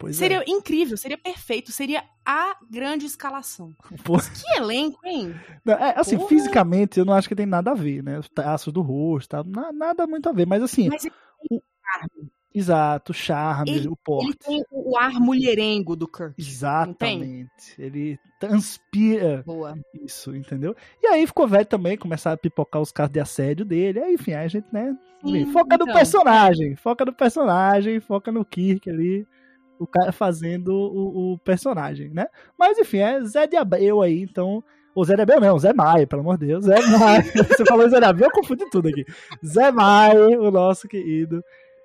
Pois 0.01 0.15
seria 0.17 0.39
é. 0.41 0.43
incrível, 0.49 0.97
seria 0.97 1.17
perfeito, 1.17 1.71
seria 1.71 2.03
a 2.25 2.57
grande 2.69 3.05
escalação. 3.05 3.73
Que 4.35 4.57
elenco, 4.57 4.99
hein? 5.05 5.33
não, 5.63 5.73
é, 5.75 5.93
assim, 5.97 6.17
Porra. 6.17 6.29
fisicamente 6.29 6.99
eu 6.99 7.05
não 7.05 7.13
acho 7.13 7.27
que 7.29 7.35
tem 7.35 7.45
nada 7.45 7.71
a 7.71 7.75
ver, 7.75 8.03
né? 8.03 8.19
Os 8.19 8.27
traços 8.29 8.73
do 8.73 8.81
rosto, 8.81 9.29
tá? 9.29 9.43
Na- 9.43 9.71
nada 9.71 10.05
muito 10.07 10.27
a 10.27 10.31
ver, 10.33 10.45
mas 10.47 10.61
assim, 10.63 10.89
Mas 10.89 11.05
ele, 11.05 11.61
exato, 12.53 13.11
o 13.11 13.15
charme, 13.15 13.71
Ele- 13.71 13.87
o 13.87 13.91
ele 13.91 13.95
porte. 14.03 14.37
tem 14.39 14.63
o 14.71 14.97
ar 14.97 15.13
mulherengo 15.19 15.95
do 15.95 16.07
Kirk. 16.07 16.33
Exatamente. 16.37 17.51
Ele 17.77 18.19
transpira 18.39 19.43
Boa. 19.45 19.77
isso, 20.03 20.35
entendeu? 20.35 20.75
E 21.01 21.07
aí 21.07 21.25
ficou 21.27 21.47
velho 21.47 21.65
também, 21.65 21.97
começaram 21.97 22.33
a 22.35 22.37
pipocar 22.37 22.81
os 22.81 22.91
casos 22.91 23.13
de 23.13 23.19
assédio 23.19 23.63
dele. 23.65 23.99
Aí, 23.99 24.15
enfim, 24.15 24.33
aí 24.33 24.45
a 24.45 24.47
gente, 24.47 24.67
né? 24.73 24.95
Sim, 25.23 25.45
foca 25.51 25.77
no 25.77 25.83
então. 25.83 25.93
personagem, 25.95 26.75
foca 26.75 27.05
no 27.05 27.13
personagem, 27.13 27.99
foca 27.99 28.31
no 28.31 28.43
Kirk 28.43 28.89
ali, 28.89 29.27
o 29.81 29.87
cara 29.87 30.11
fazendo 30.11 30.71
o, 30.71 31.33
o 31.33 31.39
personagem, 31.39 32.09
né? 32.11 32.27
Mas 32.57 32.77
enfim, 32.77 32.99
é 32.99 33.19
Zé 33.23 33.47
de 33.47 33.55
Abreu 33.55 34.01
aí, 34.01 34.21
então. 34.21 34.63
O 34.93 35.03
Zé 35.03 35.15
de 35.15 35.21
Abreu 35.21 35.39
não, 35.39 35.57
Zé 35.57 35.73
Maia, 35.73 36.05
pelo 36.05 36.21
amor 36.21 36.37
de 36.37 36.47
Deus. 36.47 36.65
Zé 36.65 36.79
Maia. 36.85 37.23
Você 37.47 37.65
falou 37.65 37.89
Zé 37.89 37.99
de 37.99 38.05
Abreu, 38.05 38.27
eu 38.27 38.31
confundi 38.31 38.69
tudo 38.69 38.89
aqui. 38.89 39.03
Zé 39.43 39.71
Maia, 39.71 40.39
o 40.39 40.51
nosso 40.51 40.87
querido 40.87 41.43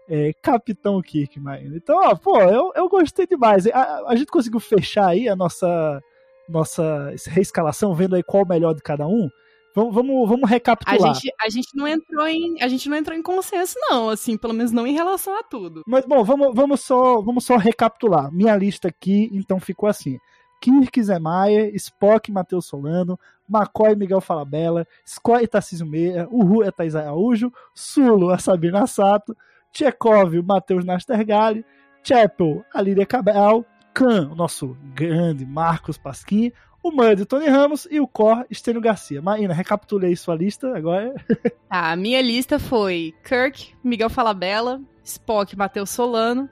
é, 0.09 0.33
Capitão 0.43 1.01
Kirk, 1.01 1.41
Maia. 1.41 1.71
Então, 1.75 1.97
ó, 1.99 2.15
pô, 2.15 2.39
eu, 2.41 2.73
eu 2.75 2.89
gostei 2.89 3.27
demais. 3.27 3.67
A, 3.69 4.05
a 4.09 4.17
gente 4.17 4.31
conseguiu 4.31 4.61
fechar 4.61 5.09
aí 5.09 5.29
a 5.29 5.35
nossa, 5.35 6.03
nossa 6.47 7.15
reescalação, 7.29 7.95
vendo 7.95 8.15
aí 8.15 8.23
qual 8.23 8.43
o 8.43 8.49
melhor 8.49 8.75
de 8.75 8.83
cada 8.83 9.07
um. 9.07 9.31
Vamos, 9.77 9.95
vamos, 9.95 10.27
vamos 10.27 10.45
A 10.45 10.55
recapitular. 10.55 11.15
gente, 11.15 11.35
a 11.39 11.51
gente 11.51 11.77
não 11.77 11.87
entrou 11.87 12.27
em, 12.27 12.63
a 12.63 12.67
gente 12.67 12.89
não 12.89 12.97
entrou 12.97 13.15
em 13.15 13.21
consenso 13.21 13.75
não, 13.91 14.09
assim, 14.09 14.35
pelo 14.39 14.55
menos 14.55 14.73
não 14.73 14.87
em 14.87 14.95
relação 14.95 15.39
a 15.39 15.43
tudo. 15.43 15.83
Mas 15.87 16.07
bom, 16.07 16.25
vamos, 16.25 16.55
vamos, 16.55 16.81
só, 16.81 17.21
vamos 17.21 17.45
só 17.45 17.59
recapitular. 17.59 18.33
Minha 18.33 18.57
lista 18.57 18.89
aqui, 18.89 19.29
então, 19.35 19.61
ficou 19.61 19.87
assim: 19.87 20.19
Kirk 20.63 20.99
Maia, 21.21 21.69
Spock 21.77 22.33
Matheus 22.33 22.65
Solano, 22.65 23.21
McCoy 23.47 23.95
Miguel 23.95 24.23
Falabella, 24.23 24.87
Scoy 25.07 25.47
Tarcísio 25.47 25.87
Meira, 25.87 26.27
Uhu 26.31 26.63
é 26.63 26.71
Thaís 26.71 26.97
Araújo, 26.97 27.53
Sulo 27.75 28.31
a 28.31 28.39
Sabina 28.39 28.87
Sato, 28.87 29.37
Tchekov 29.73 30.39
o 30.39 30.43
Matheus 30.43 30.87
Nastergalli, 30.87 31.63
Chapel 32.03 32.65
a 32.73 32.81
Lídia 32.81 33.05
Cabral, 33.05 33.63
Khan, 33.93 34.31
o 34.33 34.35
nosso 34.35 34.75
grande 34.95 35.45
Marcos 35.45 35.99
Pasquim, 35.99 36.51
o 36.87 36.93
Mud 36.93 37.25
Tony 37.27 37.49
Ramos 37.49 37.89
e 37.91 37.99
o 37.99 38.07
Cor 38.07 38.47
Estênio 38.49 38.81
Garcia. 38.81 39.21
Maína, 39.21 39.53
recapitulei 39.53 40.15
sua 40.15 40.35
lista 40.35 40.77
agora. 40.77 41.15
Tá, 41.69 41.91
a 41.91 41.97
minha 41.97 42.23
lista 42.23 42.61
foi 42.61 43.13
Kirk, 43.25 43.75
Miguel 43.83 44.09
Falabella, 44.09 44.81
Spock, 45.03 45.57
Matheus 45.57 45.91
Solano, 45.91 46.49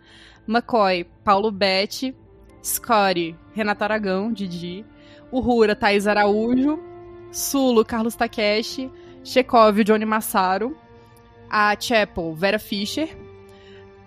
McCoy, 0.47 1.07
Paulo 1.23 1.53
Betti, 1.53 2.15
Scotty, 2.61 3.37
Renato 3.55 3.85
Aragão, 3.85 4.33
Didi, 4.33 4.85
Uhura, 5.31 5.77
Thaís 5.77 6.09
Araújo, 6.09 6.81
Sulo, 7.31 7.85
Carlos 7.85 8.17
Takeshi, 8.17 8.91
Chekhov, 9.23 9.85
Johnny 9.85 10.05
Massaro, 10.05 10.77
a 11.49 11.77
Chapel, 11.79 12.35
Vera 12.35 12.59
Fischer, 12.59 13.17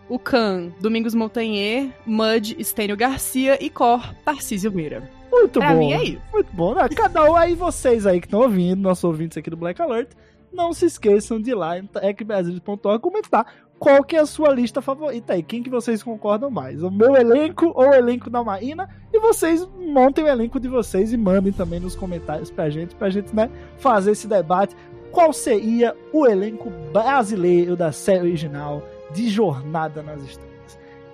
o 0.09 0.19
Khan, 0.19 0.73
Domingos 0.82 1.15
Montanher, 1.15 1.93
Mud, 2.05 2.53
Estênio 2.59 2.97
Garcia 2.97 3.57
e 3.63 3.69
Cor, 3.69 4.13
Tarcísio 4.25 4.73
Meira. 4.73 5.16
Muito 5.39 5.59
Pra 5.59 5.73
bom. 5.73 5.79
mim 5.79 5.93
é 5.93 6.03
isso. 6.03 6.21
Muito 6.33 6.49
bom. 6.53 6.73
né? 6.73 6.88
Cada 6.89 7.23
um 7.29 7.35
aí, 7.35 7.55
vocês 7.55 8.05
aí 8.05 8.19
que 8.19 8.27
estão 8.27 8.41
ouvindo, 8.41 8.81
nossos 8.81 9.03
ouvintes 9.03 9.38
aqui 9.38 9.49
do 9.49 9.57
Black 9.57 9.81
Alert, 9.81 10.09
não 10.51 10.73
se 10.73 10.85
esqueçam 10.85 11.39
de 11.41 11.51
ir 11.51 11.55
lá 11.55 11.77
em 11.77 11.85
techbrasilis.org 11.85 12.99
comentar 13.01 13.45
qual 13.79 14.03
que 14.03 14.15
é 14.15 14.19
a 14.19 14.25
sua 14.25 14.49
lista 14.49 14.81
favorita 14.81 15.33
aí? 15.33 15.43
Quem 15.43 15.61
que 15.61 15.69
vocês 15.69 16.01
concordam 16.01 16.49
mais? 16.49 16.81
O 16.81 16.89
meu 16.89 17.15
elenco 17.15 17.71
ou 17.75 17.89
o 17.89 17.93
elenco 17.93 18.27
da 18.29 18.43
Maína? 18.43 18.89
E 19.13 19.19
vocês 19.19 19.67
montem 19.77 20.23
o 20.23 20.27
elenco 20.27 20.59
de 20.59 20.67
vocês 20.67 21.13
e 21.13 21.17
mandem 21.17 21.53
também 21.53 21.79
nos 21.79 21.95
comentários 21.95 22.49
pra 22.49 22.69
gente, 22.71 22.95
pra 22.95 23.09
gente, 23.09 23.35
né, 23.35 23.49
fazer 23.77 24.11
esse 24.11 24.27
debate. 24.27 24.75
Qual 25.11 25.31
seria 25.31 25.95
o 26.11 26.25
elenco 26.25 26.71
brasileiro 26.91 27.75
da 27.75 27.91
série 27.91 28.21
original 28.21 28.81
de 29.13 29.29
Jornada 29.29 30.01
nas 30.01 30.23
Estrelas? 30.23 30.46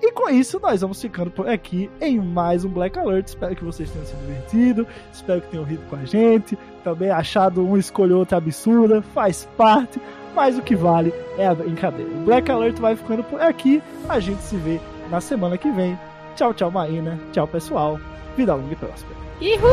E 0.04 0.12
com 0.12 0.30
isso, 0.30 0.60
nós 0.62 0.82
vamos 0.82 1.01
ficando 1.01 1.32
por 1.32 1.47
aqui 1.47 1.89
em 2.01 2.20
mais 2.20 2.66
um 2.66 2.70
Black 2.70 2.99
Alert. 2.99 3.26
Espero 3.26 3.56
que 3.56 3.64
vocês 3.64 3.89
tenham 3.89 4.06
se 4.06 4.14
divertido. 4.18 4.86
Espero 5.14 5.39
que 5.39 5.47
tenham 5.47 5.64
rido 5.64 5.82
com 5.89 5.95
a 5.95 6.04
gente. 6.04 6.58
Também 6.84 7.10
achado 7.10 7.66
um 7.66 7.78
escolha 7.78 8.18
outra 8.18 8.38
absurda. 8.38 9.01
Faz 9.01 9.47
parte. 9.56 10.01
Mas 10.36 10.58
o 10.58 10.62
que 10.62 10.76
vale 10.76 11.14
é 11.38 11.47
a 11.47 11.56
brincadeira. 11.56 12.12
O 12.12 12.26
Black 12.26 12.51
Alert 12.51 12.82
vai 12.82 12.97
ficando 12.97 13.24
por 13.24 13.39
aqui. 13.39 13.82
A 14.10 14.20
gente 14.20 14.41
se 14.41 14.58
vê 14.58 14.78
na 15.10 15.22
semana 15.22 15.58
que 15.58 15.72
vem. 15.72 15.97
Tchau, 16.36 16.54
tchau, 16.54 16.70
Maína. 16.70 17.18
Tchau, 17.32 17.47
pessoal. 17.47 17.97
Vida 18.36 18.54
longa 18.56 18.74
e 18.74 18.76
próspera. 18.76 19.16
Uhul! 19.39 19.64